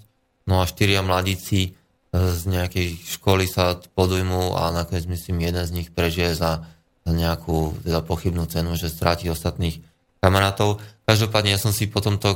no 0.50 0.60
a 0.60 0.66
štyria 0.68 1.00
mladíci 1.06 1.78
z 2.16 2.42
nejakej 2.48 3.04
školy 3.04 3.46
sa 3.46 3.78
podujmú 3.94 4.56
a 4.56 4.72
nakoniec 4.72 5.06
myslím 5.12 5.44
jeden 5.44 5.64
z 5.68 5.76
nich 5.76 5.90
prežije 5.92 6.34
za, 6.34 6.64
nejakú 7.08 7.76
teda 7.88 8.04
pochybnú 8.04 8.48
cenu, 8.52 8.76
že 8.76 8.92
stráti 8.92 9.32
ostatných 9.32 9.80
kamarátov. 10.20 10.84
Každopádne 11.08 11.56
ja 11.56 11.60
som 11.62 11.72
si 11.72 11.88
po 11.88 12.04
tomto, 12.04 12.36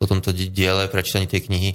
po 0.00 0.04
tomto 0.08 0.32
diele 0.32 0.88
prečítaní 0.88 1.28
tej 1.28 1.44
knihy 1.48 1.70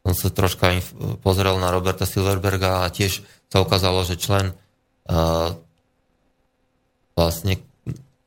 som 0.00 0.16
sa 0.16 0.32
troška 0.32 0.80
pozrel 1.20 1.60
na 1.60 1.68
Roberta 1.68 2.08
Silverberga 2.08 2.82
a 2.82 2.92
tiež 2.92 3.20
sa 3.52 3.60
ukázalo, 3.60 4.02
že 4.08 4.16
člen 4.16 4.50
uh, 4.50 5.52
vlastne 7.12 7.60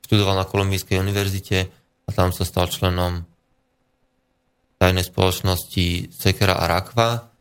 študoval 0.06 0.38
na 0.38 0.46
Kolumbijskej 0.46 1.02
univerzite 1.02 1.66
a 2.06 2.10
tam 2.14 2.30
sa 2.30 2.46
stal 2.46 2.70
členom 2.70 3.26
tajnej 4.78 5.02
spoločnosti 5.02 6.14
Sekera 6.14 6.60
a 6.60 6.70
Rakva, 6.70 7.33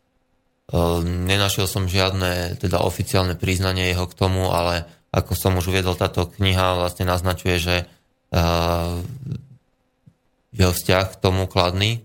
nenašiel 1.05 1.69
som 1.69 1.85
žiadne 1.85 2.57
teda 2.57 2.81
oficiálne 2.81 3.37
priznanie 3.37 3.93
jeho 3.93 4.09
k 4.09 4.17
tomu, 4.17 4.49
ale 4.49 4.89
ako 5.13 5.37
som 5.37 5.53
už 5.61 5.69
uviedol, 5.69 5.93
táto 5.93 6.25
kniha 6.25 6.81
vlastne 6.81 7.05
naznačuje, 7.05 7.55
že 7.61 7.75
ehm, 8.33 9.05
jeho 10.53 10.73
vzťah 10.73 11.05
k 11.13 11.19
tomu 11.21 11.45
kladný, 11.45 12.01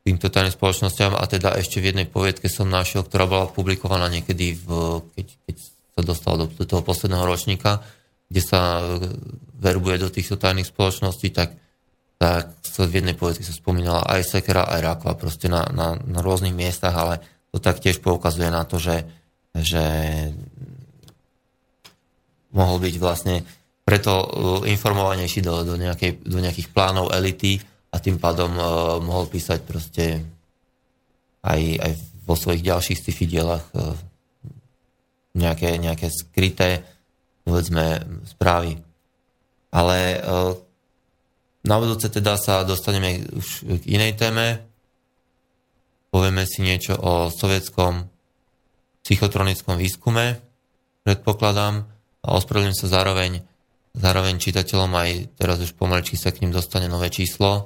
týmto 0.00 0.32
tajným 0.32 0.56
spoločnosťam 0.56 1.12
a 1.12 1.24
teda 1.28 1.60
ešte 1.60 1.84
v 1.84 1.92
jednej 1.92 2.08
poviedke 2.08 2.48
som 2.48 2.72
našiel, 2.72 3.04
ktorá 3.04 3.28
bola 3.28 3.52
publikovaná 3.52 4.08
niekedy, 4.08 4.56
v, 4.56 4.68
keď, 5.12 5.26
keď 5.44 5.56
sa 5.92 6.00
dostal 6.00 6.34
do, 6.40 6.48
toho 6.48 6.80
posledného 6.80 7.28
ročníka, 7.28 7.84
kde 8.32 8.40
sa 8.40 8.80
verbuje 9.60 10.00
do 10.00 10.08
týchto 10.08 10.40
tajných 10.40 10.72
spoločností, 10.72 11.28
tak, 11.36 11.52
tak 12.16 12.56
v 12.64 12.96
jednej 12.96 13.12
poviedke 13.12 13.44
sa 13.44 13.52
spomínala 13.52 14.08
aj 14.08 14.24
Sekera, 14.24 14.64
aj 14.64 14.80
Rakva, 14.80 15.20
proste 15.20 15.52
na, 15.52 15.68
na, 15.68 16.00
na 16.00 16.24
rôznych 16.24 16.56
miestach, 16.56 16.96
ale 16.96 17.20
to 17.50 17.58
taktiež 17.58 17.98
poukazuje 17.98 18.46
na 18.50 18.62
to, 18.62 18.78
že, 18.78 19.02
že 19.54 19.84
mohol 22.54 22.78
byť 22.78 22.94
vlastne 22.98 23.42
preto 23.82 24.12
uh, 24.12 24.26
informovanejší 24.66 25.42
do, 25.42 25.66
do, 25.66 25.74
nejakej, 25.74 26.22
do 26.22 26.38
nejakých 26.38 26.70
plánov 26.70 27.10
elity 27.10 27.58
a 27.90 27.98
tým 27.98 28.22
pádom 28.22 28.54
uh, 28.54 28.64
mohol 29.02 29.26
písať 29.26 29.60
proste 29.66 30.22
aj, 31.42 31.60
aj 31.82 31.92
vo 32.22 32.38
svojich 32.38 32.62
ďalších 32.62 33.00
sci-fi 33.02 33.26
dielach 33.26 33.66
uh, 33.74 33.98
nejaké, 35.34 35.74
nejaké 35.78 36.06
skryté 36.10 36.86
povedzme 37.42 37.98
správy. 38.30 38.78
Ale 39.74 39.98
uh, 40.22 40.54
na 41.66 41.76
budúce 41.82 42.06
teda 42.06 42.38
sa 42.38 42.62
dostaneme 42.62 43.26
už 43.34 43.66
k 43.82 43.84
inej 43.90 44.14
téme, 44.14 44.69
Povieme 46.10 46.42
si 46.46 46.66
niečo 46.66 46.98
o 46.98 47.30
sovietskom 47.30 48.10
psychotronickom 49.06 49.78
výskume, 49.78 50.42
predpokladám, 51.06 51.86
a 52.20 52.36
ospravedlňujem 52.36 52.76
sa 52.76 52.88
zároveň, 53.00 53.40
zároveň 53.96 54.36
čitateľom 54.36 54.92
aj 54.92 55.10
teraz 55.40 55.56
už 55.64 55.72
pomalečky 55.72 56.20
sa 56.20 56.34
k 56.34 56.44
ním 56.44 56.52
dostane 56.52 56.84
nové 56.84 57.08
číslo 57.08 57.48
e, 57.56 57.62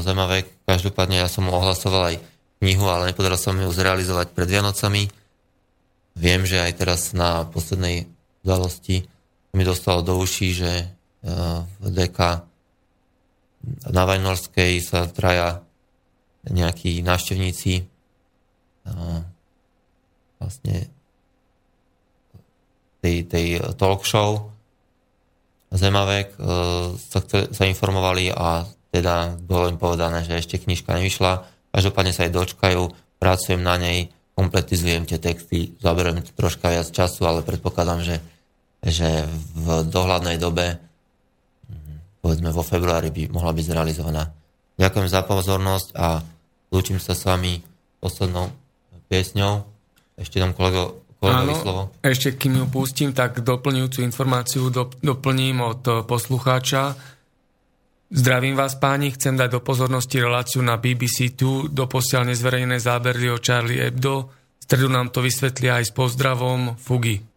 Zemavek. 0.00 0.64
Každopádne 0.64 1.20
ja 1.20 1.28
som 1.28 1.46
mu 1.46 1.52
ohlasoval 1.52 2.16
aj 2.16 2.16
knihu, 2.64 2.88
ale 2.88 3.12
nepodarilo 3.12 3.36
sa 3.36 3.52
mi 3.52 3.68
ju 3.68 3.70
zrealizovať 3.74 4.32
pred 4.32 4.48
Vianocami. 4.48 5.04
Viem, 6.16 6.48
že 6.48 6.64
aj 6.64 6.72
teraz 6.80 7.12
na 7.12 7.44
poslednej 7.44 8.08
udalosti 8.40 9.04
mi 9.52 9.62
dostalo 9.68 10.00
do 10.00 10.16
uší, 10.16 10.48
že 10.56 10.72
e, 10.80 10.86
v 11.60 11.86
DK 11.92 12.18
na 13.92 14.02
Vajnorskej 14.08 14.80
sa 14.80 15.06
traja 15.06 15.60
nejakí 16.48 17.02
návštevníci 17.06 17.86
vlastne 20.42 20.90
tej, 22.98 23.16
tej 23.30 23.46
talk 23.78 24.02
show 24.02 24.52
Zemavek 25.72 26.36
e, 26.36 26.40
sa, 27.00 27.20
sa 27.48 27.64
informovali 27.64 28.28
a 28.28 28.68
teda 28.92 29.40
bolo 29.40 29.72
im 29.72 29.80
povedané, 29.80 30.20
že 30.20 30.36
ešte 30.36 30.60
knižka 30.60 30.92
nevyšla. 30.92 31.48
Každopádne 31.72 32.12
sa 32.12 32.28
aj 32.28 32.36
dočkajú, 32.36 32.82
pracujem 33.16 33.64
na 33.64 33.80
nej, 33.80 34.12
kompletizujem 34.36 35.08
tie 35.08 35.16
texty, 35.16 35.72
zaberiem 35.80 36.20
troška 36.36 36.68
viac 36.68 36.92
času, 36.92 37.24
ale 37.24 37.40
predpokladám, 37.40 38.04
že, 38.04 38.16
že 38.84 39.24
v 39.56 39.88
dohľadnej 39.88 40.36
dobe, 40.36 40.76
povedzme 42.20 42.52
vo 42.52 42.60
februári 42.60 43.08
by 43.08 43.32
mohla 43.32 43.56
byť 43.56 43.64
zrealizovaná. 43.64 44.28
Ďakujem 44.80 45.08
za 45.08 45.20
pozornosť 45.24 45.88
a 45.94 46.24
lúčim 46.72 46.96
sa 46.96 47.12
s 47.12 47.28
vami 47.28 47.60
poslednou 48.00 48.50
piesňou. 49.12 49.68
Ešte 50.16 50.40
dám 50.40 50.56
kolego, 50.56 51.04
kolegovi 51.20 51.54
slovo. 51.60 51.82
Ešte 52.00 52.34
kým 52.34 52.64
ju 52.64 52.66
pustím, 52.68 53.10
tak 53.12 53.44
doplňujúcu 53.44 54.00
informáciu 54.00 54.72
do, 54.72 54.88
doplním 55.04 55.60
od 55.60 56.08
poslucháča. 56.08 56.96
Zdravím 58.12 58.56
vás 58.60 58.76
páni, 58.76 59.12
chcem 59.16 59.40
dať 59.40 59.56
do 59.56 59.60
pozornosti 59.64 60.20
reláciu 60.20 60.60
na 60.60 60.76
BBC 60.76 61.32
2, 61.32 61.72
doposiaľ 61.72 62.32
nezverejnené 62.32 62.76
zábery 62.76 63.32
o 63.32 63.40
Charlie 63.40 63.80
Hebdo. 63.80 64.28
stredu 64.60 64.92
nám 64.92 65.08
to 65.08 65.24
vysvetlia 65.24 65.80
aj 65.80 65.88
s 65.88 65.92
pozdravom 65.96 66.76
Fugi. 66.76 67.31